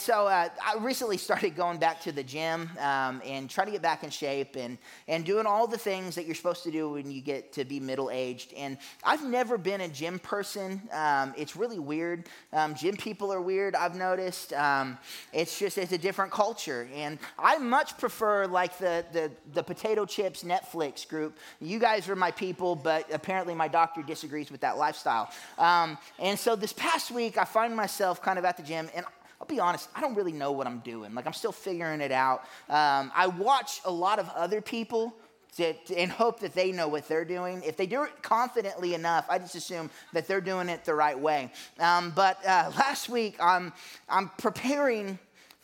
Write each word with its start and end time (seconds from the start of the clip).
so 0.00 0.26
uh, 0.26 0.48
I 0.64 0.78
recently 0.78 1.18
started 1.18 1.54
going 1.54 1.78
back 1.78 2.00
to 2.02 2.12
the 2.12 2.22
gym 2.22 2.70
um, 2.78 3.20
and 3.24 3.50
trying 3.50 3.66
to 3.66 3.72
get 3.72 3.82
back 3.82 4.02
in 4.02 4.10
shape 4.10 4.56
and, 4.56 4.78
and 5.06 5.24
doing 5.24 5.46
all 5.46 5.66
the 5.66 5.78
things 5.78 6.14
that 6.14 6.24
you're 6.24 6.34
supposed 6.34 6.62
to 6.62 6.70
do 6.70 6.90
when 6.90 7.10
you 7.10 7.20
get 7.20 7.52
to 7.52 7.64
be 7.64 7.78
middle 7.78 8.10
aged. 8.10 8.54
And 8.54 8.78
I've 9.04 9.24
never 9.24 9.58
been 9.58 9.82
a 9.82 9.88
gym 9.88 10.18
person. 10.18 10.80
Um, 10.92 11.34
it's 11.36 11.54
really 11.54 11.78
weird. 11.78 12.28
Um, 12.52 12.74
gym 12.74 12.96
people 12.96 13.32
are 13.32 13.42
weird, 13.42 13.76
I've 13.76 13.94
noticed. 13.94 14.52
Um, 14.54 14.98
it's 15.32 15.58
just, 15.58 15.76
it's 15.76 15.92
a 15.92 15.98
different 15.98 16.32
culture. 16.32 16.88
And 16.94 17.18
I 17.38 17.58
much 17.58 17.98
prefer 17.98 18.46
like 18.46 18.78
the, 18.78 19.04
the, 19.12 19.30
the 19.52 19.62
potato 19.62 20.06
chips 20.06 20.42
Netflix 20.42 21.06
group. 21.06 21.36
You 21.60 21.78
guys 21.78 22.08
are 22.08 22.16
my 22.16 22.30
people, 22.30 22.74
but 22.74 23.12
apparently 23.12 23.54
my 23.54 23.68
doctor 23.68 24.02
disagrees 24.02 24.50
with 24.50 24.62
that 24.62 24.78
lifestyle. 24.78 25.30
Um, 25.58 25.98
and 26.18 26.38
so 26.38 26.56
this 26.56 26.72
past 26.72 27.10
week, 27.10 27.36
I 27.36 27.44
find 27.44 27.76
myself 27.76 28.22
kind 28.22 28.38
of 28.38 28.44
at 28.46 28.56
the 28.56 28.62
gym 28.62 28.88
and 28.94 29.04
I'll 29.40 29.46
be 29.46 29.58
honest, 29.58 29.88
I 29.94 30.00
don't 30.00 30.14
really 30.14 30.32
know 30.32 30.52
what 30.52 30.66
I'm 30.66 30.80
doing. 30.80 31.14
Like, 31.14 31.26
I'm 31.26 31.32
still 31.32 31.52
figuring 31.52 32.00
it 32.00 32.12
out. 32.12 32.42
Um, 32.68 33.10
I 33.14 33.26
watch 33.26 33.80
a 33.84 33.90
lot 33.90 34.18
of 34.18 34.28
other 34.30 34.60
people 34.60 35.14
to, 35.56 35.74
and 35.96 36.10
hope 36.10 36.40
that 36.40 36.54
they 36.54 36.72
know 36.72 36.88
what 36.88 37.08
they're 37.08 37.24
doing. 37.24 37.62
If 37.64 37.76
they 37.76 37.86
do 37.86 38.02
it 38.04 38.22
confidently 38.22 38.94
enough, 38.94 39.26
I 39.28 39.38
just 39.38 39.54
assume 39.54 39.90
that 40.12 40.28
they're 40.28 40.40
doing 40.40 40.68
it 40.68 40.84
the 40.84 40.94
right 40.94 41.18
way. 41.18 41.52
Um, 41.78 42.12
but 42.14 42.44
uh, 42.46 42.70
last 42.78 43.08
week, 43.08 43.36
I'm, 43.40 43.72
I'm 44.08 44.30
preparing 44.38 45.18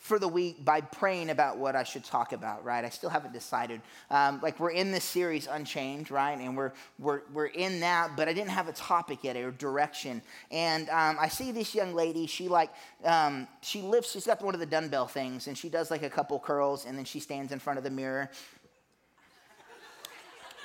for 0.07 0.19
the 0.19 0.27
week 0.27 0.63
by 0.63 0.79
praying 0.79 1.29
about 1.29 1.57
what 1.57 1.75
I 1.75 1.83
should 1.83 2.05
talk 2.05 2.31
about, 2.31 2.63
right? 2.63 2.83
I 2.85 2.89
still 2.89 3.09
haven't 3.09 3.33
decided. 3.33 3.81
Um, 4.09 4.39
like 4.41 4.57
we're 4.57 4.71
in 4.71 4.91
this 4.91 5.03
series 5.03 5.47
Unchained, 5.47 6.09
right? 6.09 6.39
And 6.39 6.55
we're, 6.55 6.71
we're, 6.97 7.21
we're 7.33 7.47
in 7.47 7.81
that, 7.81 8.11
but 8.15 8.29
I 8.29 8.33
didn't 8.33 8.51
have 8.51 8.69
a 8.69 8.71
topic 8.71 9.19
yet 9.23 9.35
or 9.35 9.51
direction. 9.51 10.21
And 10.49 10.89
um, 10.89 11.17
I 11.19 11.27
see 11.27 11.51
this 11.51 11.75
young 11.75 11.93
lady, 11.93 12.25
she 12.25 12.47
like, 12.47 12.69
um, 13.03 13.47
she 13.61 13.81
lifts, 13.81 14.13
she's 14.13 14.25
got 14.25 14.41
one 14.41 14.53
of 14.53 14.61
the 14.61 14.65
dumbbell 14.65 15.07
things 15.07 15.47
and 15.47 15.57
she 15.57 15.67
does 15.67 15.91
like 15.91 16.03
a 16.03 16.09
couple 16.09 16.39
curls 16.39 16.85
and 16.85 16.97
then 16.97 17.05
she 17.05 17.19
stands 17.19 17.51
in 17.51 17.59
front 17.59 17.77
of 17.77 17.83
the 17.83 17.91
mirror 17.91 18.31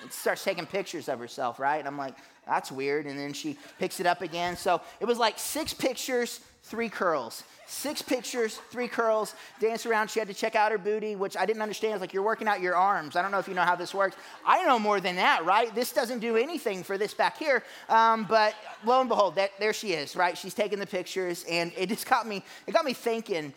and 0.03 0.13
starts 0.13 0.45
taking 0.45 0.67
pictures 0.67 1.09
of 1.09 1.19
herself, 1.19 1.59
right? 1.59 1.79
And 1.79 1.89
I'm 1.89 1.99
like, 1.99 2.15
that's 2.47 2.71
weird. 2.71 3.07
And 3.07 3.19
then 3.19 3.33
she 3.33 3.59
picks 3.81 3.99
it 3.99 4.07
up 4.07 4.23
again. 4.23 4.57
So 4.57 4.81
it 5.01 5.05
was 5.05 5.19
like 5.19 5.39
six 5.39 5.75
pictures, 5.75 6.41
three 6.63 6.89
curls. 6.89 7.45
Six 7.67 8.03
pictures, 8.03 8.61
three 8.71 8.89
curls, 8.89 9.35
dance 9.61 9.87
around. 9.87 10.11
She 10.11 10.19
had 10.19 10.29
to 10.29 10.35
check 10.35 10.55
out 10.55 10.73
her 10.73 10.79
booty, 10.79 11.17
which 11.17 11.37
I 11.37 11.47
didn't 11.47 11.63
understand. 11.63 11.95
It's 11.95 12.01
like 12.01 12.13
you're 12.13 12.23
working 12.23 12.47
out 12.47 12.61
your 12.61 12.77
arms. 12.77 13.17
I 13.17 13.23
don't 13.23 13.31
know 13.31 13.39
if 13.39 13.49
you 13.49 13.55
know 13.55 13.63
how 13.63 13.77
this 13.77 13.95
works. 13.95 14.17
I 14.47 14.65
know 14.65 14.79
more 14.79 15.01
than 15.01 15.17
that, 15.17 15.45
right? 15.45 15.75
This 15.75 15.93
doesn't 15.93 16.21
do 16.21 16.37
anything 16.37 16.83
for 16.83 16.99
this 16.99 17.15
back 17.15 17.39
here. 17.39 17.63
Um, 17.89 18.25
but 18.29 18.55
lo 18.85 19.01
and 19.01 19.09
behold, 19.09 19.37
that, 19.37 19.51
there 19.59 19.73
she 19.73 19.93
is, 19.93 20.15
right? 20.15 20.37
She's 20.37 20.55
taking 20.55 20.79
the 20.79 20.87
pictures, 20.87 21.45
and 21.49 21.73
it 21.77 21.89
just 21.89 22.09
got 22.09 22.27
me. 22.27 22.45
It 22.67 22.73
got 22.73 22.85
me 22.85 22.93
thinking 22.93 23.53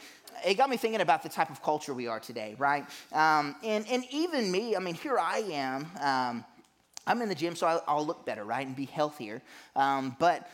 it 0.46 0.56
got 0.56 0.70
me 0.70 0.78
thinking 0.78 1.02
about 1.02 1.24
the 1.24 1.30
type 1.30 1.50
of 1.50 1.64
culture 1.64 1.94
we 1.94 2.08
are 2.08 2.20
today, 2.20 2.56
right? 2.58 2.86
Um, 3.14 3.56
and, 3.64 3.86
and 3.90 4.04
even 4.12 4.52
me, 4.52 4.76
I 4.76 4.80
mean, 4.80 4.96
here 4.96 5.18
I 5.18 5.38
am. 5.40 5.88
Um, 6.02 6.46
I'm 7.08 7.22
in 7.22 7.30
the 7.30 7.36
gym, 7.36 7.56
so 7.56 7.68
I'll, 7.68 7.84
I'll, 7.88 8.06
look 8.06 8.26
better, 8.26 8.44
right, 8.44 8.66
and 8.66 8.76
be 8.76 8.86
healthier. 8.86 9.42
Um, 9.76 10.16
but 10.20 10.48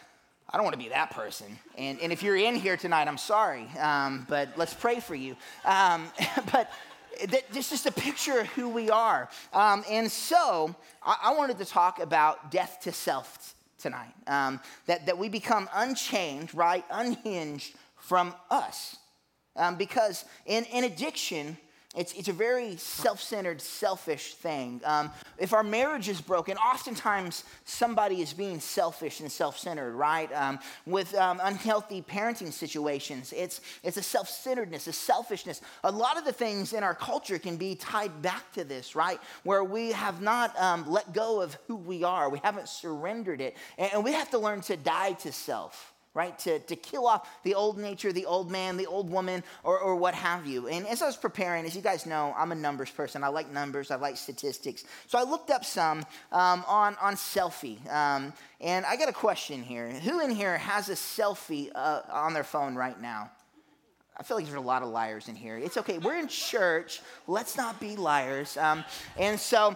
I 0.54 0.58
don't 0.58 0.66
want 0.66 0.74
to 0.74 0.84
be 0.84 0.90
that 0.90 1.12
person. 1.12 1.48
And, 1.78 2.00
and 2.02 2.12
if 2.12 2.22
you're 2.22 2.36
in 2.36 2.56
here 2.56 2.76
tonight, 2.76 3.08
I'm 3.08 3.18
sorry, 3.18 3.68
um, 3.80 4.26
but 4.28 4.50
let's 4.58 4.74
pray 4.74 5.00
for 5.00 5.16
you. 5.16 5.38
Um, 5.64 6.12
but 6.52 6.70
this 7.52 7.72
is 7.72 7.86
a 7.86 7.92
picture 7.92 8.40
of 8.40 8.48
who 8.48 8.70
we 8.70 8.90
are. 8.90 9.30
Um, 9.54 9.84
and 9.90 10.12
so 10.12 10.76
I, 11.04 11.18
I, 11.24 11.34
wanted 11.36 11.58
to 11.60 11.66
talk 11.66 12.00
about 12.00 12.52
death 12.52 12.80
to 12.84 12.92
self 12.92 13.56
tonight. 13.78 14.14
Um, 14.28 14.60
that, 14.88 15.06
that 15.06 15.18
we 15.18 15.30
become 15.30 15.70
unchained, 15.74 16.54
right, 16.54 16.84
unhinged 16.92 17.76
from 17.96 18.34
us. 18.50 18.98
Um, 19.56 19.76
because 19.76 20.26
in, 20.46 20.66
in 20.66 20.84
addiction, 20.84 21.58
it's, 21.94 22.14
it's 22.14 22.30
a 22.30 22.34
very 22.34 22.78
self 22.78 23.22
centered, 23.22 23.60
selfish 23.60 24.36
thing. 24.36 24.80
Um, 24.86 25.12
if 25.38 25.52
our 25.52 25.64
marriage 25.64 26.08
is 26.08 26.22
broken, 26.22 26.56
oftentimes 26.56 27.44
somebody 27.66 28.22
is 28.22 28.32
being 28.32 28.62
selfish 28.62 29.20
and 29.20 29.30
self 29.30 29.58
centered, 29.60 29.94
right? 29.94 30.32
Um, 30.32 30.60
with 30.86 31.14
um, 31.16 31.42
unhealthy 31.44 32.02
parenting 32.02 32.54
situations, 32.54 33.34
it's, 33.36 33.60
it's 33.84 33.98
a 33.98 34.04
self 34.04 34.30
centeredness, 34.30 34.88
a 34.88 34.94
selfishness. 34.94 35.60
A 35.84 35.92
lot 35.92 36.18
of 36.18 36.24
the 36.24 36.32
things 36.32 36.72
in 36.72 36.82
our 36.82 36.96
culture 36.96 37.38
can 37.38 37.58
be 37.58 37.76
tied 37.76 38.22
back 38.22 38.50
to 38.54 38.64
this, 38.64 38.96
right? 38.96 39.20
Where 39.44 39.66
we 39.66 39.92
have 39.92 40.22
not 40.22 40.58
um, 40.58 40.90
let 40.90 41.12
go 41.12 41.42
of 41.42 41.58
who 41.68 41.76
we 41.76 42.06
are, 42.06 42.30
we 42.30 42.40
haven't 42.42 42.70
surrendered 42.70 43.42
it, 43.42 43.58
and, 43.78 43.92
and 43.96 44.04
we 44.04 44.14
have 44.14 44.30
to 44.32 44.38
learn 44.38 44.62
to 44.62 44.78
die 44.78 45.12
to 45.14 45.34
self 45.34 45.91
right? 46.14 46.38
To, 46.40 46.60
to 46.60 46.76
kill 46.76 47.08
off 47.08 47.28
the 47.44 47.56
old 47.56 47.78
nature, 47.78 48.12
the 48.12 48.26
old 48.26 48.52
man, 48.52 48.78
the 48.78 48.86
old 48.86 49.10
woman, 49.10 49.44
or, 49.64 49.80
or 49.80 49.96
what 49.96 50.14
have 50.14 50.46
you. 50.46 50.68
And 50.68 50.86
as 50.88 51.02
I 51.02 51.06
was 51.06 51.16
preparing, 51.16 51.66
as 51.66 51.76
you 51.76 51.82
guys 51.82 52.06
know, 52.06 52.34
I'm 52.38 52.52
a 52.52 52.56
numbers 52.56 52.92
person. 52.92 53.24
I 53.24 53.30
like 53.30 53.52
numbers, 53.52 53.92
I 53.92 53.96
like 53.96 54.18
statistics. 54.18 54.84
So 55.08 55.18
I 55.18 55.24
looked 55.24 55.52
up 55.52 55.64
some 55.64 56.00
um, 56.32 56.66
on, 56.68 56.98
on 57.02 57.16
selfie. 57.16 57.80
Um, 57.92 58.34
and 58.60 58.86
I 58.86 58.98
got 58.98 59.08
a 59.08 59.14
question 59.14 59.64
here. 59.64 59.90
Who 59.90 60.20
in 60.20 60.32
here 60.32 60.58
has 60.58 60.90
a 60.90 60.96
selfie 60.96 61.72
uh, 61.74 62.02
on 62.12 62.34
their 62.34 62.44
phone 62.44 62.76
right 62.76 63.00
now? 63.00 63.32
I 64.18 64.24
feel 64.24 64.38
like 64.38 64.46
there's 64.46 64.58
a 64.58 64.62
lot 64.62 64.84
of 64.84 64.90
liars 64.90 65.30
in 65.30 65.36
here. 65.36 65.58
It's 65.58 65.78
okay. 65.78 65.98
We're 65.98 66.20
in 66.20 66.28
church. 66.28 67.02
Let's 67.26 67.58
not 67.58 67.80
be 67.80 67.96
liars. 67.96 68.58
Um, 68.58 68.84
and 69.18 69.40
so 69.40 69.76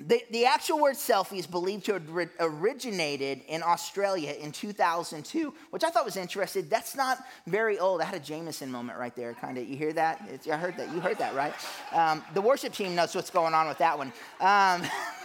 the, 0.00 0.22
the 0.30 0.46
actual 0.46 0.80
word 0.80 0.94
selfie 0.94 1.38
is 1.38 1.46
believed 1.46 1.84
to 1.86 1.94
have 1.94 2.30
originated 2.38 3.40
in 3.48 3.64
Australia 3.64 4.32
in 4.32 4.52
2002, 4.52 5.52
which 5.70 5.82
I 5.82 5.90
thought 5.90 6.04
was 6.04 6.16
interesting. 6.16 6.68
That's 6.68 6.94
not 6.94 7.18
very 7.48 7.80
old. 7.80 8.00
I 8.00 8.04
had 8.04 8.14
a 8.14 8.20
Jameson 8.20 8.70
moment 8.70 8.96
right 8.98 9.14
there, 9.16 9.34
kind 9.34 9.58
of. 9.58 9.68
You 9.68 9.76
hear 9.76 9.92
that? 9.94 10.24
It's, 10.32 10.46
I 10.46 10.56
heard 10.56 10.76
that. 10.76 10.92
You 10.94 11.00
heard 11.00 11.18
that, 11.18 11.34
right? 11.34 11.52
Um, 11.92 12.22
the 12.32 12.40
worship 12.40 12.74
team 12.74 12.94
knows 12.94 13.12
what's 13.12 13.30
going 13.30 13.54
on 13.54 13.66
with 13.66 13.78
that 13.78 13.98
one. 13.98 14.12
Um, 14.40 14.82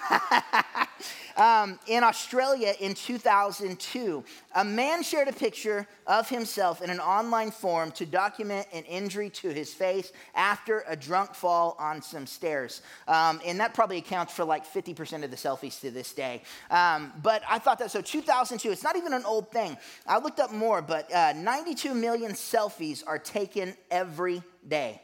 Um, 1.35 1.79
in 1.88 2.03
Australia 2.03 2.73
in 2.79 2.94
2002, 2.94 4.23
a 4.55 4.63
man 4.63 5.03
shared 5.03 5.27
a 5.27 5.33
picture 5.33 5.88
of 6.05 6.29
himself 6.29 6.81
in 6.81 6.89
an 6.89 6.99
online 6.99 7.51
forum 7.51 7.91
to 7.91 8.05
document 8.05 8.67
an 8.73 8.83
injury 8.83 9.29
to 9.31 9.49
his 9.49 9.73
face 9.73 10.11
after 10.35 10.83
a 10.88 10.95
drunk 10.95 11.33
fall 11.33 11.75
on 11.79 12.01
some 12.01 12.27
stairs. 12.27 12.81
Um, 13.07 13.41
and 13.45 13.59
that 13.59 13.73
probably 13.73 13.97
accounts 13.97 14.33
for 14.33 14.45
like 14.45 14.66
50% 14.66 15.23
of 15.23 15.31
the 15.31 15.38
selfies 15.38 15.79
to 15.81 15.91
this 15.91 16.13
day. 16.13 16.44
Um, 16.69 17.11
but 17.21 17.41
I 17.50 17.59
thought 17.59 17.79
that, 17.79 17.91
so 17.91 18.01
2002, 18.01 18.71
it's 18.71 18.83
not 18.83 18.95
even 18.95 19.13
an 19.13 19.25
old 19.25 19.51
thing. 19.51 19.77
I 20.05 20.19
looked 20.19 20.39
up 20.39 20.51
more, 20.51 20.81
but 20.81 21.11
uh, 21.13 21.33
92 21.33 21.94
million 21.94 22.33
selfies 22.33 23.03
are 23.05 23.19
taken 23.19 23.75
every 23.89 24.44
day. 24.67 25.01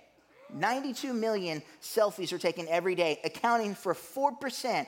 92 0.53 1.13
million 1.13 1.61
selfies 1.81 2.33
are 2.33 2.37
taken 2.37 2.67
every 2.67 2.95
day, 2.95 3.19
accounting 3.23 3.75
for 3.75 3.93
4% 3.93 4.87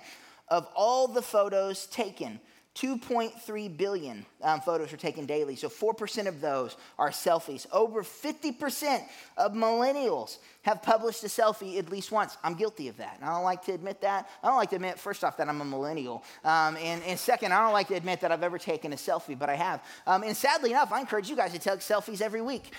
of 0.52 0.68
all 0.76 1.08
the 1.08 1.22
photos 1.22 1.88
taken, 1.88 2.40
2.3 2.76 3.78
billion 3.78 4.26
um, 4.42 4.62
photos 4.62 4.94
are 4.94 4.98
taken 4.98 5.26
daily. 5.26 5.56
So 5.56 5.68
4% 5.68 6.28
of 6.28 6.40
those 6.40 6.78
are 6.98 7.10
selfies. 7.10 7.68
Over 7.72 8.02
50% 8.02 9.04
of 9.38 9.54
millennials 9.54 10.38
have 10.62 10.82
published 10.82 11.24
a 11.24 11.28
selfie 11.28 11.80
at 11.80 11.90
least 11.90 12.12
once. 12.12 12.38
I'm 12.44 12.54
guilty 12.54 12.88
of 12.88 12.96
that. 12.98 13.18
And 13.20 13.30
I 13.30 13.34
don't 13.34 13.44
like 13.44 13.64
to 13.66 13.74
admit 13.74 14.00
that. 14.02 14.30
I 14.42 14.48
don't 14.48 14.58
like 14.58 14.70
to 14.70 14.78
admit, 14.78 15.00
first 15.00 15.24
off, 15.24 15.36
that 15.38 15.50
I'm 15.50 15.60
a 15.60 15.66
millennial. 15.66 16.24
Um, 16.46 16.78
and, 16.78 17.04
and, 17.04 17.20
second, 17.20 17.52
I 17.52 17.62
don't 17.64 17.74
like 17.74 17.90
to 17.90 17.96
admit 17.96 18.22
that 18.22 18.32
I've 18.32 18.44
ever 18.44 18.58
taken 18.58 18.94
a 18.94 18.98
selfie, 18.98 19.38
but 19.38 19.50
I 19.50 19.56
have. 19.56 19.84
Um, 20.08 20.24
and 20.24 20.36
sadly 20.36 20.72
enough, 20.72 20.94
I 20.94 21.02
encourage 21.02 21.30
you 21.30 21.36
guys 21.36 21.52
to 21.52 21.60
take 21.60 21.80
selfies 21.80 22.22
every 22.22 22.42
week. 22.42 22.74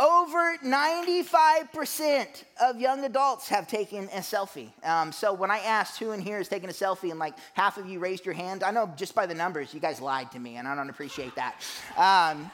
Over 0.00 0.56
95% 0.64 2.44
of 2.62 2.80
young 2.80 3.04
adults 3.04 3.50
have 3.50 3.68
taken 3.68 4.04
a 4.04 4.20
selfie. 4.20 4.70
Um, 4.82 5.12
so 5.12 5.34
when 5.34 5.50
I 5.50 5.58
asked 5.58 5.98
who 5.98 6.12
in 6.12 6.20
here 6.22 6.38
is 6.38 6.48
taking 6.48 6.70
a 6.70 6.72
selfie, 6.72 7.10
and 7.10 7.18
like 7.18 7.34
half 7.52 7.76
of 7.76 7.86
you 7.86 7.98
raised 7.98 8.24
your 8.24 8.32
hand, 8.32 8.62
I 8.62 8.70
know 8.70 8.90
just 8.96 9.14
by 9.14 9.26
the 9.26 9.34
numbers, 9.34 9.74
you 9.74 9.80
guys 9.80 10.00
lied 10.00 10.32
to 10.32 10.38
me, 10.38 10.56
and 10.56 10.66
I 10.66 10.74
don't 10.74 10.88
appreciate 10.88 11.34
that. 11.34 11.60
Um, 11.98 12.50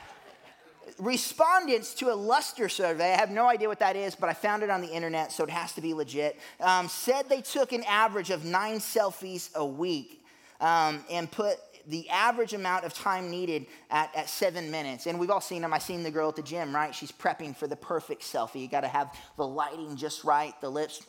respondents 0.99 1.95
to 1.95 2.13
a 2.13 2.17
luster 2.17 2.69
survey, 2.69 3.13
I 3.13 3.17
have 3.17 3.31
no 3.31 3.47
idea 3.47 3.69
what 3.69 3.79
that 3.79 3.95
is, 3.95 4.17
but 4.17 4.29
I 4.29 4.35
found 4.35 4.65
it 4.65 4.71
on 4.71 4.81
the 4.81 4.89
internet, 4.89 5.31
so 5.31 5.45
it 5.45 5.51
has 5.51 5.73
to 5.75 5.81
be 5.81 5.95
legit, 5.95 6.41
um, 6.59 6.89
said 6.89 7.29
they 7.29 7.43
took 7.43 7.71
an 7.71 7.85
average 7.85 8.31
of 8.31 8.45
nine 8.45 8.79
selfies 8.79 9.55
a 9.55 9.65
week 9.65 10.21
um, 10.61 11.05
and 11.09 11.31
put 11.31 11.59
the 11.87 12.09
average 12.11 12.53
amount 12.53 12.85
of 12.85 12.93
time 12.93 13.31
needed 13.31 13.67
at, 13.91 14.15
at 14.15 14.29
seven 14.29 14.71
minutes. 14.71 15.07
And 15.07 15.19
we've 15.19 15.31
all 15.31 15.41
seen 15.41 15.63
them. 15.63 15.73
I've 15.73 15.83
seen 15.83 16.03
the 16.03 16.11
girl 16.11 16.29
at 16.29 16.37
the 16.37 16.43
gym, 16.43 16.75
right? 16.75 16.95
She's 16.95 17.13
prepping 17.13 17.57
for 17.57 17.67
the 17.67 17.77
perfect 17.77 18.23
selfie. 18.23 18.61
You 18.61 18.69
got 18.69 18.81
to 18.81 18.89
have 18.89 19.17
the 19.37 19.47
lighting 19.47 19.97
just 19.97 20.25
right, 20.25 20.59
the 20.61 20.71
lips 20.71 21.03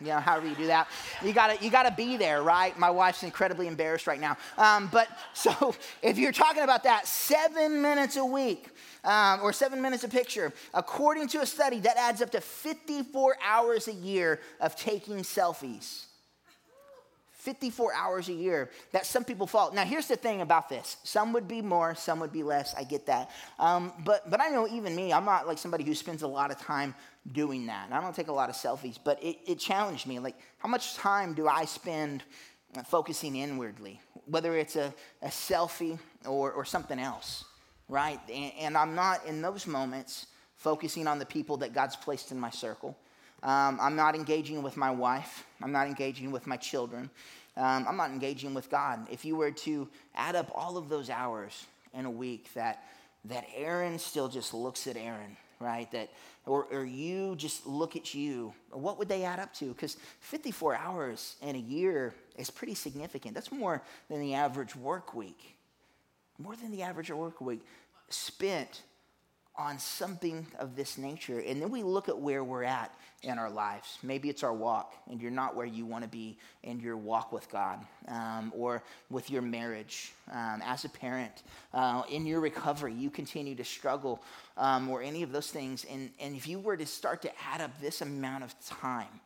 you 0.00 0.08
know, 0.08 0.20
however 0.20 0.46
you 0.46 0.54
do 0.54 0.66
that. 0.66 0.88
You 1.24 1.32
gotta, 1.32 1.56
you 1.64 1.70
gotta 1.70 1.90
be 1.90 2.16
there, 2.16 2.42
right? 2.42 2.78
My 2.78 2.90
wife's 2.90 3.22
incredibly 3.22 3.66
embarrassed 3.66 4.06
right 4.06 4.20
now. 4.20 4.36
Um, 4.58 4.88
but 4.92 5.08
so 5.32 5.74
if 6.02 6.18
you're 6.18 6.32
talking 6.32 6.62
about 6.62 6.84
that, 6.84 7.06
seven 7.06 7.80
minutes 7.80 8.16
a 8.16 8.24
week 8.24 8.68
um, 9.04 9.40
or 9.42 9.52
seven 9.52 9.80
minutes 9.80 10.04
a 10.04 10.08
picture, 10.08 10.52
according 10.74 11.28
to 11.28 11.40
a 11.40 11.46
study, 11.46 11.80
that 11.80 11.96
adds 11.96 12.20
up 12.20 12.30
to 12.32 12.40
54 12.40 13.36
hours 13.42 13.88
a 13.88 13.94
year 13.94 14.40
of 14.60 14.76
taking 14.76 15.18
selfies. 15.18 16.04
54 17.46 17.94
hours 17.94 18.28
a 18.28 18.32
year 18.32 18.70
that 18.90 19.06
some 19.06 19.22
people 19.22 19.46
fall. 19.46 19.72
Now, 19.72 19.84
here's 19.84 20.08
the 20.08 20.16
thing 20.16 20.40
about 20.40 20.68
this 20.68 20.96
some 21.04 21.32
would 21.32 21.46
be 21.46 21.62
more, 21.62 21.94
some 21.94 22.18
would 22.18 22.32
be 22.32 22.42
less. 22.42 22.74
I 22.74 22.82
get 22.82 23.06
that. 23.06 23.30
Um, 23.60 23.92
but, 24.04 24.28
but 24.28 24.40
I 24.40 24.48
know 24.48 24.66
even 24.66 24.96
me, 24.96 25.12
I'm 25.12 25.24
not 25.24 25.46
like 25.46 25.56
somebody 25.56 25.84
who 25.84 25.94
spends 25.94 26.22
a 26.22 26.26
lot 26.26 26.50
of 26.50 26.58
time 26.58 26.92
doing 27.30 27.66
that. 27.66 27.92
I 27.92 28.00
don't 28.00 28.16
take 28.16 28.26
a 28.26 28.32
lot 28.32 28.50
of 28.50 28.56
selfies, 28.56 28.98
but 29.02 29.22
it, 29.22 29.38
it 29.46 29.58
challenged 29.60 30.08
me. 30.08 30.18
Like, 30.18 30.34
how 30.58 30.68
much 30.68 30.96
time 30.96 31.34
do 31.34 31.46
I 31.46 31.66
spend 31.66 32.24
focusing 32.84 33.36
inwardly, 33.36 34.00
whether 34.24 34.56
it's 34.56 34.74
a, 34.74 34.92
a 35.22 35.28
selfie 35.28 36.00
or, 36.26 36.50
or 36.50 36.64
something 36.64 36.98
else, 36.98 37.44
right? 37.88 38.18
And, 38.28 38.52
and 38.58 38.76
I'm 38.76 38.96
not 38.96 39.24
in 39.24 39.40
those 39.40 39.68
moments 39.68 40.26
focusing 40.56 41.06
on 41.06 41.20
the 41.20 41.26
people 41.26 41.58
that 41.58 41.72
God's 41.72 41.94
placed 41.94 42.32
in 42.32 42.40
my 42.40 42.50
circle. 42.50 42.98
Um, 43.46 43.78
I'm 43.80 43.94
not 43.94 44.16
engaging 44.16 44.60
with 44.60 44.76
my 44.76 44.90
wife. 44.90 45.46
I'm 45.62 45.70
not 45.70 45.86
engaging 45.86 46.32
with 46.32 46.48
my 46.48 46.56
children. 46.56 47.08
Um, 47.56 47.86
I'm 47.88 47.96
not 47.96 48.10
engaging 48.10 48.54
with 48.54 48.68
God. 48.68 49.06
If 49.08 49.24
you 49.24 49.36
were 49.36 49.52
to 49.52 49.88
add 50.16 50.34
up 50.34 50.50
all 50.52 50.76
of 50.76 50.88
those 50.88 51.10
hours 51.10 51.64
in 51.94 52.06
a 52.06 52.10
week 52.10 52.52
that, 52.54 52.82
that 53.26 53.46
Aaron 53.54 54.00
still 54.00 54.26
just 54.26 54.52
looks 54.52 54.88
at 54.88 54.96
Aaron, 54.96 55.36
right? 55.60 55.88
That, 55.92 56.10
or, 56.44 56.66
or 56.72 56.84
you 56.84 57.36
just 57.36 57.68
look 57.68 57.94
at 57.94 58.14
you, 58.14 58.52
what 58.72 58.98
would 58.98 59.08
they 59.08 59.22
add 59.22 59.38
up 59.38 59.54
to? 59.54 59.66
Because 59.66 59.96
54 60.22 60.74
hours 60.74 61.36
in 61.40 61.54
a 61.54 61.60
year 61.60 62.14
is 62.36 62.50
pretty 62.50 62.74
significant. 62.74 63.32
That's 63.36 63.52
more 63.52 63.80
than 64.10 64.20
the 64.20 64.34
average 64.34 64.74
work 64.74 65.14
week. 65.14 65.56
More 66.36 66.56
than 66.56 66.72
the 66.72 66.82
average 66.82 67.12
work 67.12 67.40
week 67.40 67.64
spent 68.08 68.82
on 69.58 69.78
something 69.78 70.46
of 70.58 70.76
this 70.76 70.98
nature. 70.98 71.40
And 71.40 71.60
then 71.60 71.70
we 71.70 71.82
look 71.82 72.08
at 72.08 72.18
where 72.18 72.44
we're 72.44 72.64
at 72.64 72.94
in 73.22 73.38
our 73.38 73.50
lives. 73.50 73.98
Maybe 74.02 74.28
it's 74.28 74.42
our 74.42 74.52
walk, 74.52 74.94
and 75.10 75.20
you're 75.20 75.30
not 75.30 75.56
where 75.56 75.66
you 75.66 75.86
want 75.86 76.04
to 76.04 76.08
be 76.08 76.38
in 76.62 76.80
your 76.80 76.96
walk 76.96 77.32
with 77.32 77.50
God, 77.50 77.80
um, 78.08 78.52
or 78.54 78.82
with 79.10 79.30
your 79.30 79.42
marriage 79.42 80.12
um, 80.30 80.62
as 80.64 80.84
a 80.84 80.88
parent. 80.88 81.42
Uh, 81.72 82.02
in 82.10 82.26
your 82.26 82.40
recovery, 82.40 82.92
you 82.92 83.10
continue 83.10 83.54
to 83.54 83.64
struggle, 83.64 84.22
um, 84.56 84.88
or 84.88 85.02
any 85.02 85.22
of 85.22 85.32
those 85.32 85.50
things. 85.50 85.86
And, 85.90 86.10
and 86.20 86.36
if 86.36 86.46
you 86.46 86.58
were 86.58 86.76
to 86.76 86.86
start 86.86 87.22
to 87.22 87.30
add 87.52 87.60
up 87.60 87.80
this 87.80 88.02
amount 88.02 88.44
of 88.44 88.54
time, 88.64 89.20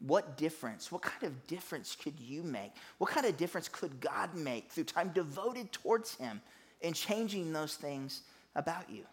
what 0.00 0.36
difference, 0.36 0.92
what 0.92 1.02
kind 1.02 1.24
of 1.24 1.46
difference 1.46 1.96
could 2.00 2.18
you 2.20 2.42
make? 2.42 2.72
What 2.98 3.10
kind 3.10 3.26
of 3.26 3.36
difference 3.36 3.68
could 3.68 4.00
God 4.00 4.34
make 4.34 4.70
through 4.70 4.84
time 4.84 5.10
devoted 5.12 5.72
towards 5.72 6.14
Him 6.14 6.40
in 6.80 6.92
changing 6.92 7.52
those 7.52 7.74
things 7.74 8.22
about 8.54 8.88
you? 8.88 9.04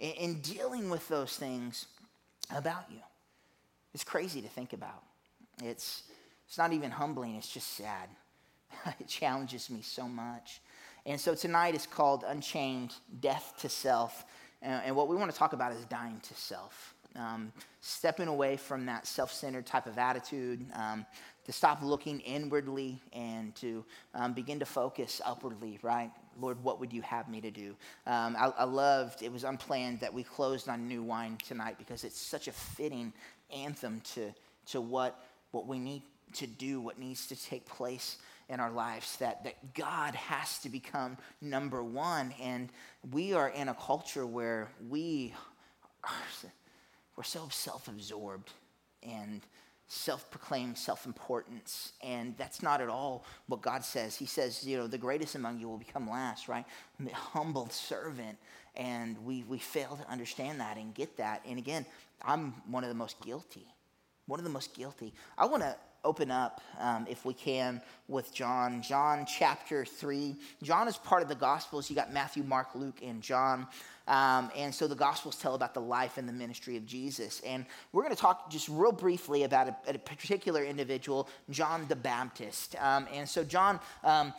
In, 0.00 0.10
in 0.12 0.40
dealing 0.40 0.90
with 0.90 1.06
those 1.08 1.36
things 1.36 1.86
about 2.54 2.84
you. 2.90 3.00
It's 3.94 4.04
crazy 4.04 4.42
to 4.42 4.48
think 4.48 4.72
about. 4.72 5.02
It's, 5.62 6.04
it's 6.48 6.58
not 6.58 6.72
even 6.72 6.90
humbling, 6.90 7.36
it's 7.36 7.52
just 7.52 7.76
sad. 7.76 8.08
it 9.00 9.06
challenges 9.06 9.70
me 9.70 9.82
so 9.82 10.08
much. 10.08 10.60
And 11.06 11.20
so 11.20 11.34
tonight 11.34 11.74
is 11.74 11.86
called 11.86 12.24
Unchained 12.26 12.94
Death 13.20 13.54
to 13.60 13.68
Self. 13.68 14.24
And, 14.62 14.82
and 14.84 14.96
what 14.96 15.08
we 15.08 15.16
want 15.16 15.30
to 15.30 15.36
talk 15.36 15.52
about 15.52 15.72
is 15.72 15.84
dying 15.86 16.20
to 16.20 16.34
self. 16.34 16.94
Um, 17.16 17.52
stepping 17.80 18.28
away 18.28 18.56
from 18.56 18.86
that 18.86 19.06
self 19.06 19.32
centered 19.32 19.66
type 19.66 19.86
of 19.86 19.98
attitude, 19.98 20.64
um, 20.74 21.04
to 21.44 21.52
stop 21.52 21.82
looking 21.82 22.20
inwardly 22.20 23.00
and 23.12 23.54
to 23.56 23.84
um, 24.14 24.32
begin 24.32 24.60
to 24.60 24.66
focus 24.66 25.20
upwardly, 25.24 25.80
right? 25.82 26.12
Lord, 26.40 26.62
what 26.62 26.80
would 26.80 26.92
you 26.92 27.02
have 27.02 27.28
me 27.28 27.40
to 27.40 27.50
do? 27.50 27.76
Um, 28.06 28.36
I, 28.38 28.52
I, 28.58 28.64
loved, 28.64 29.22
it 29.22 29.32
was 29.32 29.44
unplanned 29.44 30.00
that 30.00 30.12
we 30.12 30.22
closed 30.22 30.68
on 30.68 30.88
new 30.88 31.02
wine 31.02 31.38
tonight 31.46 31.76
because 31.78 32.04
it's 32.04 32.20
such 32.20 32.48
a 32.48 32.52
fitting 32.52 33.12
anthem 33.54 34.00
to, 34.14 34.32
to 34.66 34.80
what, 34.80 35.22
what 35.50 35.66
we 35.66 35.78
need 35.78 36.02
to 36.34 36.46
do, 36.46 36.80
what 36.80 36.98
needs 36.98 37.26
to 37.26 37.36
take 37.40 37.66
place 37.66 38.16
in 38.48 38.60
our 38.60 38.70
lives, 38.70 39.16
that, 39.18 39.44
that 39.44 39.74
God 39.74 40.14
has 40.14 40.58
to 40.60 40.68
become 40.68 41.16
number 41.40 41.82
one. 41.82 42.34
And 42.40 42.68
we 43.12 43.32
are 43.32 43.48
in 43.48 43.68
a 43.68 43.74
culture 43.74 44.26
where 44.26 44.68
we 44.88 45.34
are, 46.04 46.50
we're 47.16 47.22
so 47.22 47.48
self 47.50 47.88
absorbed 47.88 48.50
and 49.02 49.40
self 49.90 50.30
proclaimed 50.30 50.78
self 50.78 51.04
importance. 51.04 51.92
And 52.00 52.36
that's 52.38 52.62
not 52.62 52.80
at 52.80 52.88
all 52.88 53.24
what 53.48 53.60
God 53.60 53.84
says. 53.84 54.16
He 54.16 54.24
says, 54.24 54.64
you 54.64 54.78
know, 54.78 54.86
the 54.86 54.98
greatest 54.98 55.34
among 55.34 55.58
you 55.58 55.68
will 55.68 55.78
become 55.78 56.08
last, 56.08 56.48
right? 56.48 56.64
The 57.00 57.10
humble 57.14 57.68
servant. 57.70 58.38
And 58.76 59.18
we, 59.26 59.42
we 59.48 59.58
fail 59.58 59.98
to 60.00 60.10
understand 60.10 60.60
that 60.60 60.76
and 60.76 60.94
get 60.94 61.16
that. 61.16 61.42
And 61.44 61.58
again, 61.58 61.84
I'm 62.22 62.52
one 62.70 62.84
of 62.84 62.88
the 62.88 62.94
most 62.94 63.20
guilty. 63.20 63.66
One 64.26 64.38
of 64.38 64.44
the 64.44 64.50
most 64.50 64.74
guilty. 64.74 65.12
I 65.36 65.46
want 65.46 65.64
to 65.64 65.74
open 66.04 66.30
up, 66.30 66.60
um, 66.78 67.04
if 67.10 67.24
we 67.24 67.34
can, 67.34 67.82
with 68.06 68.32
John. 68.32 68.82
John 68.82 69.26
chapter 69.26 69.84
3. 69.84 70.36
John 70.62 70.86
is 70.86 70.96
part 70.96 71.22
of 71.22 71.28
the 71.28 71.34
Gospels. 71.34 71.90
You 71.90 71.96
got 71.96 72.12
Matthew, 72.12 72.44
Mark, 72.44 72.68
Luke, 72.76 73.00
and 73.02 73.20
John. 73.20 73.66
Um, 74.10 74.50
and 74.56 74.74
so 74.74 74.88
the 74.88 74.96
Gospels 74.96 75.36
tell 75.36 75.54
about 75.54 75.72
the 75.72 75.80
life 75.80 76.18
and 76.18 76.28
the 76.28 76.32
ministry 76.32 76.76
of 76.76 76.84
Jesus. 76.84 77.40
And 77.46 77.64
we're 77.92 78.02
going 78.02 78.14
to 78.14 78.20
talk 78.20 78.50
just 78.50 78.68
real 78.68 78.92
briefly 78.92 79.44
about 79.44 79.68
a, 79.68 79.76
a 79.94 79.98
particular 79.98 80.64
individual, 80.64 81.28
John 81.48 81.86
the 81.88 81.96
Baptist. 81.96 82.74
Um, 82.80 83.06
and 83.12 83.28
so, 83.28 83.44
John 83.44 83.78
um, 84.02 84.34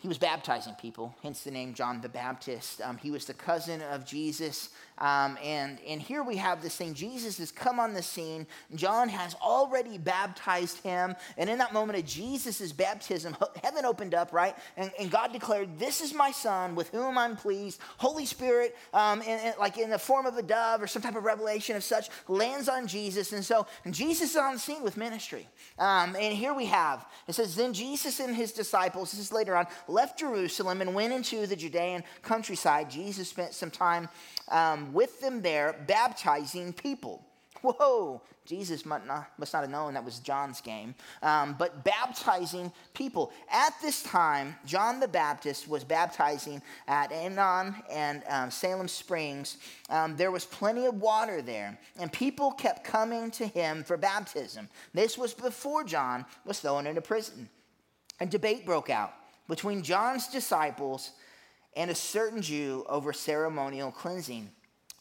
he 0.00 0.08
was 0.08 0.16
baptizing 0.16 0.74
people, 0.80 1.14
hence 1.22 1.44
the 1.44 1.50
name 1.50 1.74
John 1.74 2.00
the 2.00 2.08
Baptist. 2.08 2.80
Um, 2.80 2.96
he 2.96 3.10
was 3.10 3.26
the 3.26 3.34
cousin 3.34 3.82
of 3.82 4.06
Jesus. 4.06 4.70
Um, 5.00 5.38
and, 5.42 5.78
and 5.86 6.00
here 6.00 6.22
we 6.22 6.36
have 6.36 6.62
this 6.62 6.76
thing 6.76 6.94
Jesus 6.94 7.38
has 7.38 7.50
come 7.50 7.80
on 7.80 7.94
the 7.94 8.02
scene. 8.02 8.46
John 8.74 9.08
has 9.08 9.34
already 9.36 9.98
baptized 9.98 10.82
him. 10.82 11.14
And 11.38 11.48
in 11.48 11.58
that 11.58 11.72
moment 11.72 11.98
of 11.98 12.04
Jesus' 12.04 12.72
baptism, 12.72 13.36
heaven 13.62 13.84
opened 13.84 14.14
up, 14.14 14.32
right? 14.32 14.54
And, 14.76 14.90
and 14.98 15.10
God 15.10 15.32
declared, 15.32 15.78
This 15.78 16.00
is 16.00 16.12
my 16.12 16.30
son 16.30 16.74
with 16.74 16.90
whom 16.90 17.16
I'm 17.16 17.36
pleased. 17.36 17.80
Holy 17.96 18.26
Spirit, 18.26 18.76
um, 18.92 19.22
in, 19.22 19.38
in, 19.38 19.52
like 19.58 19.78
in 19.78 19.90
the 19.90 19.98
form 19.98 20.26
of 20.26 20.36
a 20.36 20.42
dove 20.42 20.82
or 20.82 20.86
some 20.86 21.02
type 21.02 21.16
of 21.16 21.24
revelation 21.24 21.76
of 21.76 21.84
such, 21.84 22.08
lands 22.28 22.68
on 22.68 22.86
Jesus. 22.86 23.32
And 23.32 23.44
so 23.44 23.66
and 23.84 23.94
Jesus 23.94 24.30
is 24.30 24.36
on 24.36 24.54
the 24.54 24.58
scene 24.58 24.82
with 24.82 24.96
ministry. 24.96 25.48
Um, 25.78 26.16
and 26.16 26.34
here 26.34 26.54
we 26.54 26.66
have, 26.66 27.06
it 27.26 27.34
says, 27.34 27.56
Then 27.56 27.72
Jesus 27.72 28.20
and 28.20 28.34
his 28.36 28.52
disciples, 28.52 29.12
this 29.12 29.20
is 29.20 29.32
later 29.32 29.56
on, 29.56 29.66
left 29.88 30.18
Jerusalem 30.18 30.80
and 30.80 30.94
went 30.94 31.12
into 31.12 31.46
the 31.46 31.56
Judean 31.56 32.04
countryside. 32.22 32.90
Jesus 32.90 33.28
spent 33.28 33.54
some 33.54 33.70
time 33.70 34.08
um, 34.50 34.92
with 34.92 35.20
them 35.20 35.42
there, 35.42 35.76
baptizing 35.86 36.72
people. 36.72 37.24
Whoa, 37.62 38.22
Jesus 38.46 38.86
must 38.86 39.06
not, 39.06 39.28
must 39.38 39.52
not 39.52 39.62
have 39.62 39.70
known 39.70 39.94
that 39.94 40.04
was 40.04 40.18
John's 40.18 40.62
game. 40.62 40.94
Um, 41.22 41.54
but 41.58 41.84
baptizing 41.84 42.72
people. 42.94 43.32
At 43.50 43.74
this 43.82 44.02
time, 44.02 44.56
John 44.64 44.98
the 44.98 45.08
Baptist 45.08 45.68
was 45.68 45.84
baptizing 45.84 46.62
at 46.88 47.10
Aenon 47.12 47.74
and 47.90 48.22
um, 48.28 48.50
Salem 48.50 48.88
Springs. 48.88 49.58
Um, 49.90 50.16
there 50.16 50.30
was 50.30 50.46
plenty 50.46 50.86
of 50.86 50.94
water 50.94 51.42
there, 51.42 51.78
and 51.98 52.10
people 52.10 52.52
kept 52.52 52.82
coming 52.82 53.30
to 53.32 53.46
him 53.46 53.84
for 53.84 53.98
baptism. 53.98 54.68
This 54.94 55.18
was 55.18 55.34
before 55.34 55.84
John 55.84 56.24
was 56.46 56.60
thrown 56.60 56.86
into 56.86 57.02
prison. 57.02 57.48
A 58.20 58.26
debate 58.26 58.64
broke 58.64 58.88
out 58.88 59.12
between 59.48 59.82
John's 59.82 60.28
disciples 60.28 61.10
and 61.76 61.90
a 61.90 61.94
certain 61.94 62.42
Jew 62.42 62.84
over 62.88 63.12
ceremonial 63.12 63.90
cleansing. 63.90 64.50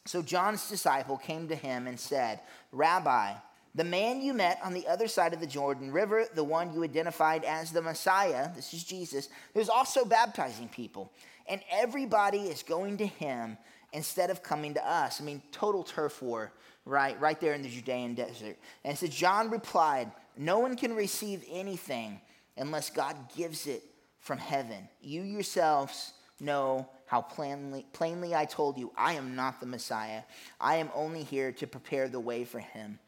So 0.05 0.21
John's 0.21 0.69
disciple 0.69 1.17
came 1.17 1.47
to 1.49 1.55
him 1.55 1.87
and 1.87 1.99
said, 1.99 2.39
Rabbi, 2.71 3.33
the 3.75 3.83
man 3.83 4.21
you 4.21 4.33
met 4.33 4.59
on 4.63 4.73
the 4.73 4.87
other 4.87 5.07
side 5.07 5.33
of 5.33 5.39
the 5.39 5.47
Jordan 5.47 5.91
River, 5.91 6.25
the 6.33 6.43
one 6.43 6.73
you 6.73 6.83
identified 6.83 7.43
as 7.43 7.71
the 7.71 7.81
Messiah, 7.81 8.49
this 8.55 8.73
is 8.73 8.83
Jesus, 8.83 9.29
who's 9.53 9.69
also 9.69 10.05
baptizing 10.05 10.67
people. 10.67 11.11
And 11.47 11.61
everybody 11.71 12.39
is 12.39 12.63
going 12.63 12.97
to 12.97 13.05
him 13.05 13.57
instead 13.93 14.29
of 14.29 14.43
coming 14.43 14.73
to 14.75 14.87
us. 14.87 15.21
I 15.21 15.23
mean, 15.23 15.41
total 15.51 15.83
turf 15.83 16.21
war, 16.21 16.51
right? 16.85 17.19
Right 17.19 17.39
there 17.39 17.53
in 17.53 17.61
the 17.61 17.69
Judean 17.69 18.15
desert. 18.15 18.57
And 18.83 18.97
so 18.97 19.07
John 19.07 19.49
replied, 19.49 20.11
No 20.37 20.59
one 20.59 20.75
can 20.75 20.95
receive 20.95 21.43
anything 21.49 22.21
unless 22.57 22.89
God 22.89 23.15
gives 23.35 23.67
it 23.67 23.83
from 24.19 24.37
heaven. 24.37 24.87
You 25.01 25.21
yourselves 25.21 26.13
know 26.41 26.87
how 27.05 27.21
plainly, 27.21 27.85
plainly 27.93 28.35
I 28.35 28.45
told 28.45 28.77
you, 28.77 28.91
I 28.97 29.13
am 29.13 29.35
not 29.35 29.59
the 29.59 29.65
Messiah. 29.65 30.21
I 30.59 30.75
am 30.75 30.89
only 30.93 31.23
here 31.23 31.51
to 31.53 31.67
prepare 31.67 32.07
the 32.07 32.19
way 32.19 32.45
for 32.45 32.59
him. 32.59 32.99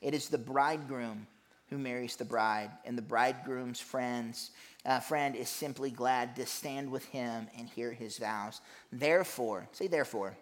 It 0.00 0.14
is 0.14 0.28
the 0.28 0.38
bridegroom 0.38 1.26
who 1.68 1.78
marries 1.78 2.16
the 2.16 2.24
bride, 2.24 2.70
and 2.84 2.98
the 2.98 3.02
bridegroom's 3.02 3.78
friends, 3.78 4.50
uh, 4.84 4.98
friend 4.98 5.36
is 5.36 5.48
simply 5.48 5.90
glad 5.90 6.34
to 6.34 6.44
stand 6.44 6.90
with 6.90 7.04
him 7.06 7.46
and 7.56 7.68
hear 7.68 7.92
his 7.92 8.18
vows. 8.18 8.60
Therefore, 8.90 9.68
say 9.72 9.86
therefore. 9.86 10.36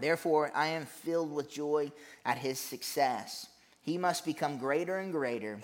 Therefore, 0.00 0.50
I 0.54 0.66
am 0.68 0.84
filled 0.84 1.32
with 1.32 1.50
joy 1.50 1.92
at 2.24 2.36
his 2.36 2.58
success. 2.58 3.46
He 3.82 3.96
must 3.96 4.24
become 4.24 4.58
greater 4.58 4.98
and 4.98 5.12
greater, 5.12 5.58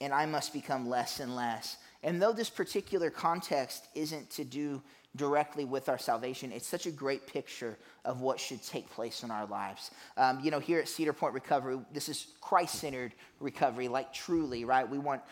and 0.00 0.12
I 0.12 0.26
must 0.26 0.52
become 0.52 0.88
less 0.88 1.18
and 1.18 1.34
less. 1.34 1.78
And 2.02 2.20
though 2.20 2.32
this 2.32 2.50
particular 2.50 3.10
context 3.10 3.88
isn't 3.94 4.30
to 4.32 4.44
do 4.44 4.82
directly 5.16 5.64
with 5.64 5.88
our 5.88 5.98
salvation, 5.98 6.50
it's 6.52 6.66
such 6.66 6.86
a 6.86 6.90
great 6.90 7.26
picture 7.26 7.78
of 8.04 8.20
what 8.20 8.40
should 8.40 8.62
take 8.62 8.90
place 8.90 9.22
in 9.22 9.30
our 9.30 9.46
lives. 9.46 9.90
Um, 10.16 10.40
you 10.40 10.50
know, 10.50 10.58
here 10.58 10.80
at 10.80 10.88
Cedar 10.88 11.12
Point 11.12 11.34
Recovery, 11.34 11.78
this 11.92 12.08
is 12.08 12.26
Christ 12.40 12.76
centered 12.76 13.12
recovery, 13.40 13.88
like 13.88 14.12
truly, 14.12 14.64
right? 14.64 14.88
We 14.88 14.98
want 14.98 15.22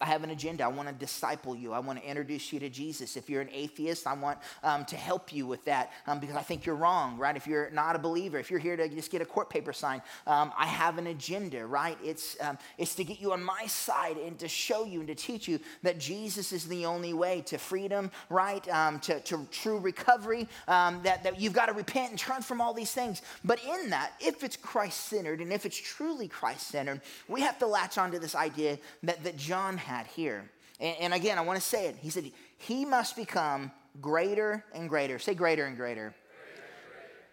I 0.00 0.06
have 0.06 0.24
an 0.24 0.30
agenda. 0.30 0.64
I 0.64 0.68
want 0.68 0.88
to 0.88 0.94
disciple 0.94 1.54
you. 1.54 1.72
I 1.72 1.78
want 1.78 2.00
to 2.00 2.08
introduce 2.08 2.52
you 2.52 2.60
to 2.60 2.68
Jesus. 2.68 3.16
If 3.16 3.30
you're 3.30 3.42
an 3.42 3.50
atheist, 3.52 4.06
I 4.06 4.14
want 4.14 4.38
um, 4.62 4.84
to 4.86 4.96
help 4.96 5.32
you 5.32 5.46
with 5.46 5.64
that 5.64 5.92
um, 6.06 6.20
because 6.20 6.36
I 6.36 6.42
think 6.42 6.66
you're 6.66 6.74
wrong, 6.74 7.16
right? 7.18 7.36
If 7.36 7.46
you're 7.46 7.70
not 7.70 7.96
a 7.96 7.98
believer, 7.98 8.38
if 8.38 8.50
you're 8.50 8.60
here 8.60 8.76
to 8.76 8.88
just 8.88 9.10
get 9.10 9.22
a 9.22 9.24
court 9.24 9.50
paper 9.50 9.72
signed, 9.72 10.02
um, 10.26 10.52
I 10.58 10.66
have 10.66 10.98
an 10.98 11.06
agenda, 11.06 11.66
right? 11.66 11.96
It's, 12.02 12.36
um, 12.40 12.58
it's 12.78 12.94
to 12.96 13.04
get 13.04 13.20
you 13.20 13.32
on 13.32 13.42
my 13.42 13.66
side 13.66 14.16
and 14.16 14.38
to 14.38 14.48
show 14.48 14.84
you 14.84 15.00
and 15.00 15.08
to 15.08 15.14
teach 15.14 15.48
you 15.48 15.60
that 15.82 15.98
Jesus 15.98 16.52
is 16.52 16.66
the 16.66 16.86
only 16.86 17.12
way 17.12 17.42
to 17.42 17.58
freedom, 17.58 18.10
right? 18.28 18.66
Um, 18.68 19.00
to, 19.00 19.20
to 19.20 19.46
true 19.50 19.78
recovery, 19.78 20.48
um, 20.68 21.00
that, 21.04 21.22
that 21.24 21.40
you've 21.40 21.52
got 21.52 21.66
to 21.66 21.72
repent 21.72 22.10
and 22.10 22.18
turn 22.18 22.42
from 22.42 22.60
all 22.60 22.74
these 22.74 22.92
things. 22.92 23.22
But 23.44 23.60
in 23.64 23.90
that, 23.90 24.12
if 24.20 24.42
it's 24.42 24.56
Christ 24.56 25.06
centered 25.06 25.40
and 25.40 25.52
if 25.52 25.66
it's 25.66 25.76
truly 25.76 26.28
Christ 26.28 26.68
centered, 26.68 27.00
we 27.28 27.40
have 27.42 27.58
to 27.58 27.66
latch 27.66 27.98
onto 27.98 28.18
this 28.18 28.34
idea 28.34 28.78
that, 29.02 29.22
that 29.24 29.36
John 29.36 29.76
had 29.84 30.06
here. 30.08 30.50
And, 30.80 30.96
and 31.00 31.14
again, 31.14 31.38
I 31.38 31.42
want 31.42 31.60
to 31.60 31.66
say 31.66 31.86
it. 31.86 31.96
He 31.96 32.10
said, 32.10 32.30
He 32.58 32.84
must 32.84 33.16
become 33.16 33.70
greater 34.00 34.64
and 34.74 34.88
greater. 34.88 35.18
Say 35.18 35.34
greater 35.34 35.66
and 35.66 35.76
greater. 35.76 36.14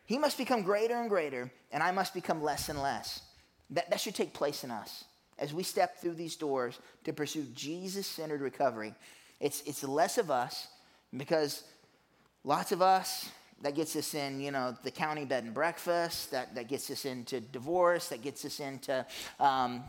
He 0.05 0.17
must 0.17 0.38
become 0.38 0.62
greater 0.63 0.96
and 0.96 1.10
greater, 1.10 1.51
and 1.72 1.81
I 1.81 1.91
must 1.91 2.13
become 2.13 2.43
less 2.43 2.70
and 2.70 2.81
less. 2.81 3.22
That, 3.70 3.89
that 3.89 4.01
should 4.01 4.15
take 4.15 4.34
place 4.34 4.63
in 4.63 4.72
us 4.72 5.05
as 5.39 5.53
we 5.53 5.63
step 5.63 6.00
through 6.00 6.15
these 6.15 6.36
doors 6.36 6.79
to 7.05 7.13
pursue 7.13 7.46
Jesus 7.55 8.05
centered 8.05 8.41
recovery. 8.41 8.93
It's, 9.39 9.62
it's 9.65 9.84
less 9.84 10.17
of 10.17 10.29
us 10.29 10.67
because 11.15 11.63
lots 12.43 12.72
of 12.72 12.81
us, 12.81 13.29
that 13.62 13.75
gets 13.75 13.96
us 13.96 14.13
in, 14.13 14.39
you 14.39 14.51
know, 14.51 14.75
the 14.84 14.91
county 14.91 15.24
bed 15.25 15.43
and 15.43 15.53
breakfast, 15.53 16.31
that, 16.31 16.55
that 16.55 16.67
gets 16.67 16.89
us 16.89 17.05
into 17.05 17.39
divorce, 17.39 18.10
that 18.10 18.22
gets 18.22 18.43
us 18.43 18.60
into 18.60 19.05
um, 19.39 19.84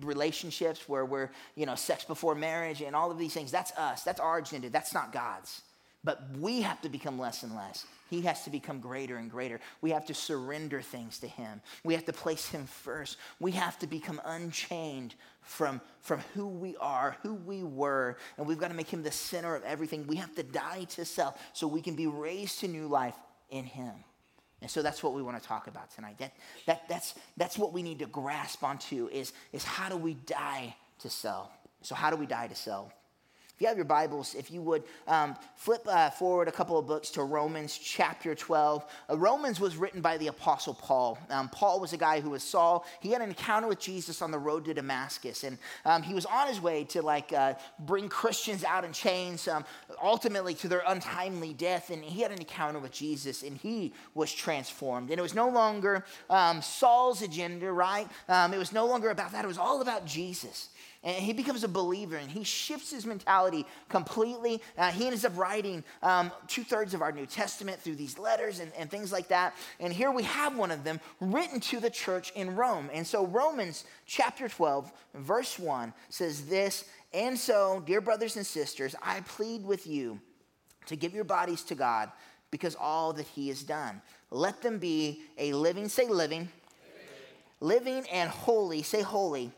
relationships 0.00 0.88
where 0.88 1.04
we're, 1.04 1.30
you 1.54 1.66
know, 1.66 1.74
sex 1.74 2.04
before 2.04 2.34
marriage 2.34 2.82
and 2.82 2.94
all 2.94 3.10
of 3.10 3.18
these 3.18 3.34
things. 3.34 3.50
That's 3.50 3.72
us. 3.72 4.02
That's 4.02 4.20
our 4.20 4.38
agenda. 4.38 4.70
That's 4.70 4.94
not 4.94 5.12
God's. 5.12 5.62
But 6.04 6.22
we 6.38 6.62
have 6.62 6.80
to 6.82 6.88
become 6.88 7.18
less 7.18 7.42
and 7.42 7.54
less. 7.56 7.84
He 8.08 8.20
has 8.22 8.44
to 8.44 8.50
become 8.50 8.78
greater 8.78 9.16
and 9.16 9.28
greater. 9.28 9.58
We 9.80 9.90
have 9.90 10.06
to 10.06 10.14
surrender 10.14 10.80
things 10.80 11.18
to 11.18 11.26
Him. 11.26 11.60
We 11.82 11.94
have 11.94 12.04
to 12.04 12.12
place 12.12 12.48
Him 12.48 12.66
first. 12.66 13.16
We 13.40 13.50
have 13.52 13.78
to 13.80 13.88
become 13.88 14.20
unchained 14.24 15.16
from, 15.42 15.80
from 16.00 16.20
who 16.34 16.46
we 16.46 16.76
are, 16.76 17.16
who 17.22 17.34
we 17.34 17.64
were, 17.64 18.16
and 18.38 18.46
we've 18.46 18.58
got 18.58 18.68
to 18.68 18.74
make 18.74 18.88
Him 18.88 19.02
the 19.02 19.10
center 19.10 19.56
of 19.56 19.64
everything. 19.64 20.06
We 20.06 20.16
have 20.16 20.34
to 20.36 20.44
die 20.44 20.84
to 20.90 21.04
self 21.04 21.40
so 21.52 21.66
we 21.66 21.82
can 21.82 21.96
be 21.96 22.06
raised 22.06 22.60
to 22.60 22.68
new 22.68 22.86
life 22.86 23.16
in 23.50 23.64
Him. 23.64 23.92
And 24.62 24.70
so 24.70 24.82
that's 24.82 25.02
what 25.02 25.12
we 25.12 25.22
want 25.22 25.40
to 25.40 25.46
talk 25.46 25.66
about 25.66 25.90
tonight. 25.90 26.16
That, 26.18 26.32
that, 26.66 26.88
that's, 26.88 27.14
that's 27.36 27.58
what 27.58 27.72
we 27.72 27.82
need 27.82 27.98
to 27.98 28.06
grasp 28.06 28.64
onto 28.64 29.08
is, 29.12 29.32
is 29.52 29.64
how 29.64 29.88
do 29.88 29.96
we 29.96 30.14
die 30.14 30.74
to 31.00 31.10
self? 31.10 31.50
So 31.82 31.94
how 31.94 32.10
do 32.10 32.16
we 32.16 32.26
die 32.26 32.46
to 32.46 32.54
self? 32.54 32.92
If 33.56 33.62
you 33.62 33.68
have 33.68 33.78
your 33.78 33.86
Bibles, 33.86 34.34
if 34.34 34.50
you 34.50 34.60
would 34.60 34.84
um, 35.08 35.34
flip 35.54 35.80
uh, 35.88 36.10
forward 36.10 36.46
a 36.46 36.52
couple 36.52 36.78
of 36.78 36.86
books 36.86 37.08
to 37.12 37.22
Romans 37.22 37.78
chapter 37.78 38.34
12. 38.34 38.84
Uh, 39.08 39.16
Romans 39.16 39.58
was 39.58 39.78
written 39.78 40.02
by 40.02 40.18
the 40.18 40.26
Apostle 40.26 40.74
Paul. 40.74 41.18
Um, 41.30 41.48
Paul 41.48 41.80
was 41.80 41.94
a 41.94 41.96
guy 41.96 42.20
who 42.20 42.28
was 42.28 42.42
Saul. 42.42 42.84
He 43.00 43.12
had 43.12 43.22
an 43.22 43.30
encounter 43.30 43.66
with 43.66 43.80
Jesus 43.80 44.20
on 44.20 44.30
the 44.30 44.38
road 44.38 44.66
to 44.66 44.74
Damascus, 44.74 45.42
and 45.42 45.56
um, 45.86 46.02
he 46.02 46.12
was 46.12 46.26
on 46.26 46.48
his 46.48 46.60
way 46.60 46.84
to 46.84 47.00
like 47.00 47.32
uh, 47.32 47.54
bring 47.78 48.10
Christians 48.10 48.62
out 48.62 48.84
in 48.84 48.92
chains, 48.92 49.48
um, 49.48 49.64
ultimately 50.02 50.52
to 50.56 50.68
their 50.68 50.82
untimely 50.86 51.54
death. 51.54 51.88
And 51.88 52.04
he 52.04 52.20
had 52.20 52.32
an 52.32 52.40
encounter 52.40 52.78
with 52.78 52.92
Jesus, 52.92 53.42
and 53.42 53.56
he 53.56 53.94
was 54.12 54.30
transformed. 54.30 55.08
And 55.08 55.18
it 55.18 55.22
was 55.22 55.34
no 55.34 55.48
longer 55.48 56.04
um, 56.28 56.60
Saul's 56.60 57.22
agenda, 57.22 57.72
right? 57.72 58.06
Um, 58.28 58.52
it 58.52 58.58
was 58.58 58.74
no 58.74 58.84
longer 58.84 59.08
about 59.08 59.32
that. 59.32 59.46
It 59.46 59.48
was 59.48 59.56
all 59.56 59.80
about 59.80 60.04
Jesus 60.04 60.68
and 61.06 61.24
he 61.24 61.32
becomes 61.32 61.62
a 61.62 61.68
believer 61.68 62.16
and 62.16 62.28
he 62.28 62.42
shifts 62.42 62.90
his 62.90 63.06
mentality 63.06 63.64
completely. 63.88 64.60
Uh, 64.76 64.90
he 64.90 65.06
ends 65.06 65.24
up 65.24 65.38
writing 65.38 65.84
um, 66.02 66.32
two 66.48 66.64
thirds 66.64 66.94
of 66.94 67.00
our 67.00 67.12
New 67.12 67.26
Testament 67.26 67.80
through 67.80 67.94
these 67.94 68.18
letters 68.18 68.58
and, 68.58 68.72
and 68.76 68.90
things 68.90 69.12
like 69.12 69.28
that. 69.28 69.54
And 69.78 69.92
here 69.92 70.10
we 70.10 70.24
have 70.24 70.56
one 70.56 70.72
of 70.72 70.82
them 70.82 70.98
written 71.20 71.60
to 71.60 71.78
the 71.78 71.90
church 71.90 72.32
in 72.34 72.56
Rome. 72.56 72.90
And 72.92 73.06
so, 73.06 73.24
Romans 73.24 73.84
chapter 74.04 74.48
12, 74.48 74.92
verse 75.14 75.60
1 75.60 75.94
says 76.08 76.46
this 76.46 76.86
And 77.14 77.38
so, 77.38 77.84
dear 77.86 78.00
brothers 78.00 78.34
and 78.34 78.44
sisters, 78.44 78.96
I 79.00 79.20
plead 79.20 79.64
with 79.64 79.86
you 79.86 80.20
to 80.86 80.96
give 80.96 81.14
your 81.14 81.22
bodies 81.22 81.62
to 81.64 81.76
God 81.76 82.10
because 82.50 82.74
all 82.74 83.12
that 83.12 83.26
he 83.28 83.46
has 83.46 83.62
done. 83.62 84.02
Let 84.32 84.60
them 84.60 84.80
be 84.80 85.22
a 85.38 85.52
living, 85.52 85.88
say 85.88 86.08
living, 86.08 86.48
living, 87.60 87.94
living 87.94 88.10
and 88.10 88.28
holy, 88.28 88.82
say 88.82 89.02
holy 89.02 89.52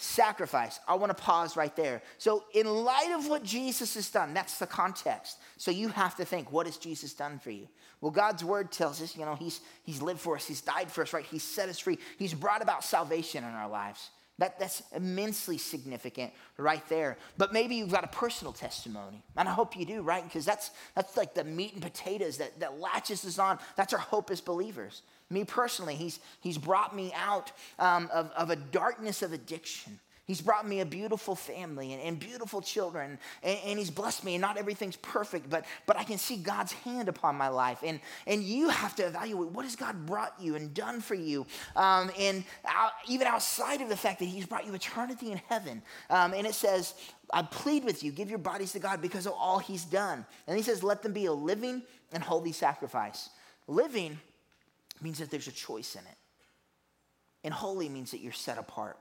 sacrifice. 0.00 0.80
I 0.88 0.94
want 0.94 1.16
to 1.16 1.22
pause 1.22 1.56
right 1.56 1.74
there. 1.76 2.02
So, 2.18 2.44
in 2.54 2.66
light 2.66 3.12
of 3.12 3.28
what 3.28 3.42
Jesus 3.42 3.94
has 3.94 4.10
done, 4.10 4.34
that's 4.34 4.58
the 4.58 4.66
context. 4.66 5.38
So, 5.56 5.70
you 5.70 5.88
have 5.88 6.16
to 6.16 6.24
think, 6.24 6.52
what 6.52 6.66
has 6.66 6.76
Jesus 6.76 7.12
done 7.12 7.38
for 7.38 7.50
you? 7.50 7.68
Well, 8.00 8.10
God's 8.10 8.42
word 8.42 8.72
tells 8.72 9.02
us, 9.02 9.16
you 9.16 9.24
know, 9.24 9.34
he's, 9.34 9.60
he's 9.82 10.00
lived 10.00 10.20
for 10.20 10.36
us, 10.36 10.46
He's 10.46 10.62
died 10.62 10.90
for 10.90 11.02
us, 11.02 11.12
right? 11.12 11.24
He's 11.24 11.42
set 11.42 11.68
us 11.68 11.78
free, 11.78 11.98
He's 12.18 12.34
brought 12.34 12.62
about 12.62 12.84
salvation 12.84 13.44
in 13.44 13.50
our 13.50 13.68
lives. 13.68 14.10
That, 14.38 14.58
that's 14.58 14.82
immensely 14.96 15.58
significant 15.58 16.32
right 16.56 16.82
there. 16.88 17.18
But 17.36 17.52
maybe 17.52 17.74
you've 17.74 17.92
got 17.92 18.04
a 18.04 18.08
personal 18.08 18.54
testimony. 18.54 19.22
And 19.36 19.46
I 19.46 19.52
hope 19.52 19.76
you 19.76 19.84
do, 19.84 20.00
right? 20.00 20.24
Because 20.24 20.46
that's, 20.46 20.70
that's 20.94 21.14
like 21.18 21.34
the 21.34 21.44
meat 21.44 21.74
and 21.74 21.82
potatoes 21.82 22.38
that, 22.38 22.58
that 22.60 22.80
latches 22.80 23.22
us 23.26 23.38
on. 23.38 23.58
That's 23.76 23.92
our 23.92 23.98
hope 23.98 24.30
as 24.30 24.40
believers. 24.40 25.02
Me 25.30 25.44
personally, 25.44 25.94
he's, 25.94 26.18
he's 26.40 26.58
brought 26.58 26.94
me 26.94 27.12
out 27.14 27.52
um, 27.78 28.10
of, 28.12 28.30
of 28.32 28.50
a 28.50 28.56
darkness 28.56 29.22
of 29.22 29.32
addiction. 29.32 29.98
He's 30.30 30.40
brought 30.40 30.64
me 30.64 30.78
a 30.78 30.86
beautiful 30.86 31.34
family 31.34 31.92
and, 31.92 32.00
and 32.00 32.16
beautiful 32.16 32.62
children, 32.62 33.18
and, 33.42 33.58
and, 33.64 33.78
He's 33.80 33.90
blessed 33.90 34.24
me. 34.24 34.36
And 34.36 34.40
not 34.40 34.58
everything's 34.58 34.94
perfect, 34.94 35.50
but, 35.50 35.64
but 35.86 35.96
I 35.96 36.04
can 36.04 36.18
see 36.18 36.36
God's 36.36 36.70
hand 36.70 37.08
upon 37.08 37.34
my 37.34 37.48
life. 37.48 37.80
And, 37.84 37.98
and 38.28 38.40
you 38.44 38.68
have 38.68 38.94
to 38.94 39.06
evaluate 39.08 39.50
what 39.50 39.64
has 39.64 39.74
God 39.74 40.06
brought 40.06 40.34
you 40.40 40.54
and 40.54 40.72
done 40.72 41.00
for 41.00 41.16
you. 41.16 41.48
Um, 41.74 42.12
and 42.16 42.44
out, 42.64 42.92
even 43.08 43.26
outside 43.26 43.80
of 43.80 43.88
the 43.88 43.96
fact 43.96 44.20
that 44.20 44.26
He's 44.26 44.46
brought 44.46 44.64
you 44.64 44.72
eternity 44.72 45.32
in 45.32 45.40
heaven. 45.48 45.82
Um, 46.10 46.32
and 46.32 46.46
it 46.46 46.54
says, 46.54 46.94
I 47.32 47.42
plead 47.42 47.84
with 47.84 48.04
you, 48.04 48.12
give 48.12 48.30
your 48.30 48.38
bodies 48.38 48.70
to 48.74 48.78
God 48.78 49.02
because 49.02 49.26
of 49.26 49.32
all 49.32 49.58
He's 49.58 49.84
done. 49.84 50.24
And 50.46 50.56
He 50.56 50.62
says, 50.62 50.84
let 50.84 51.02
them 51.02 51.12
be 51.12 51.26
a 51.26 51.32
living 51.32 51.82
and 52.12 52.22
holy 52.22 52.52
sacrifice. 52.52 53.30
Living 53.66 54.16
means 55.02 55.18
that 55.18 55.30
there's 55.30 55.48
a 55.48 55.52
choice 55.52 55.94
in 55.94 56.02
it. 56.02 56.16
And 57.44 57.54
holy 57.54 57.88
means 57.88 58.10
that 58.10 58.20
you're 58.20 58.32
set 58.32 58.58
apart. 58.58 58.98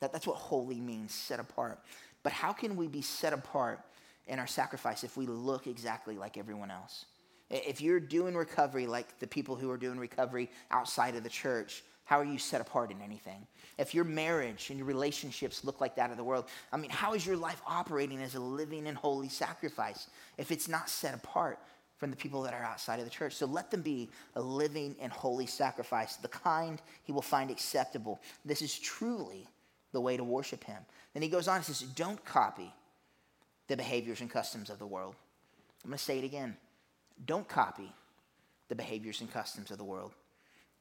That, 0.00 0.12
that's 0.12 0.26
what 0.26 0.36
holy 0.36 0.80
means, 0.80 1.14
set 1.14 1.40
apart. 1.40 1.78
But 2.22 2.32
how 2.32 2.52
can 2.52 2.76
we 2.76 2.88
be 2.88 3.02
set 3.02 3.32
apart 3.32 3.80
in 4.26 4.38
our 4.38 4.46
sacrifice 4.46 5.04
if 5.04 5.16
we 5.16 5.26
look 5.26 5.66
exactly 5.66 6.16
like 6.16 6.36
everyone 6.36 6.70
else? 6.70 7.06
If 7.50 7.80
you're 7.80 8.00
doing 8.00 8.34
recovery 8.34 8.86
like 8.86 9.18
the 9.18 9.26
people 9.26 9.54
who 9.54 9.70
are 9.70 9.76
doing 9.76 9.98
recovery 9.98 10.50
outside 10.70 11.14
of 11.14 11.22
the 11.22 11.28
church, 11.28 11.84
how 12.04 12.18
are 12.20 12.24
you 12.24 12.38
set 12.38 12.60
apart 12.60 12.90
in 12.90 13.00
anything? 13.00 13.46
If 13.78 13.94
your 13.94 14.04
marriage 14.04 14.68
and 14.70 14.78
your 14.78 14.86
relationships 14.86 15.64
look 15.64 15.80
like 15.80 15.96
that 15.96 16.10
of 16.10 16.16
the 16.16 16.24
world, 16.24 16.46
I 16.72 16.76
mean, 16.76 16.90
how 16.90 17.14
is 17.14 17.26
your 17.26 17.36
life 17.36 17.62
operating 17.66 18.20
as 18.22 18.34
a 18.34 18.40
living 18.40 18.86
and 18.86 18.96
holy 18.96 19.28
sacrifice 19.28 20.08
if 20.36 20.50
it's 20.50 20.68
not 20.68 20.90
set 20.90 21.14
apart 21.14 21.58
from 22.04 22.10
the 22.10 22.16
people 22.18 22.42
that 22.42 22.52
are 22.52 22.62
outside 22.62 22.98
of 22.98 23.06
the 23.06 23.10
church. 23.10 23.32
So 23.32 23.46
let 23.46 23.70
them 23.70 23.80
be 23.80 24.10
a 24.34 24.40
living 24.42 24.94
and 25.00 25.10
holy 25.10 25.46
sacrifice, 25.46 26.16
the 26.16 26.28
kind 26.28 26.82
he 27.04 27.12
will 27.12 27.22
find 27.22 27.50
acceptable. 27.50 28.20
This 28.44 28.60
is 28.60 28.78
truly 28.78 29.48
the 29.92 30.02
way 30.02 30.18
to 30.18 30.22
worship 30.22 30.64
him. 30.64 30.82
Then 31.14 31.22
he 31.22 31.30
goes 31.30 31.48
on 31.48 31.56
and 31.56 31.64
says, 31.64 31.80
Don't 31.80 32.22
copy 32.22 32.70
the 33.68 33.76
behaviors 33.78 34.20
and 34.20 34.28
customs 34.28 34.68
of 34.68 34.78
the 34.78 34.86
world. 34.86 35.14
I'm 35.82 35.92
going 35.92 35.96
to 35.96 36.04
say 36.04 36.18
it 36.18 36.24
again. 36.24 36.58
Don't 37.24 37.48
copy 37.48 37.90
the 38.68 38.74
behaviors 38.74 39.22
and 39.22 39.32
customs 39.32 39.70
of 39.70 39.78
the 39.78 39.84
world. 39.84 40.12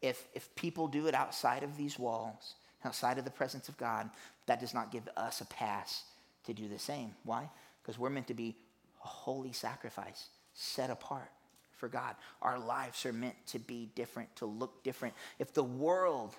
If, 0.02 0.26
if 0.34 0.54
people 0.56 0.90
do 0.90 1.08
it 1.08 1.16
outside 1.16 1.64
of 1.64 1.78
these 1.78 1.98
walls, 1.98 2.56
outside 2.84 3.18
of 3.18 3.24
the 3.24 3.32
presence 3.32 3.70
of 3.70 3.78
God, 3.78 4.10
that 4.48 4.60
does 4.60 4.74
not 4.74 4.92
give 4.92 5.08
us 5.16 5.40
a 5.40 5.46
pass 5.46 6.04
to 6.48 6.54
do 6.54 6.68
the 6.68 6.80
same. 6.80 7.16
Why? 7.24 7.50
Because 7.82 7.98
we're 7.98 8.10
meant 8.10 8.28
to 8.28 8.34
be 8.34 8.58
a 9.06 9.08
holy 9.08 9.54
sacrifice 9.54 10.28
set 10.54 10.90
apart 10.90 11.32
for 11.78 11.88
God. 11.88 12.16
Our 12.42 12.60
lives 12.60 13.06
are 13.06 13.14
meant 13.14 13.36
to 13.48 13.60
be 13.60 13.90
different, 13.96 14.36
to 14.38 14.46
look 14.46 14.84
different. 14.84 15.16
If 15.40 15.54
the 15.54 15.64
world 15.64 16.36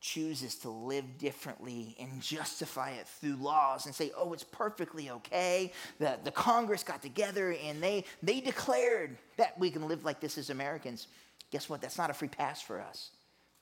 chooses 0.00 0.54
to 0.56 0.70
live 0.70 1.18
differently 1.18 1.96
and 1.98 2.22
justify 2.22 2.90
it 2.90 3.08
through 3.08 3.36
laws 3.36 3.86
and 3.86 3.94
say, 3.94 4.12
oh, 4.16 4.32
it's 4.32 4.44
perfectly 4.44 5.10
okay. 5.10 5.72
The, 5.98 6.18
the 6.22 6.30
Congress 6.30 6.84
got 6.84 7.02
together 7.02 7.56
and 7.64 7.82
they, 7.82 8.04
they 8.22 8.40
declared 8.40 9.16
that 9.36 9.58
we 9.58 9.70
can 9.70 9.88
live 9.88 10.04
like 10.04 10.20
this 10.20 10.38
as 10.38 10.50
Americans. 10.50 11.08
Guess 11.50 11.68
what? 11.68 11.80
That's 11.80 11.98
not 11.98 12.10
a 12.10 12.14
free 12.14 12.28
pass 12.28 12.62
for 12.62 12.80
us 12.80 13.10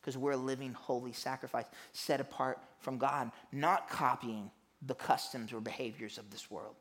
because 0.00 0.18
we're 0.18 0.32
a 0.32 0.36
living 0.36 0.74
holy 0.74 1.12
sacrifice 1.12 1.64
set 1.92 2.20
apart 2.20 2.58
from 2.80 2.98
God, 2.98 3.30
not 3.52 3.88
copying 3.88 4.50
the 4.86 4.94
customs 4.94 5.52
or 5.52 5.60
behaviors 5.60 6.18
of 6.18 6.30
this 6.30 6.50
world. 6.50 6.74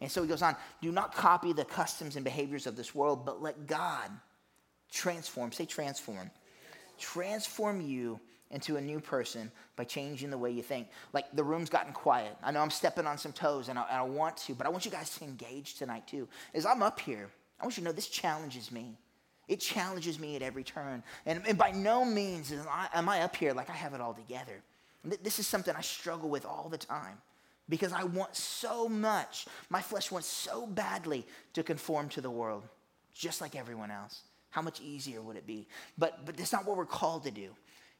And 0.00 0.10
so 0.10 0.22
he 0.22 0.28
goes 0.28 0.42
on 0.42 0.56
do 0.80 0.92
not 0.92 1.14
copy 1.14 1.52
the 1.52 1.64
customs 1.64 2.16
and 2.16 2.24
behaviors 2.24 2.66
of 2.66 2.76
this 2.76 2.94
world, 2.94 3.24
but 3.26 3.42
let 3.42 3.66
God 3.66 4.10
transform, 4.90 5.52
say 5.52 5.66
transform, 5.66 6.30
transform 6.98 7.80
you 7.80 8.20
into 8.50 8.76
a 8.76 8.80
new 8.80 9.00
person 9.00 9.50
by 9.76 9.84
changing 9.84 10.30
the 10.30 10.38
way 10.38 10.50
you 10.50 10.62
think. 10.62 10.88
Like 11.12 11.26
the 11.34 11.44
room's 11.44 11.68
gotten 11.68 11.92
quiet. 11.92 12.34
I 12.42 12.50
know 12.50 12.60
I'm 12.60 12.70
stepping 12.70 13.06
on 13.06 13.18
some 13.18 13.32
toes 13.32 13.68
and 13.68 13.78
I, 13.78 13.84
and 13.90 13.98
I 13.98 14.02
want 14.02 14.36
to, 14.38 14.54
but 14.54 14.66
I 14.66 14.70
want 14.70 14.84
you 14.84 14.90
guys 14.90 15.10
to 15.18 15.24
engage 15.24 15.74
tonight 15.74 16.06
too. 16.06 16.28
As 16.54 16.64
I'm 16.64 16.82
up 16.82 16.98
here, 17.00 17.28
I 17.60 17.64
want 17.64 17.76
you 17.76 17.82
to 17.82 17.88
know 17.88 17.92
this 17.92 18.08
challenges 18.08 18.72
me. 18.72 18.96
It 19.48 19.60
challenges 19.60 20.18
me 20.18 20.36
at 20.36 20.42
every 20.42 20.62
turn. 20.62 21.02
And, 21.26 21.42
and 21.46 21.58
by 21.58 21.72
no 21.72 22.04
means 22.04 22.52
am 22.52 22.66
I, 22.70 22.88
am 22.94 23.08
I 23.08 23.22
up 23.22 23.34
here 23.34 23.52
like 23.52 23.70
I 23.70 23.74
have 23.74 23.94
it 23.94 24.00
all 24.00 24.14
together. 24.14 24.62
This 25.22 25.38
is 25.38 25.46
something 25.46 25.74
I 25.74 25.80
struggle 25.80 26.28
with 26.28 26.44
all 26.44 26.68
the 26.70 26.78
time 26.78 27.18
because 27.68 27.92
I 27.92 28.04
want 28.04 28.34
so 28.34 28.88
much. 28.88 29.46
My 29.68 29.82
flesh 29.82 30.10
wants 30.10 30.28
so 30.28 30.66
badly 30.66 31.26
to 31.54 31.62
conform 31.62 32.08
to 32.10 32.20
the 32.20 32.30
world, 32.30 32.64
just 33.14 33.40
like 33.40 33.56
everyone 33.56 33.90
else. 33.90 34.22
How 34.50 34.62
much 34.62 34.80
easier 34.80 35.20
would 35.20 35.36
it 35.36 35.46
be? 35.46 35.66
But, 35.98 36.24
but 36.24 36.36
that's 36.36 36.52
not 36.52 36.66
what 36.66 36.76
we're 36.76 36.86
called 36.86 37.24
to 37.24 37.30
do. 37.30 37.50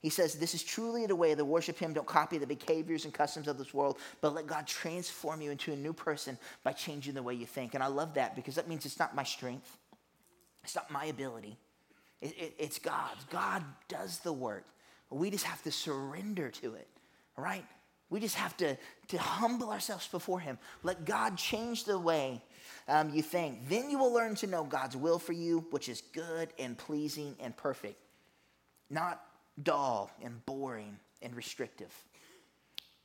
He 0.01 0.11
says, 0.11 0.35
This 0.35 0.55
is 0.55 0.63
truly 0.63 1.07
the 1.07 1.17
way 1.17 1.35
to 1.35 1.45
worship 1.45 1.79
Him. 1.79 1.93
Don't 1.93 2.07
copy 2.07 2.39
the 2.39 2.47
behaviors 2.47 3.05
and 3.05 3.13
customs 3.13 3.49
of 3.49 3.59
this 3.59 3.75
world, 3.75 3.99
but 4.21 4.35
let 4.35 4.47
God 4.47 4.67
transform 4.67 5.41
you 5.41 5.51
into 5.51 5.73
a 5.73 5.77
new 5.77 5.93
person 5.93 6.39
by 6.63 6.73
changing 6.73 7.15
the 7.15 7.23
way 7.23 7.35
you 7.35 7.47
think. 7.47 7.75
And 7.75 7.83
I 7.83 7.89
love 7.89 8.15
that 8.15 8.37
because 8.37 8.55
that 8.55 8.69
means 8.69 8.87
it's 8.87 8.99
not 8.99 9.15
my 9.15 9.25
strength, 9.25 9.77
it's 10.63 10.77
not 10.77 10.91
my 10.91 11.07
ability, 11.07 11.59
it, 12.21 12.35
it, 12.39 12.55
it's 12.59 12.79
God's. 12.79 13.25
God 13.25 13.65
does 13.89 14.21
the 14.21 14.33
work. 14.33 14.65
We 15.11 15.31
just 15.31 15.45
have 15.45 15.63
to 15.63 15.73
surrender 15.73 16.51
to 16.51 16.75
it, 16.75 16.89
right? 17.37 17.65
We 18.11 18.21
just 18.21 18.37
have 18.37 18.57
to, 18.59 18.77
to 19.09 19.19
humble 19.19 19.71
ourselves 19.71 20.09
before 20.09 20.41
Him. 20.41 20.59
Let 20.83 21.05
God 21.05 21.37
change 21.37 21.85
the 21.85 21.99
way 21.99 22.43
um, 22.89 23.11
you 23.11 23.23
think. 23.23 23.69
Then 23.69 23.91
you 23.91 23.99
will 23.99 24.13
learn 24.13 24.35
to 24.37 24.47
know 24.47 24.65
God's 24.65 24.97
will 24.97 25.19
for 25.19 25.33
you, 25.33 25.67
which 25.71 25.89
is 25.89 26.03
good 26.13 26.49
and 26.59 26.77
pleasing 26.77 27.37
and 27.41 27.57
perfect, 27.57 28.01
not 28.89 29.23
dull 29.63 30.11
and 30.23 30.45
boring 30.47 30.99
and 31.21 31.35
restrictive. 31.37 31.93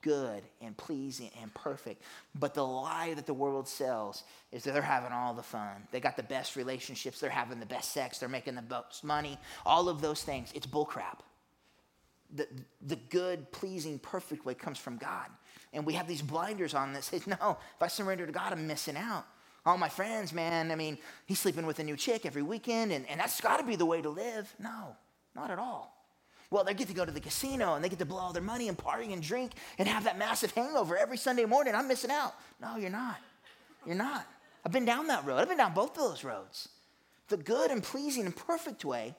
Good 0.02 0.44
and 0.62 0.76
pleasing 0.76 1.32
and 1.42 1.54
perfect. 1.54 2.04
But 2.36 2.54
the 2.54 2.66
lie 2.66 3.14
that 3.14 3.26
the 3.26 3.34
world 3.34 3.68
sells 3.70 4.24
is 4.52 4.64
that 4.64 4.74
they're 4.74 4.82
having 4.82 5.14
all 5.14 5.34
the 5.34 5.44
fun. 5.44 5.88
They 5.92 6.02
got 6.02 6.18
the 6.18 6.24
best 6.24 6.58
relationships, 6.58 7.20
they're 7.20 7.30
having 7.30 7.60
the 7.60 7.66
best 7.66 7.94
sex, 7.94 8.20
they're 8.20 8.28
making 8.30 8.56
the 8.56 8.64
most 8.70 9.04
money, 9.04 9.38
all 9.66 9.88
of 9.88 10.02
those 10.02 10.22
things. 10.22 10.52
It's 10.54 10.68
bullcrap. 10.68 11.20
The, 12.34 12.48
the 12.82 12.96
good, 12.96 13.52
pleasing, 13.52 14.00
perfect 14.00 14.46
way 14.46 14.56
comes 14.56 14.78
from 14.78 14.98
God. 14.98 15.28
And 15.72 15.86
we 15.86 15.94
have 15.94 16.08
these 16.08 16.22
blinders 16.22 16.74
on 16.74 16.94
that 16.94 17.04
says, 17.04 17.28
no, 17.28 17.58
if 17.76 17.82
I 17.82 17.88
surrender 17.88 18.26
to 18.26 18.32
God, 18.32 18.54
I'm 18.54 18.68
missing 18.68 18.98
out. 18.98 19.26
All 19.66 19.78
my 19.78 19.90
friends, 19.90 20.34
man, 20.34 20.72
I 20.72 20.76
mean, 20.76 20.98
he's 21.26 21.40
sleeping 21.40 21.66
with 21.66 21.80
a 21.80 21.84
new 21.84 21.96
chick 21.96 22.26
every 22.26 22.42
weekend, 22.42 22.92
and, 22.92 23.08
and 23.08 23.20
that's 23.20 23.40
got 23.40 23.58
to 23.58 23.66
be 23.66 23.78
the 23.78 23.86
way 23.86 24.02
to 24.02 24.10
live. 24.10 24.54
No, 24.60 24.96
not 25.36 25.52
at 25.52 25.60
all. 25.60 25.94
Well, 26.54 26.64
they 26.64 26.76
get 26.76 26.88
to 26.90 26.94
go 26.94 27.04
to 27.04 27.12
the 27.12 27.20
casino 27.20 27.74
and 27.74 27.84
they 27.84 27.90
get 27.90 27.98
to 27.98 28.06
blow 28.06 28.20
all 28.20 28.32
their 28.32 28.44
money 28.44 28.68
and 28.68 28.78
party 28.78 29.12
and 29.12 29.24
drink 29.24 29.54
and 29.80 29.88
have 29.88 30.04
that 30.04 30.20
massive 30.20 30.52
hangover 30.52 30.96
every 30.96 31.18
Sunday 31.18 31.46
morning. 31.46 31.74
I'm 31.74 31.88
missing 31.88 32.12
out. 32.12 32.36
No, 32.62 32.76
you're 32.76 32.92
not. 32.92 33.18
You're 33.88 33.96
not. 33.96 34.28
I've 34.64 34.72
been 34.72 34.86
down 34.86 35.08
that 35.08 35.26
road. 35.26 35.38
I've 35.40 35.50
been 35.50 35.58
down 35.58 35.74
both 35.74 35.98
of 35.98 36.10
those 36.10 36.24
roads. 36.24 36.70
The 37.30 37.38
good 37.38 37.72
and 37.72 37.82
pleasing 37.82 38.28
and 38.28 38.36
perfect 38.36 38.86
way 38.86 39.16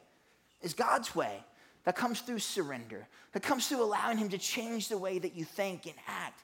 is 0.63 0.75
God's 0.75 1.17
way 1.17 1.43
that 1.85 1.97
comes 1.97 2.21
through 2.21 2.39
surrender, 2.39 3.07
that 3.33 3.43
comes 3.43 3.69
through 3.69 3.83
allowing 3.83 4.19
Him 4.19 4.29
to 4.31 4.39
change 4.39 4.89
the 4.89 4.99
way 4.99 5.19
that 5.19 5.35
you 5.35 5.45
think 5.45 5.87
and 5.87 5.95
act. 6.07 6.41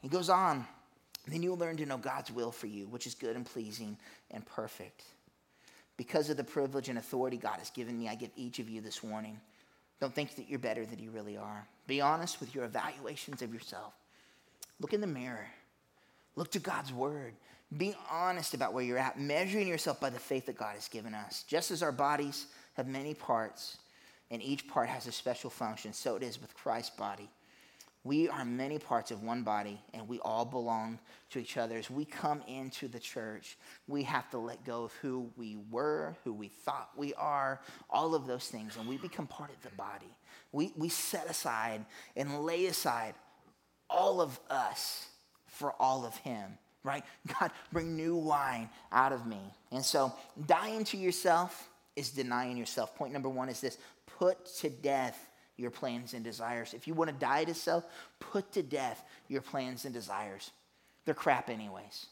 He 0.00 0.08
goes 0.08 0.30
on, 0.30 0.66
then 1.26 1.42
you'll 1.42 1.56
learn 1.56 1.76
to 1.78 1.86
know 1.86 1.98
God's 1.98 2.30
will 2.30 2.50
for 2.50 2.66
you, 2.66 2.86
which 2.86 3.06
is 3.06 3.14
good 3.14 3.36
and 3.36 3.44
pleasing 3.44 3.96
and 4.30 4.44
perfect. 4.46 5.02
Because 5.96 6.30
of 6.30 6.36
the 6.36 6.44
privilege 6.44 6.88
and 6.88 6.98
authority 6.98 7.36
God 7.36 7.58
has 7.58 7.70
given 7.70 7.98
me, 7.98 8.08
I 8.08 8.14
give 8.14 8.30
each 8.36 8.58
of 8.58 8.68
you 8.68 8.80
this 8.80 9.02
warning. 9.02 9.40
Don't 10.00 10.14
think 10.14 10.36
that 10.36 10.48
you're 10.48 10.58
better 10.58 10.84
than 10.84 10.98
you 10.98 11.10
really 11.10 11.36
are. 11.36 11.66
Be 11.86 12.00
honest 12.00 12.38
with 12.38 12.54
your 12.54 12.64
evaluations 12.64 13.40
of 13.42 13.52
yourself. 13.52 13.94
Look 14.78 14.92
in 14.92 15.00
the 15.00 15.06
mirror. 15.06 15.46
Look 16.36 16.50
to 16.52 16.58
God's 16.58 16.92
word. 16.92 17.32
Be 17.76 17.96
honest 18.10 18.54
about 18.54 18.74
where 18.74 18.84
you're 18.84 18.98
at, 18.98 19.18
measuring 19.18 19.66
yourself 19.66 19.98
by 19.98 20.10
the 20.10 20.18
faith 20.18 20.46
that 20.46 20.58
God 20.58 20.74
has 20.74 20.86
given 20.86 21.14
us. 21.14 21.44
Just 21.48 21.70
as 21.70 21.82
our 21.82 21.92
bodies 21.92 22.46
have 22.74 22.86
many 22.86 23.14
parts, 23.14 23.78
and 24.30 24.42
each 24.42 24.66
part 24.68 24.88
has 24.88 25.06
a 25.06 25.12
special 25.12 25.50
function, 25.50 25.92
so 25.92 26.16
it 26.16 26.22
is 26.22 26.40
with 26.40 26.54
Christ's 26.54 26.96
body. 26.96 27.28
We 28.06 28.28
are 28.28 28.44
many 28.44 28.78
parts 28.78 29.10
of 29.10 29.24
one 29.24 29.42
body, 29.42 29.80
and 29.92 30.06
we 30.06 30.20
all 30.20 30.44
belong 30.44 31.00
to 31.30 31.40
each 31.40 31.56
other. 31.56 31.76
As 31.76 31.90
we 31.90 32.04
come 32.04 32.40
into 32.46 32.86
the 32.86 33.00
church, 33.00 33.58
we 33.88 34.04
have 34.04 34.30
to 34.30 34.38
let 34.38 34.64
go 34.64 34.84
of 34.84 34.92
who 35.02 35.28
we 35.36 35.56
were, 35.72 36.14
who 36.22 36.32
we 36.32 36.46
thought 36.46 36.90
we 36.96 37.14
are, 37.14 37.60
all 37.90 38.14
of 38.14 38.28
those 38.28 38.46
things, 38.46 38.76
and 38.76 38.88
we 38.88 38.96
become 38.96 39.26
part 39.26 39.50
of 39.50 39.60
the 39.68 39.74
body. 39.76 40.14
We, 40.52 40.72
we 40.76 40.88
set 40.88 41.28
aside 41.28 41.84
and 42.14 42.42
lay 42.42 42.66
aside 42.66 43.14
all 43.90 44.20
of 44.20 44.38
us 44.48 45.08
for 45.48 45.74
all 45.80 46.04
of 46.04 46.16
Him, 46.18 46.58
right? 46.84 47.02
God, 47.40 47.50
bring 47.72 47.96
new 47.96 48.14
wine 48.14 48.70
out 48.92 49.12
of 49.12 49.26
me. 49.26 49.40
And 49.72 49.84
so, 49.84 50.12
dying 50.46 50.84
to 50.84 50.96
yourself 50.96 51.68
is 51.96 52.10
denying 52.10 52.56
yourself. 52.56 52.94
Point 52.94 53.12
number 53.12 53.28
one 53.28 53.48
is 53.48 53.60
this 53.60 53.78
put 54.18 54.46
to 54.58 54.70
death 54.70 55.28
your 55.56 55.70
plans 55.70 56.14
and 56.14 56.22
desires. 56.22 56.74
If 56.74 56.86
you 56.86 56.94
want 56.94 57.10
to 57.10 57.16
die 57.16 57.44
to 57.44 57.54
self, 57.54 57.84
put 58.20 58.52
to 58.52 58.62
death 58.62 59.02
your 59.28 59.40
plans 59.40 59.84
and 59.84 59.94
desires. 59.94 60.50
They're 61.04 61.14
crap, 61.14 61.48
anyways. 61.48 62.06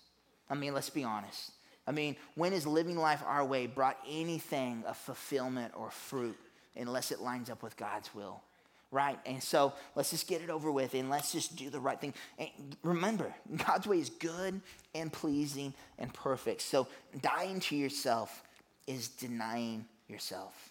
I 0.48 0.54
mean, 0.54 0.72
let's 0.74 0.90
be 0.90 1.04
honest. 1.04 1.52
I 1.86 1.92
mean, 1.92 2.16
when 2.34 2.52
has 2.52 2.66
living 2.66 2.96
life 2.96 3.22
our 3.26 3.44
way 3.44 3.66
brought 3.66 3.98
anything 4.08 4.84
of 4.86 4.96
fulfillment 4.96 5.74
or 5.76 5.90
fruit 5.90 6.38
unless 6.76 7.12
it 7.12 7.20
lines 7.20 7.50
up 7.50 7.62
with 7.62 7.76
God's 7.76 8.14
will? 8.14 8.42
Right? 8.90 9.18
And 9.26 9.42
so 9.42 9.72
let's 9.96 10.10
just 10.10 10.28
get 10.28 10.40
it 10.40 10.50
over 10.50 10.70
with 10.70 10.94
and 10.94 11.10
let's 11.10 11.32
just 11.32 11.56
do 11.56 11.68
the 11.68 11.80
right 11.80 12.00
thing. 12.00 12.14
And 12.38 12.48
remember, 12.82 13.34
God's 13.66 13.86
way 13.86 13.98
is 13.98 14.08
good 14.08 14.60
and 14.94 15.12
pleasing 15.12 15.74
and 15.98 16.14
perfect. 16.14 16.62
So 16.62 16.86
dying 17.20 17.60
to 17.60 17.76
yourself 17.76 18.42
is 18.86 19.08
denying 19.08 19.86
yourself 20.08 20.70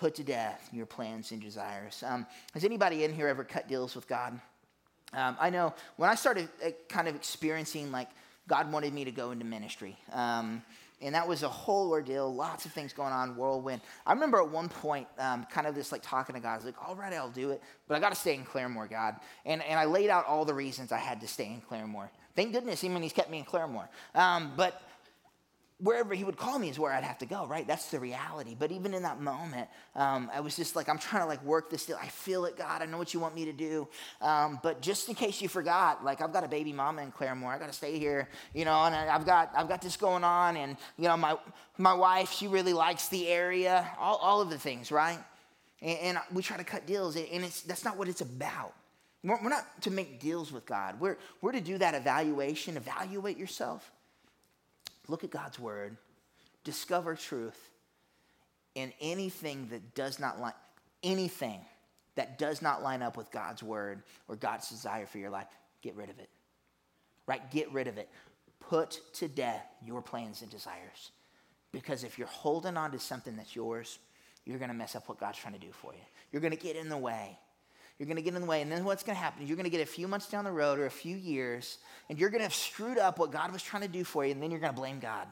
put 0.00 0.14
to 0.14 0.24
death 0.24 0.68
your 0.72 0.86
plans 0.86 1.30
and 1.30 1.42
desires. 1.42 2.02
Um, 2.06 2.26
has 2.54 2.64
anybody 2.64 3.04
in 3.04 3.12
here 3.12 3.28
ever 3.28 3.44
cut 3.44 3.68
deals 3.68 3.94
with 3.94 4.08
God? 4.08 4.40
Um, 5.12 5.36
I 5.38 5.50
know 5.50 5.74
when 5.96 6.08
I 6.08 6.14
started 6.14 6.48
uh, 6.64 6.70
kind 6.88 7.06
of 7.06 7.14
experiencing 7.14 7.92
like 7.92 8.08
God 8.48 8.72
wanted 8.72 8.94
me 8.94 9.04
to 9.04 9.10
go 9.10 9.30
into 9.30 9.44
ministry. 9.44 9.98
Um, 10.12 10.62
and 11.02 11.14
that 11.14 11.26
was 11.26 11.42
a 11.42 11.48
whole 11.48 11.90
ordeal, 11.90 12.34
lots 12.34 12.66
of 12.66 12.72
things 12.72 12.92
going 12.92 13.12
on, 13.12 13.36
whirlwind. 13.36 13.80
I 14.06 14.12
remember 14.12 14.38
at 14.38 14.48
one 14.48 14.68
point, 14.68 15.06
um, 15.18 15.46
kind 15.50 15.66
of 15.66 15.74
just 15.74 15.92
like 15.92 16.02
talking 16.02 16.34
to 16.34 16.40
God, 16.40 16.52
I 16.52 16.56
was 16.56 16.64
like, 16.64 16.74
all 16.86 16.94
right, 16.94 17.12
I'll 17.12 17.30
do 17.30 17.50
it, 17.50 17.62
but 17.88 17.96
I 17.96 18.00
got 18.00 18.10
to 18.10 18.18
stay 18.18 18.34
in 18.34 18.44
Claremore, 18.44 18.88
God. 18.88 19.16
And, 19.46 19.62
and 19.62 19.78
I 19.78 19.84
laid 19.84 20.10
out 20.10 20.26
all 20.26 20.44
the 20.44 20.54
reasons 20.54 20.92
I 20.92 20.98
had 20.98 21.20
to 21.22 21.28
stay 21.28 21.46
in 21.46 21.62
Claremore. 21.62 22.10
Thank 22.36 22.52
goodness, 22.52 22.84
even 22.84 23.02
He's 23.02 23.12
kept 23.12 23.30
me 23.30 23.38
in 23.38 23.44
Claremore. 23.44 23.88
Um, 24.14 24.52
but 24.56 24.82
wherever 25.82 26.14
he 26.14 26.24
would 26.24 26.36
call 26.36 26.58
me 26.58 26.68
is 26.68 26.78
where 26.78 26.92
I'd 26.92 27.04
have 27.04 27.18
to 27.18 27.26
go, 27.26 27.46
right? 27.46 27.66
That's 27.66 27.90
the 27.90 27.98
reality. 27.98 28.54
But 28.58 28.70
even 28.70 28.92
in 28.92 29.02
that 29.02 29.20
moment, 29.20 29.68
um, 29.94 30.30
I 30.32 30.40
was 30.40 30.54
just 30.54 30.76
like, 30.76 30.88
I'm 30.88 30.98
trying 30.98 31.22
to 31.22 31.28
like 31.28 31.42
work 31.44 31.70
this 31.70 31.86
deal. 31.86 31.98
I 32.00 32.08
feel 32.08 32.44
it, 32.44 32.56
God. 32.56 32.82
I 32.82 32.86
know 32.86 32.98
what 32.98 33.14
you 33.14 33.20
want 33.20 33.34
me 33.34 33.46
to 33.46 33.52
do. 33.52 33.88
Um, 34.20 34.60
but 34.62 34.82
just 34.82 35.08
in 35.08 35.14
case 35.14 35.40
you 35.40 35.48
forgot, 35.48 36.04
like 36.04 36.20
I've 36.20 36.32
got 36.32 36.44
a 36.44 36.48
baby 36.48 36.72
mama 36.72 37.02
in 37.02 37.12
Claremore. 37.12 37.54
I 37.54 37.58
got 37.58 37.68
to 37.68 37.72
stay 37.72 37.98
here, 37.98 38.28
you 38.54 38.64
know, 38.64 38.84
and 38.84 38.94
I've 38.94 39.24
got 39.24 39.52
I've 39.56 39.68
got 39.68 39.80
this 39.80 39.96
going 39.96 40.24
on, 40.24 40.56
and 40.56 40.76
you 40.98 41.04
know, 41.04 41.16
my 41.16 41.36
my 41.78 41.94
wife 41.94 42.32
she 42.32 42.46
really 42.46 42.72
likes 42.72 43.08
the 43.08 43.28
area, 43.28 43.90
all 43.98 44.16
all 44.16 44.40
of 44.40 44.50
the 44.50 44.58
things, 44.58 44.92
right? 44.92 45.18
And, 45.82 45.98
and 45.98 46.18
we 46.32 46.42
try 46.42 46.56
to 46.56 46.64
cut 46.64 46.86
deals, 46.86 47.16
and 47.16 47.44
it's 47.44 47.62
that's 47.62 47.84
not 47.84 47.96
what 47.96 48.08
it's 48.08 48.20
about. 48.20 48.74
We're, 49.22 49.42
we're 49.42 49.50
not 49.50 49.82
to 49.82 49.90
make 49.90 50.20
deals 50.20 50.52
with 50.52 50.66
God. 50.66 51.00
We're 51.00 51.16
we're 51.40 51.52
to 51.52 51.60
do 51.60 51.78
that 51.78 51.94
evaluation, 51.94 52.76
evaluate 52.76 53.38
yourself 53.38 53.90
look 55.10 55.24
at 55.24 55.30
God's 55.30 55.58
word, 55.58 55.96
discover 56.64 57.14
truth, 57.14 57.58
and 58.76 58.92
anything 59.00 59.68
that 59.70 59.94
does 59.94 60.20
not 60.20 60.40
line 60.40 60.54
anything 61.02 61.60
that 62.16 62.38
does 62.38 62.60
not 62.60 62.82
line 62.82 63.02
up 63.02 63.16
with 63.16 63.30
God's 63.30 63.62
word 63.62 64.02
or 64.28 64.36
God's 64.36 64.68
desire 64.68 65.06
for 65.06 65.18
your 65.18 65.30
life, 65.30 65.46
get 65.82 65.94
rid 65.94 66.10
of 66.10 66.18
it. 66.18 66.28
Right? 67.26 67.50
Get 67.50 67.72
rid 67.72 67.86
of 67.86 67.98
it. 67.98 68.08
Put 68.60 69.00
to 69.14 69.28
death 69.28 69.64
your 69.84 70.02
plans 70.02 70.42
and 70.42 70.50
desires. 70.50 71.12
Because 71.72 72.04
if 72.04 72.18
you're 72.18 72.26
holding 72.26 72.76
on 72.76 72.90
to 72.92 72.98
something 72.98 73.36
that's 73.36 73.54
yours, 73.54 73.98
you're 74.44 74.58
going 74.58 74.70
to 74.70 74.76
mess 74.76 74.96
up 74.96 75.08
what 75.08 75.18
God's 75.18 75.38
trying 75.38 75.54
to 75.54 75.60
do 75.60 75.72
for 75.72 75.92
you. 75.92 76.00
You're 76.32 76.42
going 76.42 76.56
to 76.56 76.62
get 76.62 76.76
in 76.76 76.88
the 76.88 76.96
way. 76.98 77.38
You're 78.00 78.06
going 78.06 78.16
to 78.16 78.22
get 78.22 78.34
in 78.34 78.40
the 78.40 78.46
way. 78.46 78.62
And 78.62 78.72
then 78.72 78.82
what's 78.84 79.02
going 79.02 79.14
to 79.14 79.22
happen 79.22 79.42
is 79.42 79.48
you're 79.50 79.58
going 79.58 79.64
to 79.64 79.70
get 79.70 79.82
a 79.82 79.86
few 79.86 80.08
months 80.08 80.26
down 80.26 80.44
the 80.44 80.50
road 80.50 80.78
or 80.78 80.86
a 80.86 80.90
few 80.90 81.14
years, 81.14 81.76
and 82.08 82.18
you're 82.18 82.30
going 82.30 82.38
to 82.38 82.44
have 82.44 82.54
screwed 82.54 82.96
up 82.96 83.18
what 83.18 83.30
God 83.30 83.52
was 83.52 83.62
trying 83.62 83.82
to 83.82 83.88
do 83.88 84.04
for 84.04 84.24
you, 84.24 84.32
and 84.32 84.42
then 84.42 84.50
you're 84.50 84.58
going 84.58 84.72
to 84.72 84.80
blame 84.80 85.00
God. 85.00 85.26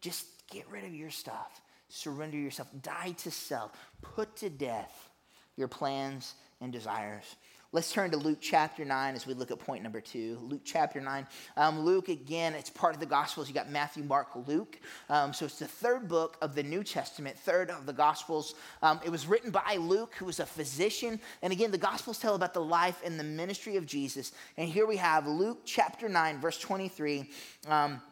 Just 0.00 0.24
get 0.50 0.66
rid 0.70 0.84
of 0.84 0.94
your 0.94 1.10
stuff. 1.10 1.60
Surrender 1.90 2.38
yourself. 2.38 2.68
Die 2.80 3.14
to 3.18 3.30
self. 3.30 3.72
Put 4.00 4.34
to 4.36 4.48
death 4.48 5.10
your 5.56 5.68
plans 5.68 6.34
and 6.62 6.72
desires. 6.72 7.36
Let's 7.74 7.90
turn 7.90 8.10
to 8.10 8.18
Luke 8.18 8.36
chapter 8.38 8.84
9 8.84 9.14
as 9.14 9.26
we 9.26 9.32
look 9.32 9.50
at 9.50 9.58
point 9.58 9.82
number 9.82 10.02
two. 10.02 10.38
Luke 10.42 10.60
chapter 10.62 11.00
9. 11.00 11.26
Um, 11.56 11.80
Luke, 11.80 12.10
again, 12.10 12.52
it's 12.52 12.68
part 12.68 12.92
of 12.92 13.00
the 13.00 13.06
Gospels. 13.06 13.48
You 13.48 13.54
got 13.54 13.70
Matthew, 13.70 14.04
Mark, 14.04 14.28
Luke. 14.46 14.78
Um, 15.08 15.32
so 15.32 15.46
it's 15.46 15.58
the 15.58 15.66
third 15.66 16.06
book 16.06 16.36
of 16.42 16.54
the 16.54 16.62
New 16.62 16.84
Testament, 16.84 17.38
third 17.38 17.70
of 17.70 17.86
the 17.86 17.94
Gospels. 17.94 18.56
Um, 18.82 19.00
it 19.02 19.08
was 19.08 19.26
written 19.26 19.50
by 19.50 19.78
Luke, 19.80 20.14
who 20.18 20.26
was 20.26 20.38
a 20.38 20.44
physician. 20.44 21.18
And 21.40 21.50
again, 21.50 21.70
the 21.70 21.78
Gospels 21.78 22.18
tell 22.18 22.34
about 22.34 22.52
the 22.52 22.60
life 22.60 23.00
and 23.06 23.18
the 23.18 23.24
ministry 23.24 23.76
of 23.78 23.86
Jesus. 23.86 24.32
And 24.58 24.68
here 24.68 24.86
we 24.86 24.98
have 24.98 25.26
Luke 25.26 25.60
chapter 25.64 26.10
9, 26.10 26.40
verse 26.42 26.58
23. 26.58 27.30
Um, 27.68 28.02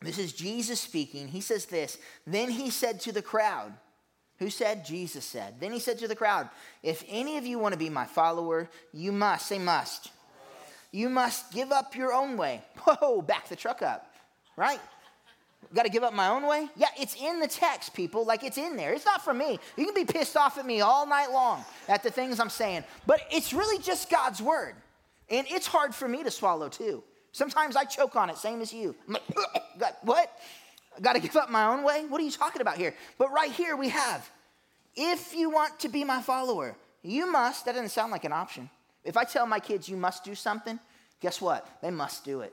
this 0.00 0.18
is 0.18 0.32
Jesus 0.32 0.80
speaking. 0.80 1.28
He 1.28 1.42
says 1.42 1.66
this 1.66 1.98
Then 2.26 2.48
he 2.48 2.70
said 2.70 2.98
to 3.00 3.12
the 3.12 3.20
crowd, 3.20 3.74
who 4.42 4.50
said? 4.50 4.84
Jesus 4.84 5.24
said. 5.24 5.54
Then 5.60 5.72
he 5.72 5.78
said 5.78 5.98
to 6.00 6.08
the 6.08 6.16
crowd, 6.16 6.48
If 6.82 7.04
any 7.08 7.38
of 7.38 7.46
you 7.46 7.58
want 7.58 7.72
to 7.72 7.78
be 7.78 7.88
my 7.88 8.06
follower, 8.06 8.68
you 8.92 9.12
must, 9.12 9.46
say 9.46 9.58
must. 9.58 10.10
You 10.90 11.08
must 11.08 11.52
give 11.52 11.72
up 11.72 11.94
your 11.96 12.12
own 12.12 12.36
way. 12.36 12.60
Whoa, 12.78 13.22
back 13.22 13.48
the 13.48 13.56
truck 13.56 13.82
up, 13.82 14.14
right? 14.56 14.80
Got 15.72 15.84
to 15.84 15.90
give 15.90 16.02
up 16.02 16.12
my 16.12 16.28
own 16.28 16.46
way? 16.46 16.68
Yeah, 16.76 16.88
it's 16.98 17.14
in 17.14 17.40
the 17.40 17.46
text, 17.46 17.94
people. 17.94 18.26
Like 18.26 18.44
it's 18.44 18.58
in 18.58 18.76
there. 18.76 18.92
It's 18.92 19.06
not 19.06 19.24
for 19.24 19.32
me. 19.32 19.58
You 19.76 19.86
can 19.86 19.94
be 19.94 20.04
pissed 20.04 20.36
off 20.36 20.58
at 20.58 20.66
me 20.66 20.80
all 20.80 21.06
night 21.06 21.30
long 21.30 21.64
at 21.88 22.02
the 22.02 22.10
things 22.10 22.40
I'm 22.40 22.50
saying, 22.50 22.84
but 23.06 23.20
it's 23.30 23.52
really 23.52 23.82
just 23.82 24.10
God's 24.10 24.42
word. 24.42 24.74
And 25.30 25.46
it's 25.48 25.66
hard 25.66 25.94
for 25.94 26.06
me 26.06 26.22
to 26.24 26.30
swallow 26.30 26.68
too. 26.68 27.02
Sometimes 27.30 27.76
I 27.76 27.84
choke 27.84 28.16
on 28.16 28.28
it, 28.28 28.36
same 28.36 28.60
as 28.60 28.72
you. 28.72 28.94
Like, 29.78 29.94
what? 30.02 30.30
Got 31.00 31.14
to 31.14 31.20
give 31.20 31.36
up 31.36 31.50
my 31.50 31.66
own 31.66 31.82
way? 31.82 32.04
What 32.06 32.20
are 32.20 32.24
you 32.24 32.30
talking 32.30 32.60
about 32.60 32.76
here? 32.76 32.94
But 33.18 33.32
right 33.32 33.50
here 33.50 33.76
we 33.76 33.88
have 33.88 34.28
if 34.94 35.34
you 35.34 35.50
want 35.50 35.80
to 35.80 35.88
be 35.88 36.04
my 36.04 36.20
follower, 36.20 36.76
you 37.02 37.30
must, 37.30 37.64
that 37.64 37.72
doesn't 37.72 37.90
sound 37.90 38.12
like 38.12 38.24
an 38.24 38.32
option. 38.32 38.68
If 39.04 39.16
I 39.16 39.24
tell 39.24 39.46
my 39.46 39.58
kids 39.58 39.88
you 39.88 39.96
must 39.96 40.24
do 40.24 40.34
something, 40.34 40.78
guess 41.20 41.40
what? 41.40 41.66
They 41.82 41.90
must 41.90 42.24
do 42.24 42.42
it. 42.42 42.52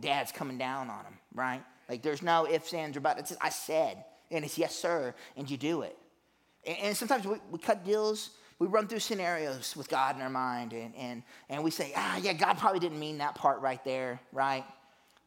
Dad's 0.00 0.30
coming 0.30 0.58
down 0.58 0.88
on 0.90 1.02
them, 1.04 1.18
right? 1.34 1.62
Like 1.88 2.02
there's 2.02 2.22
no 2.22 2.46
ifs, 2.46 2.72
ands, 2.74 2.96
or 2.96 3.00
buts. 3.00 3.34
I 3.40 3.48
said, 3.48 4.04
and 4.30 4.44
it's 4.44 4.58
yes, 4.58 4.76
sir, 4.76 5.14
and 5.36 5.50
you 5.50 5.56
do 5.56 5.82
it. 5.82 5.96
And, 6.66 6.96
sometimes 6.96 7.26
we, 7.26 7.36
we 7.50 7.58
cut 7.58 7.84
deals, 7.84 8.30
we 8.58 8.66
run 8.66 8.88
through 8.88 8.98
scenarios 8.98 9.74
with 9.74 9.88
God 9.88 10.16
in 10.16 10.22
our 10.22 10.30
mind, 10.30 10.72
and, 10.74 10.94
and, 10.96 11.22
and 11.48 11.64
we 11.64 11.70
say, 11.70 11.92
ah, 11.96 12.18
yeah, 12.18 12.34
God 12.34 12.58
probably 12.58 12.80
didn't 12.80 13.00
mean 13.00 13.18
that 13.18 13.34
part 13.34 13.60
right 13.60 13.82
there, 13.84 14.20
right? 14.32 14.64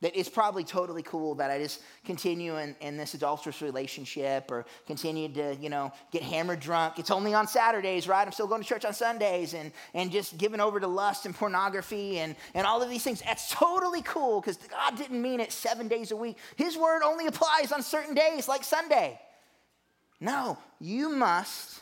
That 0.01 0.17
it's 0.17 0.29
probably 0.29 0.63
totally 0.63 1.03
cool 1.03 1.35
that 1.35 1.51
I 1.51 1.59
just 1.59 1.81
continue 2.03 2.57
in, 2.57 2.75
in 2.81 2.97
this 2.97 3.13
adulterous 3.13 3.61
relationship 3.61 4.49
or 4.49 4.65
continue 4.87 5.29
to, 5.33 5.55
you 5.61 5.69
know, 5.69 5.93
get 6.11 6.23
hammered 6.23 6.59
drunk. 6.59 6.97
It's 6.97 7.11
only 7.11 7.35
on 7.35 7.47
Saturdays, 7.47 8.07
right? 8.07 8.25
I'm 8.25 8.31
still 8.31 8.47
going 8.47 8.63
to 8.63 8.67
church 8.67 8.83
on 8.83 8.93
Sundays 8.93 9.53
and, 9.53 9.71
and 9.93 10.11
just 10.11 10.39
giving 10.39 10.59
over 10.59 10.79
to 10.79 10.87
lust 10.87 11.27
and 11.27 11.35
pornography 11.35 12.17
and, 12.17 12.35
and 12.55 12.65
all 12.65 12.81
of 12.81 12.89
these 12.89 13.03
things. 13.03 13.21
That's 13.21 13.51
totally 13.51 14.01
cool 14.01 14.41
because 14.41 14.57
God 14.57 14.97
didn't 14.97 15.21
mean 15.21 15.39
it 15.39 15.51
seven 15.51 15.87
days 15.87 16.09
a 16.11 16.15
week. 16.15 16.37
His 16.55 16.75
word 16.77 17.03
only 17.03 17.27
applies 17.27 17.71
on 17.71 17.83
certain 17.83 18.15
days 18.15 18.47
like 18.47 18.63
Sunday. 18.63 19.19
No, 20.19 20.57
you 20.79 21.09
must, 21.09 21.79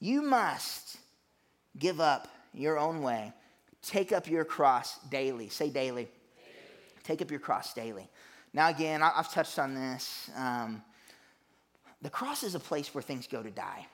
you 0.00 0.22
must 0.22 0.96
give 1.78 2.00
up 2.00 2.26
your 2.52 2.78
own 2.78 3.02
way. 3.02 3.32
Take 3.82 4.12
up 4.12 4.28
your 4.28 4.44
cross 4.44 4.98
daily. 5.10 5.48
Say 5.48 5.70
daily. 5.70 6.08
Take 7.02 7.22
up 7.22 7.30
your 7.30 7.40
cross 7.40 7.74
daily. 7.74 8.08
Now, 8.52 8.68
again, 8.68 9.02
I've 9.02 9.32
touched 9.32 9.58
on 9.58 9.74
this. 9.74 10.30
Um, 10.36 10.82
the 12.02 12.10
cross 12.10 12.42
is 12.42 12.54
a 12.54 12.60
place 12.60 12.94
where 12.94 13.02
things 13.02 13.26
go 13.26 13.42
to 13.42 13.50
die. 13.50 13.86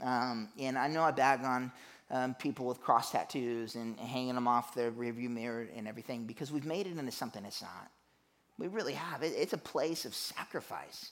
Um, 0.00 0.48
and 0.58 0.78
I 0.78 0.88
know 0.88 1.02
I 1.02 1.10
bag 1.10 1.40
on 1.44 1.72
um, 2.10 2.34
people 2.34 2.66
with 2.66 2.80
cross 2.80 3.12
tattoos 3.12 3.74
and, 3.74 3.98
hanging 3.98 4.34
them 4.34 4.48
off 4.48 4.74
their 4.74 4.90
rearview 4.90 5.28
mirror 5.28 5.68
and 5.76 5.86
everything 5.86 6.24
because 6.24 6.50
we've 6.50 6.64
made 6.64 6.86
it 6.86 6.96
into 6.96 7.12
something 7.12 7.44
it's 7.44 7.60
not. 7.60 7.90
We 8.58 8.68
really 8.68 8.94
have. 8.94 9.22
It, 9.22 9.34
it's 9.36 9.52
a 9.52 9.58
place 9.58 10.04
of 10.04 10.14
sacrifice. 10.14 11.10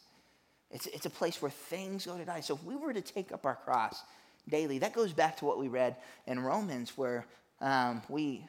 It's, 0.71 0.87
it's 0.87 1.07
a 1.07 1.11
place 1.11 1.40
where 1.42 1.51
things 1.51 2.07
go 2.07 2.16
to 2.16 2.25
die. 2.25 2.40
So 2.40 2.55
if 2.55 2.64
we 2.64 2.77
were 2.77 2.92
to 2.92 3.01
take 3.01 3.33
up 3.33 3.45
our 3.47 3.55
cross 3.55 4.03
daily, 4.49 4.79
that 4.79 4.95
goes 4.95 5.12
back 5.12 5.37
to 5.38 5.45
what 5.45 5.59
we 5.59 5.69
read 5.69 5.97
in 6.27 6.40
Romans, 6.40 6.97
where 6.97 7.27
um, 7.61 8.03
we 8.09 8.45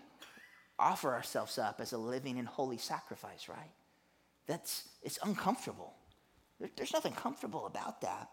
offer 0.80 1.14
ourselves 1.14 1.58
up 1.58 1.82
as 1.82 1.94
a 1.94 1.98
living 1.98 2.38
and 2.40 2.48
holy 2.48 2.78
sacrifice, 2.78 3.50
right? 3.50 3.72
That's 4.46 4.88
it's 5.04 5.20
uncomfortable. 5.24 5.94
There, 6.60 6.70
there's 6.76 6.94
nothing 6.94 7.14
comfortable 7.14 7.66
about 7.66 8.02
that. 8.02 8.30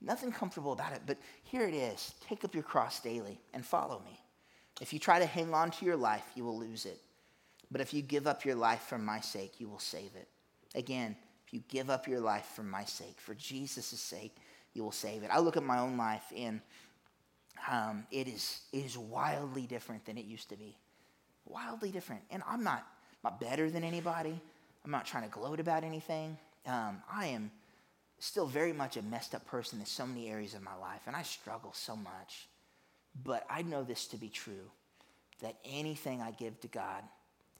Nothing 0.00 0.30
comfortable 0.30 0.72
about 0.72 0.92
it. 0.92 1.02
But 1.06 1.18
here 1.44 1.66
it 1.66 1.74
is. 1.74 2.14
Take 2.28 2.44
up 2.44 2.54
your 2.54 2.62
cross 2.62 3.00
daily 3.00 3.40
and 3.54 3.64
follow 3.64 4.00
me. 4.04 4.20
If 4.80 4.92
you 4.92 4.98
try 4.98 5.18
to 5.18 5.26
hang 5.26 5.54
on 5.54 5.70
to 5.72 5.84
your 5.84 5.96
life, 5.96 6.24
you 6.34 6.44
will 6.44 6.58
lose 6.58 6.84
it. 6.84 7.00
But 7.70 7.80
if 7.80 7.94
you 7.94 8.02
give 8.02 8.26
up 8.26 8.44
your 8.44 8.54
life 8.54 8.82
for 8.82 8.98
my 8.98 9.20
sake, 9.20 9.54
you 9.58 9.68
will 9.68 9.78
save 9.78 10.14
it. 10.14 10.28
Again, 10.74 11.16
if 11.46 11.54
you 11.54 11.62
give 11.68 11.90
up 11.90 12.06
your 12.06 12.20
life 12.20 12.44
for 12.54 12.62
my 12.62 12.84
sake, 12.84 13.16
for 13.18 13.34
Jesus' 13.34 13.86
sake, 13.86 14.36
you 14.74 14.84
will 14.84 14.92
save 14.92 15.22
it. 15.22 15.30
I 15.32 15.38
look 15.40 15.56
at 15.56 15.62
my 15.62 15.78
own 15.78 15.96
life 15.96 16.24
and 16.36 16.60
um, 17.70 18.06
it, 18.10 18.28
is, 18.28 18.60
it 18.72 18.84
is 18.84 18.98
wildly 18.98 19.66
different 19.66 20.04
than 20.04 20.18
it 20.18 20.26
used 20.26 20.50
to 20.50 20.56
be 20.56 20.76
wildly 21.46 21.90
different. 21.90 22.22
And 22.30 22.42
I'm 22.48 22.62
not, 22.62 22.86
not 23.24 23.40
better 23.40 23.70
than 23.70 23.84
anybody. 23.84 24.40
I'm 24.84 24.90
not 24.90 25.06
trying 25.06 25.24
to 25.24 25.30
gloat 25.30 25.60
about 25.60 25.84
anything. 25.84 26.36
Um, 26.66 27.02
I 27.12 27.26
am 27.26 27.50
still 28.18 28.46
very 28.46 28.72
much 28.72 28.96
a 28.96 29.02
messed 29.02 29.34
up 29.34 29.46
person 29.46 29.80
in 29.80 29.86
so 29.86 30.06
many 30.06 30.28
areas 30.28 30.54
of 30.54 30.62
my 30.62 30.74
life, 30.76 31.02
and 31.06 31.14
I 31.14 31.22
struggle 31.22 31.72
so 31.72 31.96
much. 31.96 32.48
But 33.24 33.46
I 33.48 33.62
know 33.62 33.82
this 33.82 34.06
to 34.08 34.16
be 34.16 34.28
true 34.28 34.70
that 35.42 35.56
anything 35.64 36.22
I 36.22 36.30
give 36.30 36.60
to 36.60 36.68
God 36.68 37.02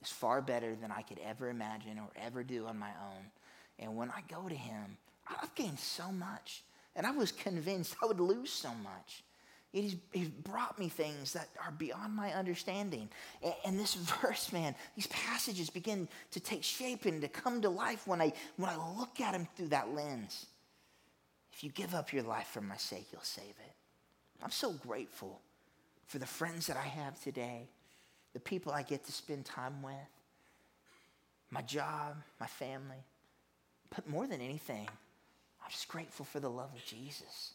is 0.01 0.09
far 0.09 0.41
better 0.41 0.75
than 0.75 0.91
I 0.91 1.01
could 1.01 1.19
ever 1.23 1.49
imagine 1.49 1.99
or 1.99 2.09
ever 2.23 2.43
do 2.43 2.65
on 2.65 2.77
my 2.77 2.89
own. 2.89 3.25
And 3.79 3.95
when 3.95 4.09
I 4.09 4.21
go 4.27 4.47
to 4.47 4.55
Him, 4.55 4.97
I've 5.27 5.53
gained 5.55 5.79
so 5.79 6.11
much. 6.11 6.63
And 6.95 7.05
I 7.05 7.11
was 7.11 7.31
convinced 7.31 7.95
I 8.01 8.07
would 8.07 8.19
lose 8.19 8.51
so 8.51 8.69
much. 8.69 9.23
He's, 9.81 10.29
brought 10.43 10.79
me 10.79 10.89
things 10.89 11.33
that 11.33 11.49
are 11.63 11.71
beyond 11.71 12.15
my 12.15 12.33
understanding. 12.33 13.09
And, 13.43 13.53
and, 13.65 13.79
this 13.79 13.93
verse, 14.21 14.51
man, 14.51 14.75
these 14.95 15.07
passages 15.07 15.69
begin 15.69 16.07
to 16.31 16.39
take 16.39 16.63
shape 16.63 17.05
and 17.05 17.21
to 17.21 17.27
come 17.27 17.61
to 17.61 17.69
life 17.69 18.07
when 18.07 18.21
I, 18.21 18.33
when 18.55 18.69
I 18.69 18.77
look 18.97 19.19
at 19.21 19.33
them 19.33 19.47
through 19.55 19.67
that 19.69 19.93
lens. 19.93 20.47
If 21.53 21.63
you 21.63 21.69
give 21.69 21.93
up 21.93 22.11
your 22.11 22.23
life 22.23 22.47
for 22.47 22.61
my 22.61 22.77
sake, 22.77 23.07
you'll 23.11 23.21
save 23.21 23.45
it. 23.45 23.73
I'm 24.43 24.51
so 24.51 24.71
grateful 24.71 25.41
for 26.05 26.19
the 26.19 26.25
friends 26.25 26.67
that 26.67 26.77
I 26.77 26.87
have 26.87 27.21
today, 27.21 27.67
the 28.33 28.39
people 28.39 28.71
I 28.71 28.83
get 28.83 29.05
to 29.05 29.11
spend 29.11 29.45
time 29.45 29.81
with, 29.81 29.93
my 31.51 31.61
job, 31.61 32.15
my 32.39 32.47
family. 32.47 33.03
But 33.95 34.09
more 34.09 34.27
than 34.27 34.41
anything, 34.41 34.87
I'm 35.63 35.71
just 35.71 35.87
grateful 35.87 36.25
for 36.25 36.39
the 36.39 36.49
love 36.49 36.69
of 36.75 36.85
Jesus, 36.85 37.51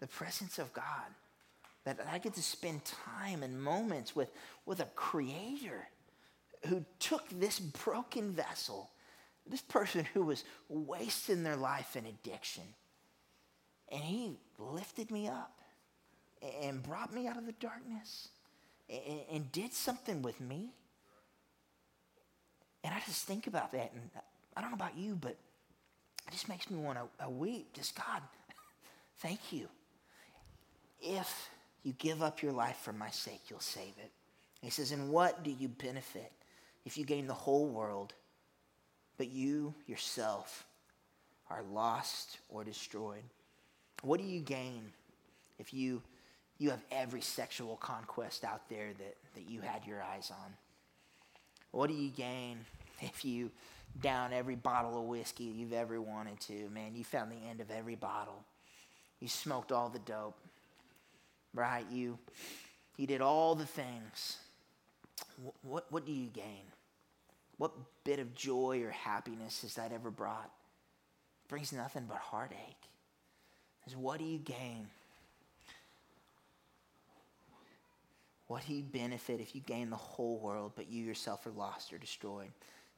the 0.00 0.06
presence 0.06 0.58
of 0.58 0.72
God 0.72 1.06
that 1.86 2.04
I 2.12 2.18
get 2.18 2.34
to 2.34 2.42
spend 2.42 2.82
time 2.84 3.44
and 3.44 3.62
moments 3.62 4.16
with, 4.16 4.28
with 4.66 4.80
a 4.80 4.88
creator 4.96 5.88
who 6.66 6.84
took 6.98 7.28
this 7.30 7.60
broken 7.60 8.32
vessel, 8.32 8.90
this 9.48 9.60
person 9.60 10.04
who 10.12 10.24
was 10.24 10.42
wasting 10.68 11.44
their 11.44 11.54
life 11.54 11.94
in 11.94 12.04
addiction, 12.06 12.64
and 13.90 14.02
he 14.02 14.36
lifted 14.58 15.12
me 15.12 15.28
up 15.28 15.60
and 16.60 16.82
brought 16.82 17.14
me 17.14 17.28
out 17.28 17.36
of 17.36 17.46
the 17.46 17.52
darkness 17.52 18.28
and, 18.90 19.20
and 19.30 19.52
did 19.52 19.72
something 19.72 20.22
with 20.22 20.40
me. 20.40 20.72
And 22.82 22.92
I 22.92 22.98
just 23.06 23.26
think 23.26 23.46
about 23.46 23.70
that, 23.72 23.92
and 23.92 24.10
I 24.56 24.60
don't 24.60 24.70
know 24.70 24.76
about 24.76 24.98
you, 24.98 25.14
but 25.14 25.36
it 26.26 26.32
just 26.32 26.48
makes 26.48 26.68
me 26.68 26.78
want 26.78 26.98
to 26.98 27.26
uh, 27.26 27.30
weep. 27.30 27.72
Just 27.74 27.94
God, 27.94 28.22
thank 29.18 29.52
you. 29.52 29.68
If 31.00 31.48
you 31.82 31.92
give 31.98 32.22
up 32.22 32.42
your 32.42 32.52
life 32.52 32.78
for 32.78 32.92
my 32.92 33.10
sake, 33.10 33.42
you'll 33.48 33.60
save 33.60 33.94
it. 33.98 34.10
he 34.60 34.70
says, 34.70 34.90
And 34.92 35.10
what 35.10 35.42
do 35.42 35.50
you 35.50 35.68
benefit 35.68 36.32
if 36.84 36.98
you 36.98 37.04
gain 37.04 37.26
the 37.26 37.34
whole 37.34 37.68
world, 37.68 38.14
but 39.18 39.30
you 39.30 39.74
yourself 39.86 40.66
are 41.50 41.62
lost 41.62 42.38
or 42.48 42.64
destroyed? 42.64 43.22
What 44.02 44.20
do 44.20 44.26
you 44.26 44.40
gain 44.40 44.92
if 45.58 45.72
you, 45.72 46.02
you 46.58 46.70
have 46.70 46.82
every 46.90 47.20
sexual 47.20 47.76
conquest 47.76 48.44
out 48.44 48.68
there 48.68 48.88
that, 48.98 49.16
that 49.34 49.48
you 49.48 49.60
had 49.60 49.86
your 49.86 50.02
eyes 50.02 50.30
on? 50.30 50.52
What 51.70 51.88
do 51.88 51.94
you 51.94 52.10
gain 52.10 52.58
if 53.00 53.24
you 53.24 53.50
down 54.00 54.32
every 54.32 54.56
bottle 54.56 55.00
of 55.00 55.06
whiskey 55.06 55.44
you've 55.44 55.72
ever 55.72 56.00
wanted 56.00 56.40
to? 56.40 56.68
Man, 56.70 56.94
you 56.94 57.04
found 57.04 57.30
the 57.30 57.48
end 57.48 57.60
of 57.60 57.70
every 57.70 57.94
bottle. 57.94 58.44
You 59.20 59.28
smoked 59.28 59.72
all 59.72 59.88
the 59.88 59.98
dope 60.00 60.36
right? 61.56 61.84
You, 61.90 62.18
you 62.96 63.06
did 63.06 63.20
all 63.20 63.54
the 63.54 63.66
things. 63.66 64.36
What, 65.42 65.54
what, 65.62 65.92
what 65.92 66.06
do 66.06 66.12
you 66.12 66.28
gain? 66.28 66.64
What 67.58 67.72
bit 68.04 68.18
of 68.18 68.34
joy 68.34 68.82
or 68.84 68.90
happiness 68.90 69.62
has 69.62 69.74
that 69.74 69.92
ever 69.92 70.10
brought? 70.10 70.50
It 71.44 71.48
brings 71.48 71.72
nothing 71.72 72.04
but 72.08 72.18
heartache. 72.18 72.58
Is 73.86 73.96
what 73.96 74.18
do 74.18 74.24
you 74.24 74.38
gain? 74.38 74.88
What 78.48 78.66
do 78.66 78.74
you 78.74 78.82
benefit 78.82 79.40
if 79.40 79.54
you 79.54 79.60
gain 79.60 79.90
the 79.90 79.96
whole 79.96 80.38
world, 80.38 80.72
but 80.76 80.88
you 80.88 81.04
yourself 81.04 81.46
are 81.46 81.50
lost 81.50 81.92
or 81.92 81.98
destroyed? 81.98 82.50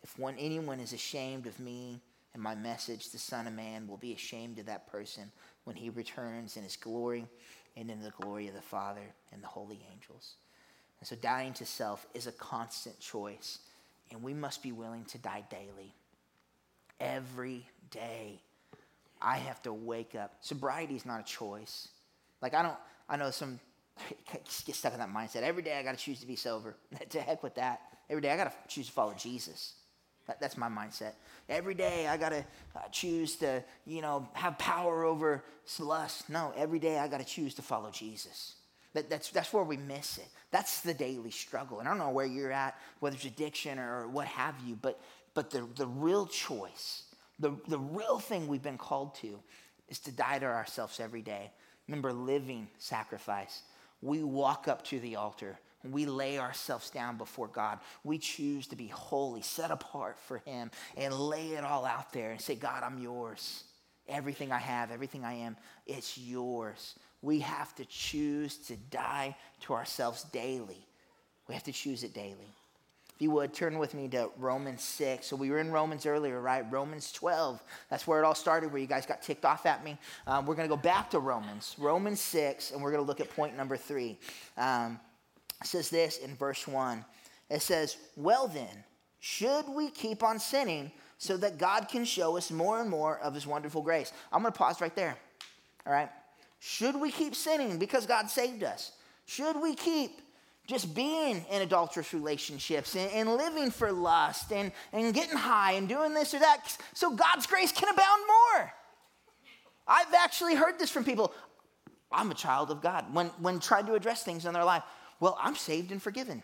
If 0.03 0.19
one, 0.19 0.35
anyone 0.39 0.81
is 0.81 0.93
ashamed 0.93 1.47
of 1.47 1.59
me 1.59 2.01
and 2.35 2.43
my 2.43 2.55
message, 2.55 3.11
the 3.11 3.19
Son 3.19 3.47
of 3.47 3.53
Man 3.53 3.87
will 3.87 3.97
be 3.97 4.13
ashamed 4.13 4.59
of 4.59 4.67
that 4.67 4.91
person 4.91 5.31
when 5.65 5.77
he 5.77 5.91
returns 5.91 6.57
in 6.57 6.63
his 6.63 6.77
glory 6.77 7.27
and 7.79 7.91
in 7.91 8.01
the 8.03 8.11
glory 8.11 8.49
of 8.49 8.55
the 8.55 8.61
Father 8.61 9.15
and 9.33 9.43
the 9.43 9.47
holy 9.47 9.81
angels. 9.93 10.35
And 11.01 11.09
so 11.09 11.17
dying 11.17 11.53
to 11.55 11.67
self 11.67 12.07
is 12.13 12.27
a 12.27 12.33
constant 12.33 12.99
choice, 12.99 13.59
and 14.11 14.23
we 14.23 14.35
must 14.35 14.63
be 14.63 14.73
willing 14.73 15.05
to 15.07 15.19
die 15.19 15.45
daily. 15.49 15.95
Every 16.99 17.67
day, 17.91 18.41
I 19.23 19.37
have 19.37 19.63
to 19.63 19.73
wake 19.73 20.15
up. 20.17 20.35
Sobriety 20.41 20.97
is 20.97 21.07
not 21.07 21.21
a 21.21 21.25
choice. 21.25 21.89
Like, 22.43 22.55
I 22.55 22.63
don't, 22.63 22.77
I 23.09 23.17
know 23.17 23.31
some 23.31 23.61
get 24.33 24.75
stuck 24.75 24.93
in 24.93 24.99
that 24.99 25.13
mindset. 25.13 25.43
Every 25.43 25.63
day 25.63 25.79
I 25.79 25.83
got 25.83 25.97
to 25.97 26.05
choose 26.05 26.21
to 26.21 26.27
be 26.27 26.37
sober. 26.37 26.77
to 27.11 27.21
heck 27.21 27.43
with 27.43 27.55
that. 27.55 27.81
Every 28.11 28.23
day 28.23 28.31
I 28.31 28.37
got 28.37 28.45
to 28.45 28.75
choose 28.75 28.87
to 28.87 28.93
follow 28.93 29.15
Jesus. 29.17 29.75
That, 30.29 30.41
that's 30.41 30.57
my 30.57 30.69
mindset. 30.69 31.13
Every 31.49 31.75
day 31.75 32.07
I 32.07 32.17
got 32.17 32.29
to 32.29 32.45
uh, 32.77 32.81
choose 32.93 33.37
to, 33.37 33.65
you 33.87 34.03
know, 34.03 34.29
have 34.35 34.59
power 34.59 35.05
over 35.05 35.43
lust. 35.81 36.31
No, 36.31 36.53
every 36.57 36.79
day 36.79 36.99
I 36.99 37.09
got 37.09 37.19
to 37.19 37.27
choose 37.27 37.55
to 37.55 37.63
follow 37.63 37.91
Jesus. 37.91 38.55
That, 38.93 39.11
that's, 39.11 39.31
that's 39.31 39.53
where 39.53 39.65
we 39.65 39.77
miss 39.77 40.19
it. 40.19 40.29
That's 40.51 40.83
the 40.83 40.95
daily 40.95 41.31
struggle. 41.31 41.81
And 41.81 41.89
I 41.89 41.91
don't 41.91 41.99
know 41.99 42.11
where 42.11 42.27
you're 42.27 42.53
at, 42.53 42.79
whether 43.01 43.17
it's 43.17 43.25
addiction 43.25 43.79
or 43.79 44.07
what 44.09 44.27
have 44.27 44.55
you, 44.67 44.79
but, 44.81 45.01
but 45.35 45.51
the, 45.51 45.67
the 45.77 45.87
real 45.87 46.27
choice, 46.27 47.05
the, 47.39 47.55
the 47.67 47.79
real 47.79 48.19
thing 48.19 48.47
we've 48.49 48.63
been 48.63 48.79
called 48.79 49.15
to 49.17 49.41
is 49.89 49.99
to 50.01 50.13
die 50.13 50.39
to 50.39 50.47
ourselves 50.47 51.01
every 51.01 51.23
day. 51.23 51.51
Remember, 51.87 52.13
living 52.13 52.69
sacrifice. 52.79 53.63
We 54.03 54.23
walk 54.23 54.69
up 54.69 54.85
to 54.87 55.01
the 55.01 55.17
altar 55.17 55.59
we 55.85 56.07
lay 56.07 56.39
ourselves 56.39 56.91
down 56.91 57.17
before 57.17 57.49
God. 57.49 57.79
We 58.05 58.19
choose 58.19 58.67
to 58.69 58.77
be 58.77 58.89
holy, 58.89 59.43
set 59.43 59.71
apart 59.71 60.19
for 60.19 60.39
Him, 60.39 60.71
and 60.97 61.15
lay 61.15 61.51
it 61.51 61.65
all 61.65 61.85
out 61.85 62.13
there 62.13 62.33
and 62.33 62.41
say, 62.41 62.57
God, 62.57 62.83
I'm 62.83 62.99
yours. 62.99 63.65
Everything 64.09 64.53
I 64.53 64.59
have, 64.59 64.91
everything 64.91 65.25
I 65.25 65.35
am, 65.35 65.57
it's 65.87 66.19
yours. 66.19 66.95
We 67.23 67.41
have 67.41 67.75
to 67.77 67.85
choose 67.85 68.57
to 68.69 68.77
die 68.77 69.37
to 69.63 69.75
ourselves 69.75 70.25
daily. 70.25 70.87
We 71.47 71.55
have 71.55 71.65
to 71.65 71.73
choose 71.73 72.05
it 72.05 72.15
daily. 72.15 72.55
If 73.19 73.23
you 73.23 73.31
would, 73.33 73.53
turn 73.53 73.79
with 73.79 73.95
me 73.95 74.07
to 74.09 74.31
Romans 74.39 74.83
6. 74.83 75.27
So 75.27 75.35
we 75.35 75.51
were 75.51 75.59
in 75.59 75.73
Romans 75.73 76.07
earlier, 76.07 76.41
right? 76.41 76.65
Romans 76.71 77.11
12. 77.11 77.61
That's 77.91 78.07
where 78.07 78.23
it 78.23 78.25
all 78.25 78.35
started, 78.35 78.73
where 78.73 78.81
you 78.81 78.87
guys 78.87 79.07
got 79.07 79.23
ticked 79.23 79.45
off 79.45 79.67
at 79.67 79.83
me. 79.83 79.99
Um, 80.27 80.47
we're 80.47 80.55
going 80.55 80.69
to 80.69 80.75
go 80.75 80.81
back 80.81 81.11
to 81.11 81.19
Romans, 81.19 81.75
Romans 81.79 82.21
6, 82.21 82.71
and 82.71 82.81
we're 82.81 82.93
going 82.93 83.03
to 83.03 83.07
look 83.07 83.21
at 83.21 83.29
point 83.35 83.57
number 83.57 83.77
three. 83.77 84.19
Um, 84.57 85.01
says 85.67 85.91
this 85.91 86.19
in 86.19 86.37
verse 86.37 86.67
1. 86.67 87.05
It 87.51 87.63
says, 87.63 87.97
Well 88.17 88.49
then, 88.49 88.85
should 89.19 89.69
we 89.69 89.91
keep 89.91 90.23
on 90.23 90.39
sinning 90.39 90.93
so 91.19 91.37
that 91.39 91.59
God 91.59 91.89
can 91.89 92.05
show 92.05 92.37
us 92.37 92.51
more 92.51 92.81
and 92.81 92.89
more 92.89 93.19
of 93.19 93.35
his 93.35 93.47
wonderful 93.47 93.83
grace? 93.83 94.13
I'm 94.33 94.43
going 94.43 94.53
to 94.53 94.59
pause 94.59 94.81
right 94.81 94.95
there. 94.95 95.17
All 95.87 95.93
right? 95.93 96.09
Should 96.61 97.01
we 97.01 97.11
keep 97.11 97.35
sinning 97.35 97.79
because 97.79 98.07
God 98.07 98.31
saved 98.31 98.63
us? 98.63 98.93
Should 99.27 99.61
we 99.61 99.75
keep 99.75 100.21
just 100.67 100.95
being 100.95 101.45
in 101.51 101.63
adulterous 101.63 102.13
relationships 102.13 102.95
and, 102.95 103.11
and, 103.13 103.37
living 103.37 103.71
for 103.71 103.91
lust 103.91 104.53
and, 104.53 104.71
and 104.93 105.15
getting 105.15 105.37
high 105.37 105.73
and 105.73 105.89
doing 105.89 106.13
this 106.13 106.35
or 106.35 106.41
that 106.41 106.77
so 106.93 107.15
God's 107.15 107.47
grace 107.47 107.73
can 107.73 107.89
abound 107.89 108.23
more? 108.27 108.73
I've 109.87 110.13
actually 110.15 110.55
heard 110.55 110.79
this 110.79 110.91
from 110.91 111.05
people. 111.05 111.33
I'm 112.13 112.31
a 112.31 112.35
child 112.35 112.71
of 112.71 112.83
God. 112.83 113.07
When, 113.13 113.29
when 113.39 113.61
tried 113.61 113.87
to 113.87 113.95
address 113.95 114.23
things 114.23 114.45
in 114.45 114.53
their 114.53 114.65
life, 114.65 114.83
well, 115.21 115.37
I'm 115.41 115.57
saved 115.57 115.93
and 115.93 116.03
forgiven. 116.03 116.43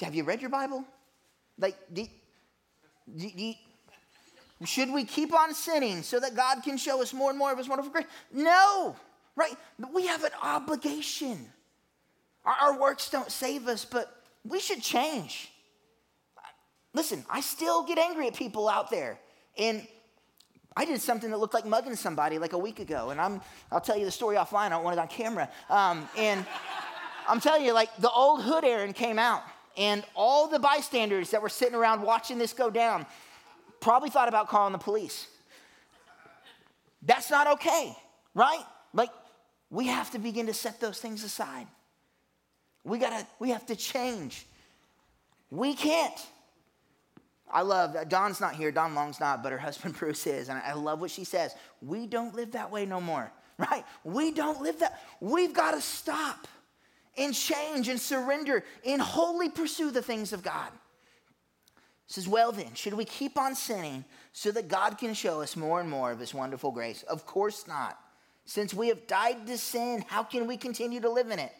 Have 0.00 0.14
you 0.14 0.24
read 0.24 0.40
your 0.40 0.50
Bible? 0.50 0.84
Like, 1.58 1.76
do, 1.92 2.06
do, 3.16 3.30
do, 3.30 3.54
should 4.64 4.90
we 4.92 5.04
keep 5.04 5.32
on 5.32 5.54
sinning 5.54 6.02
so 6.02 6.18
that 6.20 6.34
God 6.34 6.62
can 6.62 6.76
show 6.76 7.02
us 7.02 7.12
more 7.12 7.30
and 7.30 7.38
more 7.38 7.52
of 7.52 7.58
His 7.58 7.68
wonderful 7.68 7.92
grace? 7.92 8.06
No, 8.32 8.96
right? 9.36 9.54
We 9.92 10.06
have 10.06 10.24
an 10.24 10.32
obligation. 10.42 11.46
Our, 12.44 12.54
our 12.60 12.80
works 12.80 13.10
don't 13.10 13.30
save 13.30 13.68
us, 13.68 13.84
but 13.84 14.22
we 14.44 14.60
should 14.60 14.82
change. 14.82 15.50
Listen, 16.94 17.24
I 17.30 17.40
still 17.40 17.84
get 17.84 17.98
angry 17.98 18.26
at 18.26 18.34
people 18.34 18.68
out 18.68 18.90
there. 18.90 19.18
And 19.56 19.86
I 20.76 20.84
did 20.84 21.00
something 21.00 21.30
that 21.30 21.38
looked 21.38 21.54
like 21.54 21.66
mugging 21.66 21.96
somebody 21.96 22.38
like 22.38 22.52
a 22.52 22.58
week 22.58 22.80
ago. 22.80 23.10
And 23.10 23.20
I'm, 23.20 23.40
I'll 23.70 23.80
tell 23.80 23.96
you 23.96 24.04
the 24.04 24.10
story 24.10 24.36
offline. 24.36 24.66
I 24.66 24.68
don't 24.70 24.84
want 24.84 24.96
it 24.98 25.00
on 25.00 25.08
camera. 25.08 25.48
Um, 25.68 26.08
and 26.16 26.44
I'm 27.28 27.40
telling 27.40 27.64
you, 27.64 27.72
like 27.72 27.94
the 27.98 28.10
old 28.10 28.42
hood 28.42 28.64
Aaron 28.64 28.92
came 28.92 29.18
out, 29.18 29.42
and 29.76 30.04
all 30.14 30.48
the 30.48 30.58
bystanders 30.58 31.30
that 31.30 31.42
were 31.42 31.48
sitting 31.48 31.74
around 31.74 32.02
watching 32.02 32.38
this 32.38 32.52
go 32.52 32.70
down 32.70 33.06
probably 33.80 34.10
thought 34.10 34.28
about 34.28 34.48
calling 34.48 34.72
the 34.72 34.78
police. 34.78 35.26
That's 37.02 37.30
not 37.30 37.46
okay, 37.54 37.96
right? 38.34 38.64
Like, 38.94 39.10
we 39.70 39.88
have 39.88 40.10
to 40.12 40.18
begin 40.18 40.46
to 40.46 40.54
set 40.54 40.80
those 40.80 40.98
things 40.98 41.24
aside. 41.24 41.66
We 42.84 42.98
gotta, 42.98 43.26
we 43.38 43.50
have 43.50 43.66
to 43.66 43.76
change. 43.76 44.46
We 45.50 45.74
can't. 45.74 46.14
I 47.50 47.62
love, 47.62 47.96
uh, 47.96 48.04
Dawn's 48.04 48.40
not 48.40 48.54
here, 48.54 48.70
Dawn 48.70 48.94
Long's 48.94 49.20
not, 49.20 49.42
but 49.42 49.52
her 49.52 49.58
husband 49.58 49.94
Bruce 49.98 50.26
is, 50.26 50.48
and 50.48 50.58
I 50.58 50.74
love 50.74 51.00
what 51.00 51.10
she 51.10 51.24
says. 51.24 51.54
We 51.80 52.06
don't 52.06 52.34
live 52.34 52.52
that 52.52 52.70
way 52.70 52.86
no 52.86 53.00
more, 53.00 53.30
right? 53.58 53.84
We 54.04 54.32
don't 54.32 54.62
live 54.62 54.78
that. 54.78 55.00
We've 55.20 55.52
got 55.52 55.72
to 55.72 55.80
stop 55.80 56.46
and 57.16 57.34
change 57.34 57.88
and 57.88 58.00
surrender 58.00 58.64
and 58.86 59.00
wholly 59.00 59.48
pursue 59.48 59.90
the 59.90 60.02
things 60.02 60.32
of 60.32 60.42
God. 60.42 60.68
It 62.08 62.12
says, 62.12 62.28
Well, 62.28 62.52
then, 62.52 62.74
should 62.74 62.94
we 62.94 63.04
keep 63.04 63.38
on 63.38 63.54
sinning 63.54 64.04
so 64.32 64.50
that 64.52 64.68
God 64.68 64.98
can 64.98 65.14
show 65.14 65.42
us 65.42 65.56
more 65.56 65.80
and 65.80 65.90
more 65.90 66.10
of 66.10 66.20
His 66.20 66.34
wonderful 66.34 66.70
grace? 66.70 67.02
Of 67.04 67.26
course 67.26 67.66
not. 67.66 67.98
Since 68.44 68.74
we 68.74 68.88
have 68.88 69.06
died 69.06 69.46
to 69.46 69.58
sin, 69.58 70.04
how 70.08 70.22
can 70.22 70.46
we 70.46 70.56
continue 70.56 71.00
to 71.00 71.10
live 71.10 71.30
in 71.30 71.38
it? 71.38 71.52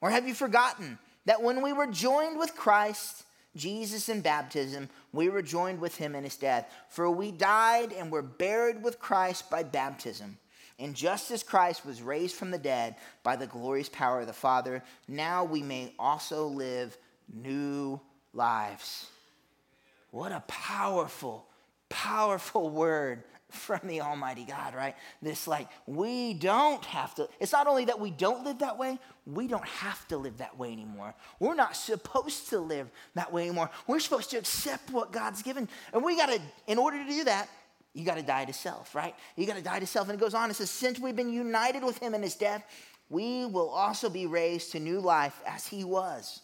Or 0.00 0.10
have 0.10 0.26
you 0.26 0.34
forgotten 0.34 0.98
that 1.26 1.42
when 1.42 1.62
we 1.62 1.72
were 1.72 1.86
joined 1.86 2.38
with 2.38 2.56
Christ, 2.56 3.24
Jesus 3.54 4.08
in 4.08 4.20
baptism, 4.20 4.88
we 5.12 5.28
were 5.28 5.42
joined 5.42 5.80
with 5.80 5.96
him 5.96 6.14
in 6.14 6.24
his 6.24 6.36
death? 6.36 6.72
For 6.88 7.10
we 7.10 7.30
died 7.30 7.92
and 7.92 8.10
were 8.10 8.22
buried 8.22 8.82
with 8.82 8.98
Christ 8.98 9.48
by 9.50 9.62
baptism 9.62 10.38
and 10.78 10.94
just 10.94 11.30
as 11.30 11.42
Christ 11.42 11.84
was 11.84 12.02
raised 12.02 12.36
from 12.36 12.50
the 12.50 12.58
dead 12.58 12.96
by 13.22 13.36
the 13.36 13.46
glorious 13.46 13.88
power 13.88 14.20
of 14.20 14.26
the 14.26 14.32
Father, 14.32 14.82
now 15.08 15.44
we 15.44 15.62
may 15.62 15.92
also 15.98 16.46
live 16.46 16.96
new 17.32 18.00
lives. 18.32 19.06
What 20.10 20.32
a 20.32 20.40
powerful, 20.46 21.46
powerful 21.88 22.70
word 22.70 23.24
from 23.50 23.80
the 23.84 24.02
Almighty 24.02 24.44
God, 24.44 24.74
right? 24.74 24.94
This, 25.22 25.48
like, 25.48 25.68
we 25.86 26.34
don't 26.34 26.84
have 26.84 27.14
to, 27.14 27.28
it's 27.40 27.52
not 27.52 27.66
only 27.66 27.86
that 27.86 27.98
we 27.98 28.10
don't 28.10 28.44
live 28.44 28.58
that 28.58 28.78
way, 28.78 28.98
we 29.26 29.46
don't 29.48 29.66
have 29.66 30.06
to 30.08 30.18
live 30.18 30.38
that 30.38 30.58
way 30.58 30.70
anymore. 30.70 31.14
We're 31.40 31.54
not 31.54 31.74
supposed 31.74 32.50
to 32.50 32.58
live 32.58 32.90
that 33.14 33.32
way 33.32 33.42
anymore. 33.42 33.70
We're 33.86 34.00
supposed 34.00 34.30
to 34.30 34.36
accept 34.36 34.90
what 34.90 35.12
God's 35.12 35.42
given. 35.42 35.68
And 35.92 36.04
we 36.04 36.16
got 36.16 36.26
to, 36.26 36.40
in 36.66 36.78
order 36.78 37.02
to 37.02 37.08
do 37.08 37.24
that, 37.24 37.48
you 37.94 38.04
got 38.04 38.16
to 38.16 38.22
die 38.22 38.44
to 38.44 38.52
self, 38.52 38.94
right? 38.94 39.14
You 39.36 39.46
got 39.46 39.56
to 39.56 39.62
die 39.62 39.80
to 39.80 39.86
self. 39.86 40.08
And 40.08 40.18
it 40.18 40.20
goes 40.20 40.34
on, 40.34 40.50
it 40.50 40.54
says, 40.54 40.70
Since 40.70 40.98
we've 40.98 41.16
been 41.16 41.32
united 41.32 41.82
with 41.82 41.98
him 41.98 42.14
in 42.14 42.22
his 42.22 42.34
death, 42.34 42.64
we 43.10 43.46
will 43.46 43.70
also 43.70 44.08
be 44.08 44.26
raised 44.26 44.72
to 44.72 44.80
new 44.80 45.00
life 45.00 45.40
as 45.46 45.66
he 45.66 45.84
was. 45.84 46.42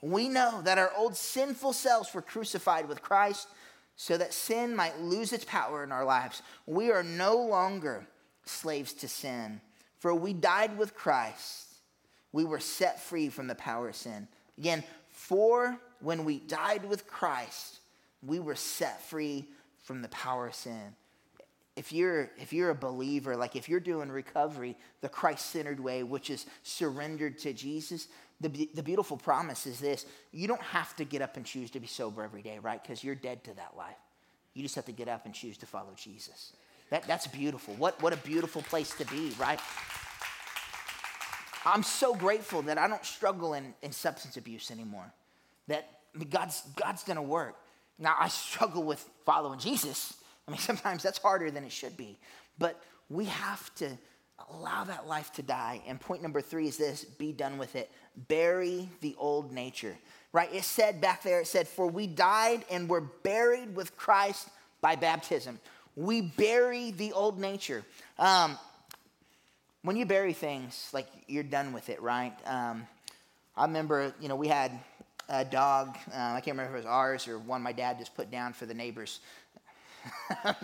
We 0.00 0.28
know 0.28 0.62
that 0.62 0.78
our 0.78 0.92
old 0.96 1.16
sinful 1.16 1.72
selves 1.72 2.14
were 2.14 2.22
crucified 2.22 2.88
with 2.88 3.02
Christ 3.02 3.48
so 3.96 4.16
that 4.16 4.32
sin 4.32 4.76
might 4.76 5.00
lose 5.00 5.32
its 5.32 5.44
power 5.44 5.82
in 5.82 5.90
our 5.90 6.04
lives. 6.04 6.42
We 6.66 6.92
are 6.92 7.02
no 7.02 7.36
longer 7.36 8.06
slaves 8.44 8.92
to 8.94 9.08
sin, 9.08 9.60
for 9.98 10.14
we 10.14 10.32
died 10.32 10.78
with 10.78 10.94
Christ. 10.94 11.66
We 12.32 12.44
were 12.44 12.60
set 12.60 13.02
free 13.02 13.28
from 13.28 13.48
the 13.48 13.56
power 13.56 13.88
of 13.88 13.96
sin. 13.96 14.28
Again, 14.56 14.84
for 15.08 15.76
when 16.00 16.24
we 16.24 16.38
died 16.38 16.84
with 16.84 17.08
Christ, 17.08 17.80
we 18.24 18.38
were 18.38 18.54
set 18.54 19.02
free 19.02 19.48
from 19.88 20.02
the 20.02 20.08
power 20.08 20.48
of 20.48 20.54
sin. 20.54 20.94
If 21.74 21.94
you're, 21.94 22.30
if 22.36 22.52
you're 22.52 22.68
a 22.68 22.74
believer, 22.74 23.34
like 23.36 23.56
if 23.56 23.70
you're 23.70 23.80
doing 23.80 24.10
recovery 24.10 24.76
the 25.00 25.08
Christ 25.08 25.46
centered 25.46 25.80
way, 25.80 26.02
which 26.02 26.28
is 26.28 26.44
surrendered 26.62 27.38
to 27.38 27.54
Jesus, 27.54 28.08
the, 28.38 28.68
the 28.74 28.82
beautiful 28.82 29.16
promise 29.16 29.66
is 29.66 29.80
this 29.80 30.04
you 30.30 30.46
don't 30.46 30.60
have 30.60 30.94
to 30.96 31.06
get 31.06 31.22
up 31.22 31.38
and 31.38 31.46
choose 31.46 31.70
to 31.70 31.80
be 31.80 31.86
sober 31.86 32.22
every 32.22 32.42
day, 32.42 32.58
right? 32.58 32.82
Because 32.82 33.02
you're 33.02 33.14
dead 33.14 33.42
to 33.44 33.54
that 33.54 33.78
life. 33.78 33.96
You 34.52 34.62
just 34.62 34.74
have 34.74 34.84
to 34.84 34.92
get 34.92 35.08
up 35.08 35.24
and 35.24 35.34
choose 35.34 35.56
to 35.58 35.66
follow 35.66 35.94
Jesus. 35.96 36.52
That, 36.90 37.04
that's 37.04 37.26
beautiful. 37.26 37.72
What, 37.76 38.02
what 38.02 38.12
a 38.12 38.18
beautiful 38.18 38.60
place 38.60 38.94
to 38.96 39.06
be, 39.06 39.32
right? 39.40 39.60
I'm 41.64 41.82
so 41.82 42.14
grateful 42.14 42.60
that 42.62 42.76
I 42.76 42.88
don't 42.88 43.06
struggle 43.06 43.54
in, 43.54 43.72
in 43.80 43.92
substance 43.92 44.36
abuse 44.36 44.70
anymore. 44.70 45.10
That 45.66 45.88
God's, 46.28 46.62
God's 46.76 47.04
gonna 47.04 47.22
work. 47.22 47.56
Now, 47.98 48.16
I 48.18 48.28
struggle 48.28 48.82
with 48.82 49.04
following 49.24 49.58
Jesus. 49.58 50.14
I 50.46 50.50
mean, 50.50 50.60
sometimes 50.60 51.02
that's 51.02 51.18
harder 51.18 51.50
than 51.50 51.64
it 51.64 51.72
should 51.72 51.96
be. 51.96 52.18
But 52.58 52.80
we 53.08 53.26
have 53.26 53.74
to 53.76 53.96
allow 54.50 54.84
that 54.84 55.06
life 55.06 55.32
to 55.34 55.42
die. 55.42 55.82
And 55.86 56.00
point 56.00 56.22
number 56.22 56.40
three 56.40 56.68
is 56.68 56.76
this 56.76 57.04
be 57.04 57.32
done 57.32 57.58
with 57.58 57.76
it. 57.76 57.90
Bury 58.28 58.88
the 59.00 59.14
old 59.18 59.52
nature, 59.52 59.96
right? 60.32 60.52
It 60.52 60.64
said 60.64 61.00
back 61.00 61.22
there, 61.22 61.40
it 61.40 61.46
said, 61.46 61.68
For 61.68 61.86
we 61.86 62.06
died 62.06 62.64
and 62.70 62.88
were 62.88 63.00
buried 63.00 63.74
with 63.74 63.96
Christ 63.96 64.48
by 64.80 64.96
baptism. 64.96 65.58
We 65.96 66.20
bury 66.20 66.92
the 66.92 67.12
old 67.12 67.38
nature. 67.38 67.84
Um, 68.18 68.56
when 69.82 69.96
you 69.96 70.06
bury 70.06 70.32
things, 70.32 70.90
like 70.92 71.06
you're 71.26 71.42
done 71.42 71.72
with 71.72 71.88
it, 71.88 72.00
right? 72.02 72.34
Um, 72.46 72.86
I 73.56 73.64
remember, 73.64 74.12
you 74.20 74.28
know, 74.28 74.36
we 74.36 74.48
had 74.48 74.72
a 75.28 75.44
dog. 75.44 75.96
Uh, 76.12 76.16
I 76.16 76.40
can't 76.40 76.56
remember 76.56 76.76
if 76.76 76.84
it 76.84 76.86
was 76.86 76.86
ours 76.86 77.28
or 77.28 77.38
one 77.38 77.62
my 77.62 77.72
dad 77.72 77.98
just 77.98 78.14
put 78.14 78.30
down 78.30 78.52
for 78.52 78.66
the 78.66 78.74
neighbors. 78.74 79.20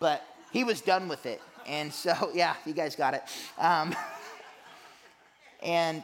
but 0.00 0.24
he 0.50 0.64
was 0.64 0.80
done 0.80 1.08
with 1.08 1.26
it. 1.26 1.40
And 1.66 1.92
so, 1.92 2.30
yeah, 2.34 2.54
you 2.64 2.72
guys 2.72 2.96
got 2.96 3.14
it. 3.14 3.22
Um, 3.58 3.94
and 5.62 6.02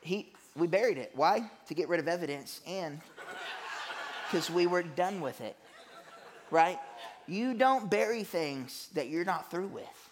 he, 0.00 0.32
we 0.56 0.66
buried 0.66 0.98
it. 0.98 1.12
Why? 1.14 1.50
To 1.68 1.74
get 1.74 1.88
rid 1.88 2.00
of 2.00 2.08
evidence 2.08 2.60
and 2.66 3.00
because 4.26 4.50
we 4.50 4.66
were 4.66 4.82
done 4.82 5.20
with 5.20 5.40
it, 5.40 5.56
right? 6.50 6.78
You 7.26 7.54
don't 7.54 7.88
bury 7.90 8.24
things 8.24 8.88
that 8.94 9.08
you're 9.08 9.24
not 9.24 9.50
through 9.50 9.68
with. 9.68 10.10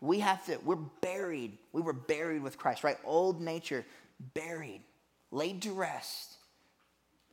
We 0.00 0.18
have 0.18 0.44
to, 0.46 0.58
we're 0.64 0.76
buried. 0.76 1.56
We 1.72 1.80
were 1.80 1.92
buried 1.92 2.42
with 2.42 2.58
Christ, 2.58 2.84
right? 2.84 2.98
Old 3.04 3.40
nature, 3.40 3.84
buried, 4.34 4.82
laid 5.30 5.62
to 5.62 5.72
rest, 5.72 6.36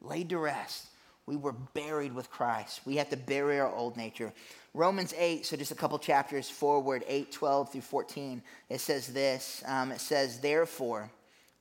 laid 0.01 0.29
to 0.29 0.37
rest. 0.37 0.87
We 1.25 1.35
were 1.35 1.53
buried 1.53 2.13
with 2.13 2.31
Christ. 2.31 2.81
We 2.85 2.95
have 2.95 3.09
to 3.09 3.17
bury 3.17 3.59
our 3.59 3.71
old 3.71 3.97
nature. 3.97 4.33
Romans 4.73 5.13
8, 5.15 5.45
so 5.45 5.55
just 5.55 5.71
a 5.71 5.75
couple 5.75 5.99
chapters 5.99 6.49
forward, 6.49 7.03
8, 7.07 7.31
12 7.31 7.71
through 7.71 7.81
14, 7.81 8.41
it 8.69 8.81
says 8.81 9.07
this. 9.07 9.63
Um, 9.67 9.91
it 9.91 10.01
says, 10.01 10.39
Therefore, 10.39 11.11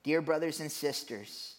dear 0.03 0.21
brothers 0.21 0.59
and 0.59 0.71
sisters, 0.71 1.55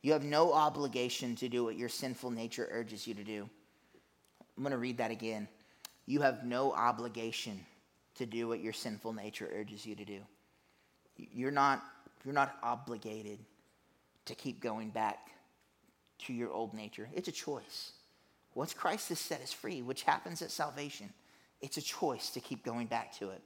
you 0.00 0.12
have 0.12 0.24
no 0.24 0.52
obligation 0.52 1.34
to 1.36 1.48
do 1.48 1.64
what 1.64 1.76
your 1.76 1.88
sinful 1.88 2.30
nature 2.30 2.68
urges 2.70 3.06
you 3.06 3.14
to 3.14 3.24
do. 3.24 3.48
I'm 4.56 4.62
going 4.62 4.70
to 4.70 4.78
read 4.78 4.98
that 4.98 5.10
again. 5.10 5.48
You 6.06 6.22
have 6.22 6.44
no 6.44 6.72
obligation 6.72 7.60
to 8.14 8.24
do 8.24 8.48
what 8.48 8.60
your 8.60 8.72
sinful 8.72 9.12
nature 9.12 9.50
urges 9.52 9.84
you 9.84 9.94
to 9.96 10.04
do. 10.04 10.20
You're 11.16 11.50
not, 11.50 11.82
you're 12.24 12.32
not 12.32 12.56
obligated 12.62 13.40
to 14.24 14.34
keep 14.34 14.60
going 14.60 14.90
back 14.90 15.18
to 16.20 16.32
your 16.32 16.52
old 16.52 16.74
nature. 16.74 17.08
It's 17.14 17.28
a 17.28 17.32
choice. 17.32 17.92
Once 18.54 18.72
Christ 18.72 19.10
has 19.10 19.18
set 19.18 19.42
us 19.42 19.52
free, 19.52 19.82
which 19.82 20.02
happens 20.02 20.40
at 20.42 20.50
salvation, 20.50 21.10
it's 21.60 21.76
a 21.76 21.82
choice 21.82 22.30
to 22.30 22.40
keep 22.40 22.64
going 22.64 22.86
back 22.86 23.16
to 23.18 23.30
it. 23.30 23.42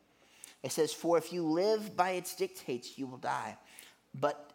It 0.62 0.72
says, 0.72 0.92
For 0.92 1.18
if 1.18 1.32
you 1.32 1.44
live 1.44 1.96
by 1.96 2.10
its 2.10 2.34
dictates, 2.34 2.98
you 2.98 3.06
will 3.06 3.18
die. 3.18 3.56
But 4.14 4.52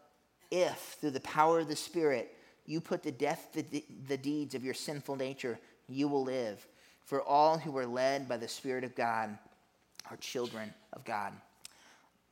if, 0.51 0.97
through 0.99 1.11
the 1.11 1.19
power 1.21 1.59
of 1.59 1.67
the 1.67 1.75
Spirit, 1.75 2.35
you 2.65 2.81
put 2.81 3.03
to 3.03 3.11
death 3.11 3.49
the, 3.53 3.83
the 4.07 4.17
deeds 4.17 4.55
of 4.55 4.63
your 4.63 4.73
sinful 4.73 5.15
nature, 5.15 5.59
you 5.87 6.07
will 6.07 6.23
live. 6.23 6.65
For 7.03 7.21
all 7.21 7.57
who 7.57 7.77
are 7.77 7.85
led 7.85 8.27
by 8.27 8.37
the 8.37 8.47
Spirit 8.47 8.83
of 8.83 8.95
God 8.95 9.37
are 10.09 10.17
children 10.17 10.73
of 10.93 11.03
God. 11.05 11.33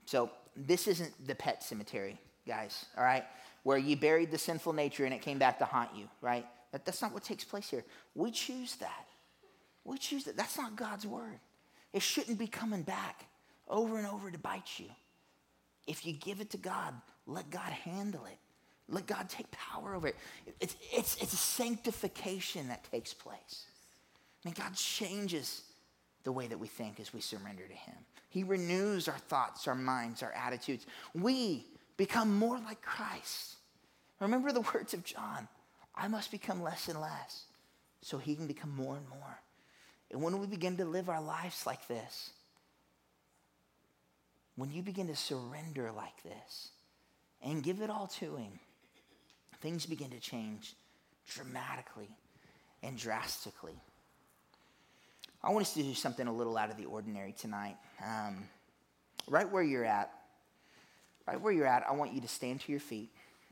So, 0.05 0.31
this 0.55 0.87
isn't 0.87 1.27
the 1.27 1.33
pet 1.33 1.63
cemetery, 1.63 2.19
guys, 2.47 2.85
all 2.97 3.03
right? 3.03 3.23
Where 3.63 3.77
you 3.77 3.95
buried 3.95 4.31
the 4.31 4.37
sinful 4.37 4.73
nature 4.73 5.05
and 5.05 5.13
it 5.13 5.21
came 5.21 5.39
back 5.39 5.59
to 5.59 5.65
haunt 5.65 5.89
you, 5.95 6.07
right? 6.21 6.45
That, 6.71 6.85
that's 6.85 7.01
not 7.01 7.13
what 7.13 7.23
takes 7.23 7.43
place 7.43 7.69
here. 7.69 7.83
We 8.15 8.31
choose 8.31 8.75
that. 8.77 9.05
We 9.85 9.97
choose 9.97 10.25
that. 10.25 10.37
That's 10.37 10.57
not 10.57 10.75
God's 10.75 11.05
word. 11.05 11.39
It 11.93 12.01
shouldn't 12.01 12.39
be 12.39 12.47
coming 12.47 12.81
back 12.81 13.25
over 13.69 13.97
and 13.97 14.07
over 14.07 14.31
to 14.31 14.37
bite 14.37 14.79
you. 14.79 14.87
If 15.87 16.05
you 16.05 16.13
give 16.13 16.41
it 16.41 16.49
to 16.51 16.57
God, 16.57 16.93
let 17.27 17.49
God 17.49 17.71
handle 17.71 18.25
it. 18.25 18.37
Let 18.89 19.05
God 19.05 19.29
take 19.29 19.49
power 19.51 19.95
over 19.95 20.07
it. 20.07 20.15
It's, 20.59 20.75
it's, 20.91 21.15
it's 21.21 21.33
a 21.33 21.37
sanctification 21.37 22.67
that 22.67 22.83
takes 22.91 23.13
place. 23.13 23.65
I 24.43 24.49
mean, 24.49 24.55
God 24.57 24.73
changes 24.73 25.61
the 26.23 26.31
way 26.31 26.47
that 26.47 26.59
we 26.59 26.67
think 26.67 26.99
as 26.99 27.13
we 27.13 27.21
surrender 27.21 27.63
to 27.67 27.73
Him. 27.73 27.95
He 28.29 28.43
renews 28.43 29.07
our 29.07 29.17
thoughts, 29.17 29.67
our 29.67 29.75
minds, 29.75 30.23
our 30.23 30.33
attitudes. 30.33 30.85
We 31.13 31.65
become 31.97 32.37
more 32.37 32.59
like 32.59 32.81
Christ. 32.81 33.55
Remember 34.19 34.51
the 34.51 34.61
words 34.73 34.93
of 34.93 35.03
John 35.03 35.47
I 35.95 36.07
must 36.07 36.31
become 36.31 36.63
less 36.63 36.87
and 36.87 36.99
less 36.99 37.45
so 38.01 38.17
he 38.17 38.35
can 38.35 38.47
become 38.47 38.75
more 38.75 38.97
and 38.97 39.07
more. 39.09 39.39
And 40.11 40.21
when 40.21 40.39
we 40.39 40.47
begin 40.47 40.77
to 40.77 40.85
live 40.85 41.09
our 41.09 41.21
lives 41.21 41.65
like 41.65 41.87
this, 41.87 42.31
when 44.55 44.71
you 44.71 44.81
begin 44.81 45.07
to 45.07 45.15
surrender 45.15 45.91
like 45.91 46.21
this 46.23 46.69
and 47.43 47.63
give 47.63 47.81
it 47.81 47.89
all 47.89 48.07
to 48.19 48.35
him, 48.35 48.59
things 49.61 49.85
begin 49.85 50.09
to 50.11 50.19
change 50.19 50.75
dramatically 51.27 52.09
and 52.83 52.97
drastically. 52.97 53.79
I 55.43 55.51
want 55.51 55.65
us 55.65 55.73
to 55.73 55.83
do 55.83 55.93
something 55.93 56.27
a 56.27 56.33
little 56.33 56.57
out 56.57 56.69
of 56.69 56.77
the 56.77 56.85
ordinary 56.85 57.33
tonight. 57.33 57.77
Um, 58.03 58.43
right 59.27 59.49
where 59.49 59.63
you're 59.63 59.85
at, 59.85 60.11
right 61.27 61.39
where 61.39 61.53
you're 61.53 61.67
at, 61.67 61.85
I 61.87 61.93
want 61.93 62.13
you 62.13 62.21
to 62.21 62.27
stand 62.27 62.61
to 62.61 62.71
your 62.71 62.81
feet. 62.81 63.09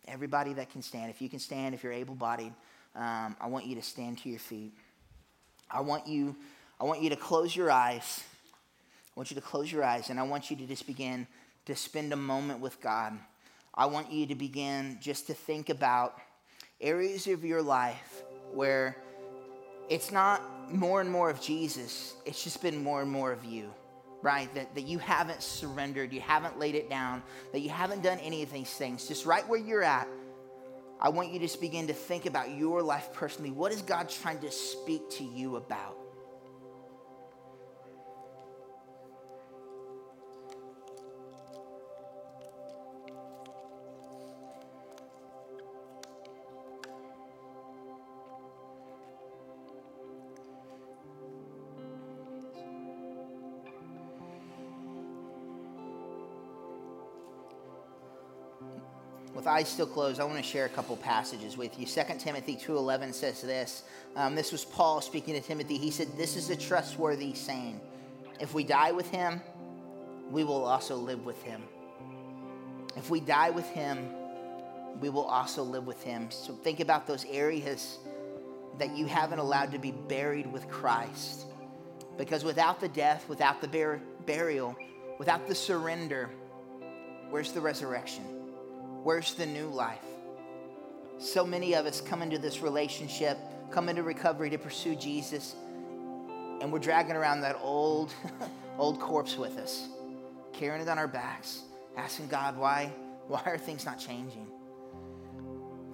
Everybody 0.07 0.53
that 0.53 0.71
can 0.71 0.81
stand, 0.81 1.09
if 1.09 1.21
you 1.21 1.29
can 1.29 1.39
stand, 1.39 1.75
if 1.75 1.83
you're 1.83 1.93
able 1.93 2.15
bodied, 2.15 2.53
um, 2.95 3.35
I 3.39 3.47
want 3.47 3.65
you 3.65 3.75
to 3.75 3.81
stand 3.81 4.17
to 4.19 4.29
your 4.29 4.39
feet. 4.39 4.73
I 5.69 5.81
want 5.81 6.07
you, 6.07 6.35
I 6.79 6.83
want 6.83 7.01
you 7.01 7.09
to 7.09 7.15
close 7.15 7.55
your 7.55 7.71
eyes. 7.71 8.23
I 9.15 9.19
want 9.19 9.31
you 9.31 9.35
to 9.35 9.41
close 9.41 9.71
your 9.71 9.83
eyes 9.83 10.09
and 10.09 10.19
I 10.19 10.23
want 10.23 10.49
you 10.49 10.57
to 10.57 10.65
just 10.65 10.87
begin 10.87 11.27
to 11.65 11.75
spend 11.75 12.11
a 12.13 12.17
moment 12.17 12.59
with 12.59 12.81
God. 12.81 13.17
I 13.73 13.85
want 13.85 14.11
you 14.11 14.25
to 14.27 14.35
begin 14.35 14.97
just 15.01 15.27
to 15.27 15.33
think 15.33 15.69
about 15.69 16.17
areas 16.81 17.27
of 17.27 17.45
your 17.45 17.61
life 17.61 18.23
where 18.53 18.97
it's 19.89 20.11
not 20.11 20.41
more 20.73 21.01
and 21.01 21.09
more 21.09 21.29
of 21.29 21.41
Jesus, 21.41 22.15
it's 22.25 22.43
just 22.43 22.61
been 22.61 22.83
more 22.83 23.01
and 23.01 23.11
more 23.11 23.31
of 23.31 23.45
you 23.45 23.71
right? 24.21 24.53
That, 24.55 24.73
that 24.75 24.83
you 24.83 24.99
haven't 24.99 25.41
surrendered, 25.41 26.13
you 26.13 26.21
haven't 26.21 26.59
laid 26.59 26.75
it 26.75 26.89
down, 26.89 27.23
that 27.51 27.59
you 27.59 27.69
haven't 27.69 28.03
done 28.03 28.19
any 28.19 28.43
of 28.43 28.51
these 28.51 28.71
things. 28.71 29.07
Just 29.07 29.25
right 29.25 29.47
where 29.47 29.59
you're 29.59 29.83
at, 29.83 30.07
I 30.99 31.09
want 31.09 31.31
you 31.31 31.45
to 31.45 31.59
begin 31.59 31.87
to 31.87 31.93
think 31.93 32.27
about 32.27 32.55
your 32.55 32.81
life 32.81 33.11
personally. 33.13 33.51
What 33.51 33.71
is 33.71 33.81
God 33.81 34.09
trying 34.09 34.39
to 34.39 34.51
speak 34.51 35.09
to 35.11 35.23
you 35.23 35.55
about? 35.55 36.00
Eyes 59.51 59.67
still 59.67 59.85
closed, 59.85 60.19
I 60.21 60.23
want 60.23 60.37
to 60.37 60.43
share 60.43 60.65
a 60.65 60.69
couple 60.69 60.95
passages 60.95 61.57
with 61.57 61.77
you. 61.77 61.85
2 61.85 62.01
Timothy 62.19 62.55
2.11 62.55 63.13
says 63.13 63.41
this. 63.41 63.83
Um, 64.15 64.33
this 64.33 64.51
was 64.51 64.63
Paul 64.63 65.01
speaking 65.01 65.33
to 65.33 65.41
Timothy. 65.41 65.77
He 65.77 65.91
said, 65.91 66.07
this 66.17 66.37
is 66.37 66.49
a 66.49 66.55
trustworthy 66.55 67.33
saying. 67.33 67.81
If 68.39 68.53
we 68.53 68.63
die 68.63 68.91
with 68.91 69.09
him, 69.09 69.41
we 70.31 70.45
will 70.45 70.63
also 70.63 70.95
live 70.95 71.25
with 71.25 71.41
him. 71.43 71.61
If 72.95 73.09
we 73.09 73.19
die 73.19 73.49
with 73.49 73.67
him, 73.67 74.07
we 75.01 75.09
will 75.09 75.25
also 75.25 75.63
live 75.63 75.85
with 75.85 76.01
him. 76.01 76.31
So 76.31 76.53
think 76.53 76.79
about 76.79 77.05
those 77.05 77.25
areas 77.25 77.99
that 78.79 78.95
you 78.95 79.05
haven't 79.05 79.39
allowed 79.39 79.71
to 79.73 79.79
be 79.79 79.91
buried 79.91 80.51
with 80.51 80.67
Christ. 80.69 81.45
Because 82.17 82.43
without 82.43 82.79
the 82.79 82.89
death, 82.89 83.27
without 83.27 83.61
the 83.61 83.67
bur- 83.67 84.01
burial, 84.25 84.75
without 85.19 85.47
the 85.47 85.55
surrender, 85.55 86.29
where's 87.29 87.51
the 87.51 87.61
resurrection? 87.61 88.40
Where's 89.03 89.33
the 89.33 89.47
new 89.47 89.67
life? 89.67 90.05
So 91.17 91.43
many 91.43 91.73
of 91.73 91.87
us 91.87 92.01
come 92.01 92.21
into 92.21 92.37
this 92.37 92.61
relationship, 92.61 93.37
come 93.71 93.89
into 93.89 94.03
recovery 94.03 94.51
to 94.51 94.59
pursue 94.59 94.95
Jesus, 94.95 95.55
and 96.61 96.71
we're 96.71 96.79
dragging 96.79 97.15
around 97.15 97.41
that 97.41 97.57
old, 97.61 98.13
old 98.77 98.99
corpse 98.99 99.37
with 99.37 99.57
us, 99.57 99.87
carrying 100.53 100.83
it 100.83 100.87
on 100.87 100.99
our 100.99 101.07
backs, 101.07 101.61
asking 101.97 102.27
God, 102.27 102.57
why, 102.57 102.91
why 103.27 103.41
are 103.45 103.57
things 103.57 103.85
not 103.85 103.97
changing? 103.97 104.47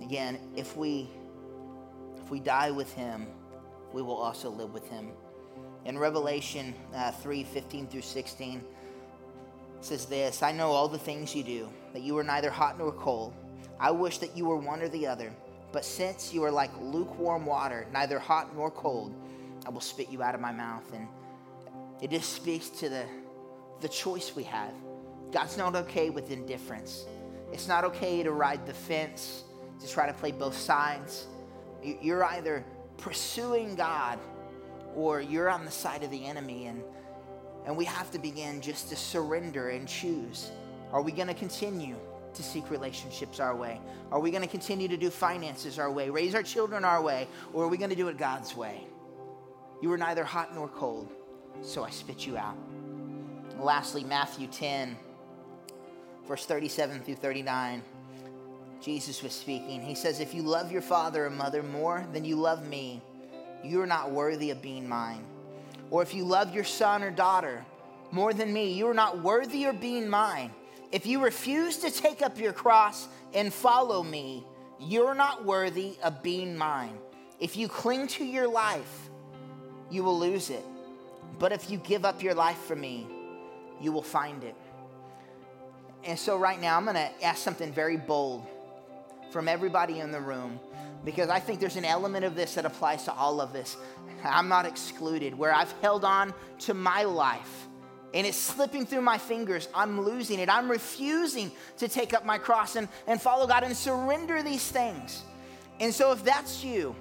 Again, 0.01 0.39
if 0.55 0.75
we 0.75 1.09
if 2.21 2.29
we 2.29 2.41
die 2.41 2.71
with 2.71 2.91
him, 2.93 3.27
we 3.93 4.01
will 4.01 4.17
also 4.17 4.49
live 4.49 4.73
with 4.73 4.89
him. 4.89 5.11
In 5.85 5.97
Revelation 5.97 6.75
uh, 6.93 7.11
3 7.11 7.45
15 7.45 7.87
through 7.87 8.01
16, 8.01 8.61
says 9.81 10.05
this 10.05 10.43
I 10.43 10.51
know 10.51 10.71
all 10.71 10.87
the 10.87 10.97
things 10.97 11.35
you 11.35 11.43
do, 11.43 11.69
that 11.97 12.03
you 12.03 12.15
are 12.15 12.23
neither 12.23 12.51
hot 12.51 12.77
nor 12.77 12.91
cold. 12.91 13.33
I 13.79 13.89
wish 13.89 14.19
that 14.19 14.37
you 14.37 14.45
were 14.45 14.57
one 14.57 14.83
or 14.83 14.87
the 14.87 15.07
other. 15.07 15.33
But 15.71 15.83
since 15.83 16.31
you 16.31 16.43
are 16.43 16.51
like 16.51 16.69
lukewarm 16.79 17.43
water, 17.43 17.87
neither 17.91 18.19
hot 18.19 18.55
nor 18.55 18.69
cold, 18.69 19.15
I 19.65 19.71
will 19.71 19.81
spit 19.81 20.11
you 20.11 20.21
out 20.21 20.35
of 20.35 20.39
my 20.39 20.51
mouth. 20.51 20.83
And 20.93 21.07
it 21.99 22.11
just 22.11 22.33
speaks 22.33 22.69
to 22.69 22.89
the, 22.89 23.05
the 23.81 23.89
choice 23.89 24.35
we 24.35 24.43
have. 24.43 24.73
God's 25.31 25.57
not 25.57 25.75
okay 25.75 26.11
with 26.11 26.29
indifference. 26.29 27.05
It's 27.51 27.67
not 27.67 27.83
okay 27.85 28.21
to 28.21 28.31
ride 28.31 28.67
the 28.67 28.75
fence, 28.75 29.43
to 29.79 29.89
try 29.89 30.05
to 30.05 30.13
play 30.13 30.31
both 30.31 30.55
sides. 30.55 31.25
You're 31.81 32.25
either 32.25 32.63
pursuing 32.97 33.73
God 33.73 34.19
or 34.95 35.19
you're 35.19 35.49
on 35.49 35.65
the 35.65 35.71
side 35.71 36.03
of 36.03 36.11
the 36.11 36.27
enemy. 36.27 36.67
And, 36.67 36.83
and 37.65 37.75
we 37.75 37.85
have 37.85 38.11
to 38.11 38.19
begin 38.19 38.61
just 38.61 38.87
to 38.89 38.95
surrender 38.95 39.69
and 39.69 39.87
choose. 39.87 40.51
Are 40.91 41.01
we 41.01 41.11
going 41.11 41.27
to 41.27 41.33
continue 41.33 41.95
to 42.33 42.43
seek 42.43 42.69
relationships 42.69 43.39
our 43.39 43.55
way? 43.55 43.79
Are 44.11 44.19
we 44.19 44.31
going 44.31 44.43
to 44.43 44.49
continue 44.49 44.87
to 44.87 44.97
do 44.97 45.09
finances 45.09 45.79
our 45.79 45.91
way, 45.91 46.09
raise 46.09 46.35
our 46.35 46.43
children 46.43 46.85
our 46.85 47.01
way, 47.01 47.27
or 47.53 47.65
are 47.65 47.67
we 47.67 47.77
going 47.77 47.89
to 47.89 47.95
do 47.95 48.07
it 48.07 48.17
God's 48.17 48.55
way? 48.55 48.85
You 49.81 49.89
were 49.89 49.97
neither 49.97 50.23
hot 50.23 50.55
nor 50.55 50.67
cold, 50.67 51.11
so 51.61 51.83
I 51.83 51.89
spit 51.89 52.25
you 52.25 52.37
out. 52.37 52.57
And 53.51 53.61
lastly, 53.61 54.03
Matthew 54.03 54.47
10, 54.47 54.97
verse 56.27 56.45
37 56.45 57.01
through 57.01 57.15
39. 57.15 57.81
Jesus 58.81 59.23
was 59.23 59.33
speaking. 59.33 59.81
He 59.81 59.95
says, 59.95 60.19
If 60.19 60.33
you 60.33 60.43
love 60.43 60.71
your 60.71 60.81
father 60.81 61.25
or 61.25 61.29
mother 61.29 61.63
more 61.63 62.05
than 62.13 62.23
you 62.23 62.35
love 62.35 62.67
me, 62.67 63.01
you 63.63 63.81
are 63.81 63.87
not 63.87 64.11
worthy 64.11 64.51
of 64.51 64.61
being 64.61 64.87
mine. 64.87 65.23
Or 65.89 66.03
if 66.03 66.13
you 66.13 66.23
love 66.23 66.53
your 66.53 66.63
son 66.63 67.03
or 67.03 67.11
daughter 67.11 67.65
more 68.11 68.33
than 68.33 68.53
me, 68.53 68.73
you 68.73 68.87
are 68.87 68.93
not 68.93 69.21
worthy 69.21 69.65
of 69.65 69.81
being 69.81 70.07
mine. 70.07 70.51
If 70.91 71.05
you 71.05 71.23
refuse 71.23 71.77
to 71.79 71.91
take 71.91 72.21
up 72.21 72.39
your 72.39 72.53
cross 72.53 73.07
and 73.33 73.53
follow 73.53 74.03
me, 74.03 74.45
you're 74.79 75.15
not 75.15 75.43
worthy 75.43 75.97
of 76.03 76.23
being 76.23 76.57
mine. 76.57 76.97
If 77.39 77.57
you 77.57 77.67
cling 77.67 78.07
to 78.07 78.25
your 78.25 78.47
life, 78.47 79.09
you 79.89 80.03
will 80.03 80.17
lose 80.17 80.49
it. 80.49 80.63
But 81.39 81.51
if 81.51 81.69
you 81.69 81.77
give 81.77 82.05
up 82.05 82.23
your 82.23 82.33
life 82.33 82.57
for 82.57 82.75
me, 82.75 83.07
you 83.81 83.91
will 83.91 84.01
find 84.01 84.43
it. 84.43 84.55
And 86.03 86.17
so, 86.17 86.37
right 86.37 86.59
now, 86.59 86.77
I'm 86.77 86.85
going 86.85 86.95
to 86.95 87.23
ask 87.23 87.43
something 87.43 87.71
very 87.73 87.97
bold 87.97 88.45
from 89.31 89.47
everybody 89.47 89.99
in 89.99 90.11
the 90.11 90.21
room 90.21 90.59
because 91.03 91.29
I 91.29 91.39
think 91.39 91.59
there's 91.59 91.75
an 91.75 91.85
element 91.85 92.23
of 92.23 92.35
this 92.35 92.55
that 92.55 92.65
applies 92.65 93.03
to 93.05 93.13
all 93.13 93.41
of 93.41 93.55
us. 93.55 93.77
I'm 94.23 94.47
not 94.47 94.65
excluded, 94.65 95.37
where 95.37 95.53
I've 95.53 95.71
held 95.81 96.05
on 96.05 96.33
to 96.59 96.73
my 96.73 97.03
life 97.03 97.67
and 98.13 98.25
it's 98.25 98.37
slipping 98.37 98.85
through 98.85 99.01
my 99.01 99.17
fingers. 99.17 99.67
I'm 99.73 100.01
losing 100.01 100.39
it. 100.39 100.49
I'm 100.49 100.69
refusing 100.69 101.51
to 101.77 101.87
take 101.87 102.13
up 102.13 102.25
my 102.25 102.37
cross 102.37 102.75
and, 102.75 102.87
and 103.05 103.21
follow 103.21 103.47
God 103.47 103.63
and 103.63 103.75
surrender 103.75 104.41
these 104.41 104.69
things. 104.69 105.23
And 105.79 105.93
so, 105.93 106.11
if 106.11 106.23
that's 106.23 106.63
you, 106.63 106.95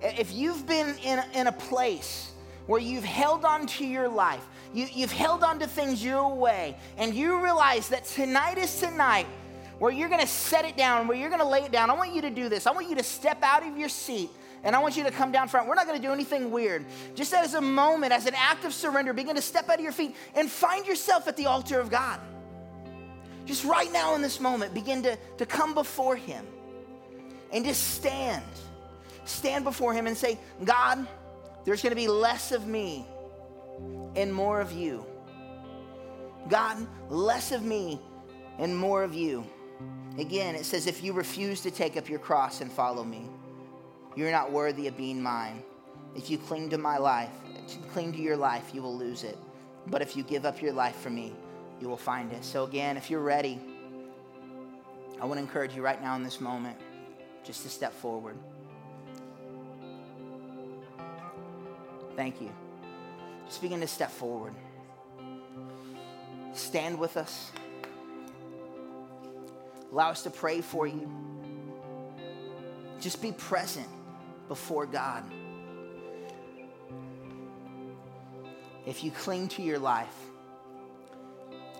if 0.00 0.32
you've 0.32 0.66
been 0.66 0.94
in 1.04 1.22
in 1.34 1.46
a 1.46 1.52
place 1.52 2.32
where 2.66 2.80
you've 2.80 3.04
held 3.04 3.44
on 3.44 3.66
to 3.66 3.84
your 3.84 4.08
life, 4.08 4.44
you, 4.72 4.86
you've 4.92 5.12
held 5.12 5.44
on 5.44 5.58
to 5.58 5.66
things 5.66 6.02
your 6.02 6.34
way, 6.34 6.76
and 6.96 7.14
you 7.14 7.42
realize 7.42 7.88
that 7.90 8.04
tonight 8.04 8.56
is 8.56 8.80
tonight 8.80 9.26
where 9.78 9.92
you're 9.92 10.08
gonna 10.08 10.26
set 10.26 10.64
it 10.64 10.76
down, 10.76 11.06
where 11.06 11.16
you're 11.16 11.30
gonna 11.30 11.48
lay 11.48 11.62
it 11.62 11.72
down, 11.72 11.90
I 11.90 11.94
want 11.94 12.14
you 12.14 12.22
to 12.22 12.30
do 12.30 12.48
this. 12.48 12.66
I 12.66 12.70
want 12.70 12.88
you 12.88 12.96
to 12.96 13.02
step 13.02 13.42
out 13.42 13.66
of 13.66 13.76
your 13.76 13.88
seat 13.88 14.30
and 14.64 14.74
I 14.74 14.78
want 14.78 14.96
you 14.96 15.04
to 15.04 15.10
come 15.10 15.30
down 15.30 15.48
front. 15.48 15.68
We're 15.68 15.74
not 15.74 15.86
going 15.86 16.00
to 16.00 16.06
do 16.06 16.12
anything 16.12 16.50
weird. 16.50 16.86
Just 17.14 17.34
as 17.34 17.52
a 17.54 17.60
moment, 17.60 18.12
as 18.12 18.26
an 18.26 18.34
act 18.34 18.64
of 18.64 18.72
surrender, 18.72 19.12
begin 19.12 19.36
to 19.36 19.42
step 19.42 19.68
out 19.68 19.76
of 19.76 19.82
your 19.82 19.92
feet 19.92 20.16
and 20.34 20.50
find 20.50 20.86
yourself 20.86 21.28
at 21.28 21.36
the 21.36 21.46
altar 21.46 21.78
of 21.78 21.90
God. 21.90 22.18
Just 23.44 23.64
right 23.64 23.92
now 23.92 24.14
in 24.14 24.22
this 24.22 24.40
moment, 24.40 24.72
begin 24.72 25.02
to, 25.02 25.18
to 25.36 25.44
come 25.44 25.74
before 25.74 26.16
Him 26.16 26.46
and 27.52 27.64
just 27.64 27.94
stand. 27.94 28.44
Stand 29.26 29.64
before 29.64 29.92
Him 29.92 30.06
and 30.06 30.16
say, 30.16 30.38
God, 30.64 31.06
there's 31.66 31.82
going 31.82 31.92
to 31.92 31.96
be 31.96 32.08
less 32.08 32.50
of 32.50 32.66
me 32.66 33.06
and 34.16 34.32
more 34.32 34.60
of 34.60 34.72
you. 34.72 35.04
God, 36.48 36.86
less 37.10 37.52
of 37.52 37.62
me 37.62 38.00
and 38.58 38.74
more 38.74 39.02
of 39.02 39.14
you. 39.14 39.44
Again, 40.18 40.54
it 40.54 40.64
says, 40.64 40.86
if 40.86 41.02
you 41.02 41.12
refuse 41.12 41.60
to 41.62 41.70
take 41.70 41.96
up 41.96 42.08
your 42.08 42.18
cross 42.18 42.60
and 42.60 42.72
follow 42.72 43.04
me, 43.04 43.28
you're 44.16 44.30
not 44.30 44.52
worthy 44.52 44.86
of 44.86 44.96
being 44.96 45.22
mine. 45.22 45.62
If 46.14 46.30
you 46.30 46.38
cling 46.38 46.70
to 46.70 46.78
my 46.78 46.98
life, 46.98 47.30
cling 47.92 48.12
to 48.12 48.20
your 48.20 48.36
life, 48.36 48.70
you 48.72 48.82
will 48.82 48.96
lose 48.96 49.24
it. 49.24 49.36
But 49.86 50.02
if 50.02 50.16
you 50.16 50.22
give 50.22 50.44
up 50.44 50.62
your 50.62 50.72
life 50.72 50.96
for 50.96 51.10
me, 51.10 51.34
you 51.80 51.88
will 51.88 51.96
find 51.96 52.32
it. 52.32 52.44
So, 52.44 52.64
again, 52.64 52.96
if 52.96 53.10
you're 53.10 53.20
ready, 53.20 53.58
I 55.20 55.26
want 55.26 55.38
to 55.38 55.42
encourage 55.42 55.74
you 55.74 55.82
right 55.82 56.00
now 56.00 56.14
in 56.16 56.22
this 56.22 56.40
moment 56.40 56.78
just 57.44 57.62
to 57.62 57.68
step 57.68 57.92
forward. 57.92 58.36
Thank 62.16 62.40
you. 62.40 62.50
Just 63.46 63.60
begin 63.60 63.80
to 63.80 63.88
step 63.88 64.10
forward. 64.10 64.54
Stand 66.52 66.98
with 66.98 67.16
us. 67.16 67.50
Allow 69.90 70.10
us 70.10 70.22
to 70.22 70.30
pray 70.30 70.60
for 70.60 70.86
you. 70.86 71.10
Just 73.00 73.20
be 73.20 73.32
present 73.32 73.88
before 74.48 74.86
God. 74.86 75.24
If 78.86 79.02
you 79.02 79.10
cling 79.10 79.48
to 79.48 79.62
your 79.62 79.78
life, 79.78 80.14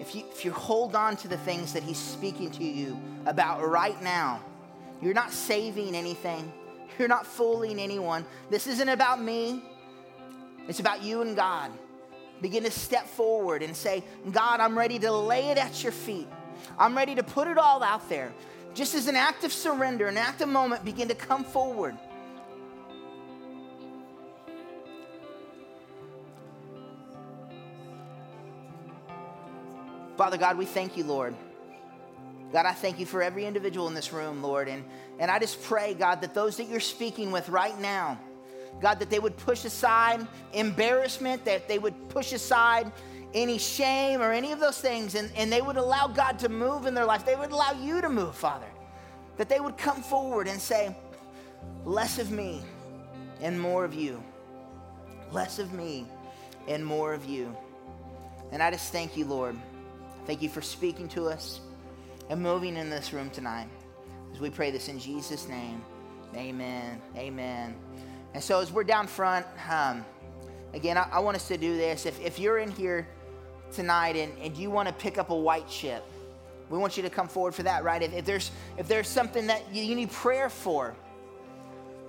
if 0.00 0.14
you, 0.14 0.24
if 0.30 0.44
you 0.44 0.52
hold 0.52 0.96
on 0.96 1.16
to 1.18 1.28
the 1.28 1.36
things 1.36 1.72
that 1.74 1.82
He's 1.82 1.98
speaking 1.98 2.50
to 2.52 2.64
you 2.64 2.98
about 3.26 3.66
right 3.66 4.00
now, 4.02 4.40
you're 5.00 5.14
not 5.14 5.32
saving 5.32 5.94
anything, 5.94 6.52
you're 6.98 7.08
not 7.08 7.26
fooling 7.26 7.78
anyone. 7.78 8.24
This 8.50 8.66
isn't 8.66 8.88
about 8.88 9.22
me, 9.22 9.62
it's 10.68 10.80
about 10.80 11.02
you 11.02 11.22
and 11.22 11.36
God. 11.36 11.70
Begin 12.40 12.64
to 12.64 12.70
step 12.70 13.06
forward 13.06 13.62
and 13.62 13.76
say, 13.76 14.02
God, 14.32 14.60
I'm 14.60 14.76
ready 14.76 14.98
to 14.98 15.12
lay 15.12 15.50
it 15.50 15.58
at 15.58 15.82
your 15.82 15.92
feet. 15.92 16.28
I'm 16.78 16.96
ready 16.96 17.14
to 17.14 17.22
put 17.22 17.48
it 17.48 17.58
all 17.58 17.82
out 17.82 18.08
there. 18.08 18.32
Just 18.74 18.94
as 18.94 19.06
an 19.06 19.14
act 19.14 19.44
of 19.44 19.52
surrender, 19.52 20.08
an 20.08 20.16
act 20.16 20.40
of 20.40 20.48
moment, 20.48 20.84
begin 20.84 21.08
to 21.08 21.14
come 21.14 21.44
forward. 21.44 21.96
Father 30.16 30.36
God, 30.36 30.56
we 30.56 30.64
thank 30.64 30.96
you, 30.96 31.04
Lord. 31.04 31.34
God, 32.52 32.66
I 32.66 32.72
thank 32.72 33.00
you 33.00 33.06
for 33.06 33.20
every 33.20 33.46
individual 33.46 33.88
in 33.88 33.94
this 33.94 34.12
room, 34.12 34.40
Lord. 34.40 34.68
And, 34.68 34.84
and 35.18 35.28
I 35.28 35.40
just 35.40 35.60
pray, 35.64 35.92
God, 35.94 36.20
that 36.20 36.34
those 36.34 36.56
that 36.58 36.68
you're 36.68 36.78
speaking 36.78 37.32
with 37.32 37.48
right 37.48 37.78
now, 37.80 38.18
God, 38.80 39.00
that 39.00 39.10
they 39.10 39.18
would 39.18 39.36
push 39.36 39.64
aside 39.64 40.24
embarrassment, 40.52 41.44
that 41.46 41.66
they 41.66 41.78
would 41.78 42.08
push 42.08 42.32
aside 42.32 42.92
any 43.34 43.58
shame 43.58 44.22
or 44.22 44.30
any 44.30 44.52
of 44.52 44.60
those 44.60 44.80
things, 44.80 45.16
and, 45.16 45.32
and 45.36 45.52
they 45.52 45.62
would 45.62 45.76
allow 45.76 46.06
God 46.06 46.38
to 46.38 46.48
move 46.48 46.86
in 46.86 46.94
their 46.94 47.04
life. 47.04 47.26
They 47.26 47.34
would 47.34 47.50
allow 47.50 47.72
you 47.72 48.00
to 48.00 48.08
move, 48.08 48.36
Father. 48.36 48.68
That 49.36 49.48
they 49.48 49.58
would 49.58 49.76
come 49.76 50.00
forward 50.00 50.46
and 50.46 50.60
say, 50.60 50.96
Less 51.84 52.20
of 52.20 52.30
me 52.30 52.62
and 53.40 53.60
more 53.60 53.84
of 53.84 53.94
you. 53.94 54.22
Less 55.32 55.58
of 55.58 55.72
me 55.72 56.06
and 56.68 56.86
more 56.86 57.12
of 57.12 57.24
you. 57.24 57.54
And 58.52 58.62
I 58.62 58.70
just 58.70 58.92
thank 58.92 59.16
you, 59.16 59.24
Lord. 59.24 59.58
Thank 60.26 60.40
you 60.40 60.48
for 60.48 60.62
speaking 60.62 61.08
to 61.08 61.26
us 61.26 61.60
and 62.30 62.40
moving 62.40 62.76
in 62.76 62.88
this 62.88 63.12
room 63.12 63.28
tonight. 63.28 63.68
As 64.32 64.40
we 64.40 64.48
pray 64.48 64.70
this 64.70 64.88
in 64.88 64.98
Jesus' 64.98 65.48
name, 65.48 65.82
amen. 66.34 67.00
Amen. 67.16 67.76
And 68.32 68.42
so, 68.42 68.60
as 68.60 68.72
we're 68.72 68.84
down 68.84 69.06
front, 69.06 69.46
um, 69.70 70.04
again, 70.72 70.96
I, 70.96 71.08
I, 71.12 71.18
want 71.18 71.36
us 71.36 71.46
to 71.48 71.58
do 71.58 71.76
this. 71.76 72.06
If, 72.06 72.18
if 72.24 72.38
you're 72.38 72.58
in 72.58 72.70
here 72.70 73.06
tonight 73.70 74.16
and, 74.16 74.32
and 74.38 74.56
you 74.56 74.70
want 74.70 74.88
to 74.88 74.94
pick 74.94 75.18
up 75.18 75.28
a 75.28 75.36
white 75.36 75.68
chip, 75.68 76.02
we 76.70 76.78
want 76.78 76.96
you 76.96 77.02
to 77.02 77.10
come 77.10 77.28
forward 77.28 77.54
for 77.54 77.62
that, 77.62 77.84
right? 77.84 78.02
If, 78.02 78.14
if 78.14 78.24
there's, 78.24 78.50
if 78.78 78.88
there's 78.88 79.08
something 79.08 79.46
that 79.48 79.62
you, 79.72 79.84
you 79.84 79.94
need 79.94 80.10
prayer 80.10 80.48
for, 80.48 80.96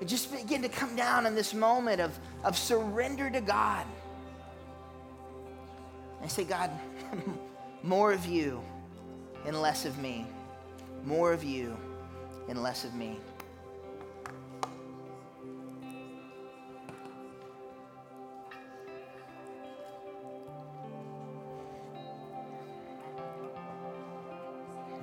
just 0.05 0.31
begin 0.31 0.61
to 0.61 0.69
come 0.69 0.95
down 0.95 1.25
in 1.25 1.35
this 1.35 1.53
moment 1.53 1.99
of, 1.99 2.17
of 2.43 2.57
surrender 2.57 3.29
to 3.29 3.41
God. 3.41 3.85
And 6.21 6.31
say, 6.31 6.43
God, 6.43 6.71
more 7.85 8.11
of 8.11 8.25
you 8.25 8.61
and 9.45 9.61
less 9.61 9.85
of 9.85 9.99
me. 9.99 10.25
More 11.05 11.31
of 11.31 11.43
you 11.43 11.77
and 12.49 12.61
less 12.61 12.83
of 12.83 12.95
me. 12.95 13.19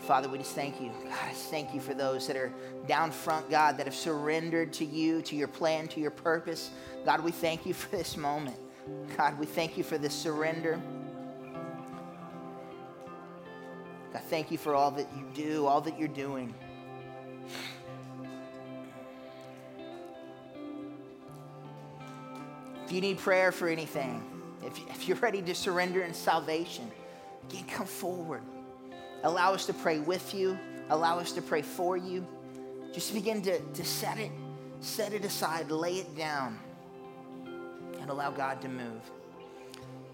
Father, 0.01 0.29
we 0.29 0.39
just 0.39 0.57
thank 0.57 0.81
you. 0.81 0.91
God, 1.05 1.13
I 1.13 1.33
thank 1.33 1.73
you 1.73 1.81
for 1.81 1.95
those 1.95 2.27
that 2.27 2.37
are 2.37 2.53
down 2.89 3.13
front, 3.13 3.49
God, 3.49 3.79
that 3.79 3.87
have 3.87 3.95
surrendered 3.95 4.73
to 4.75 4.85
you, 4.85 5.23
to 5.23 5.37
your 5.37 5.47
plan, 5.47 5.87
to 5.89 6.01
your 6.01 6.11
purpose. 6.11 6.71
God, 7.05 7.23
we 7.23 7.31
thank 7.31 7.65
you 7.65 7.73
for 7.73 7.97
this 7.97 8.17
moment. 8.17 8.57
God, 9.17 9.39
we 9.39 9.47
thank 9.47 9.79
you 9.79 9.85
for 9.85 9.99
this 9.99 10.13
surrender. 10.13 10.81
God, 14.13 14.23
thank 14.25 14.51
you 14.51 14.59
for 14.59 14.75
all 14.75 14.91
that 14.93 15.07
you 15.17 15.25
do, 15.35 15.67
all 15.67 15.81
that 15.81 15.99
you're 15.99 16.09
doing. 16.09 16.55
If 22.85 22.93
you 22.93 23.01
need 23.01 23.19
prayer 23.19 23.53
for 23.53 23.69
anything, 23.69 24.23
if, 24.63 24.79
if 24.91 25.09
you're 25.09 25.17
ready 25.17 25.41
to 25.43 25.55
surrender 25.55 26.03
in 26.03 26.13
salvation, 26.13 26.91
again, 27.49 27.65
come 27.65 27.87
forward. 27.87 28.43
Allow 29.23 29.55
us 29.55 29.65
to 29.67 29.73
pray 29.73 29.99
with 29.99 30.35
you. 30.35 30.59
Allow 30.91 31.19
us 31.19 31.33
to 31.33 31.43
pray 31.43 31.63
for 31.63 31.97
you. 31.97 32.27
Just 32.93 33.15
begin 33.15 33.41
to, 33.43 33.61
to 33.61 33.85
set 33.85 34.19
it, 34.19 34.31
set 34.81 35.15
it 35.15 35.25
aside, 35.25 35.71
lay 35.71 35.95
it 35.95 36.17
down, 36.17 36.59
and 37.99 38.11
allow 38.11 38.31
God 38.31 38.61
to 38.61 38.69
move. 38.69 39.11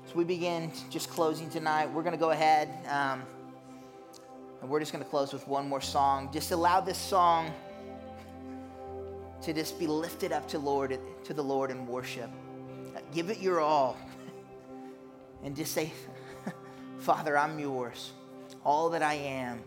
So 0.07 0.14
we 0.14 0.24
begin 0.24 0.70
just 0.88 1.11
closing 1.11 1.51
tonight. 1.51 1.90
We're 1.90 2.03
going 2.03 2.14
to 2.14 2.18
go 2.18 2.30
ahead 2.30 2.68
um, 2.88 3.24
and 4.61 4.70
we're 4.70 4.80
just 4.80 4.92
going 4.92 5.04
to 5.04 5.11
close 5.11 5.32
with 5.32 5.46
one 5.46 5.68
more 5.68 5.80
song. 5.80 6.30
Just 6.32 6.50
allow 6.50 6.80
this 6.80 6.98
song 6.98 7.52
to 9.42 9.52
just 9.52 9.78
be 9.78 9.86
lifted 9.86 10.32
up 10.32 10.48
to 10.48 10.59
Lord 10.59 10.98
to 11.24 11.34
the 11.34 11.42
Lord 11.42 11.70
in 11.70 11.86
worship. 11.86 12.30
Give 13.12 13.30
it 13.30 13.38
your 13.38 13.61
all. 13.61 13.96
And 15.44 15.54
just 15.54 15.72
say, 15.72 15.92
Father, 16.98 17.38
I'm 17.38 17.59
yours. 17.59 18.12
All 18.64 18.90
that 18.90 19.02
I 19.02 19.14
am 19.14 19.62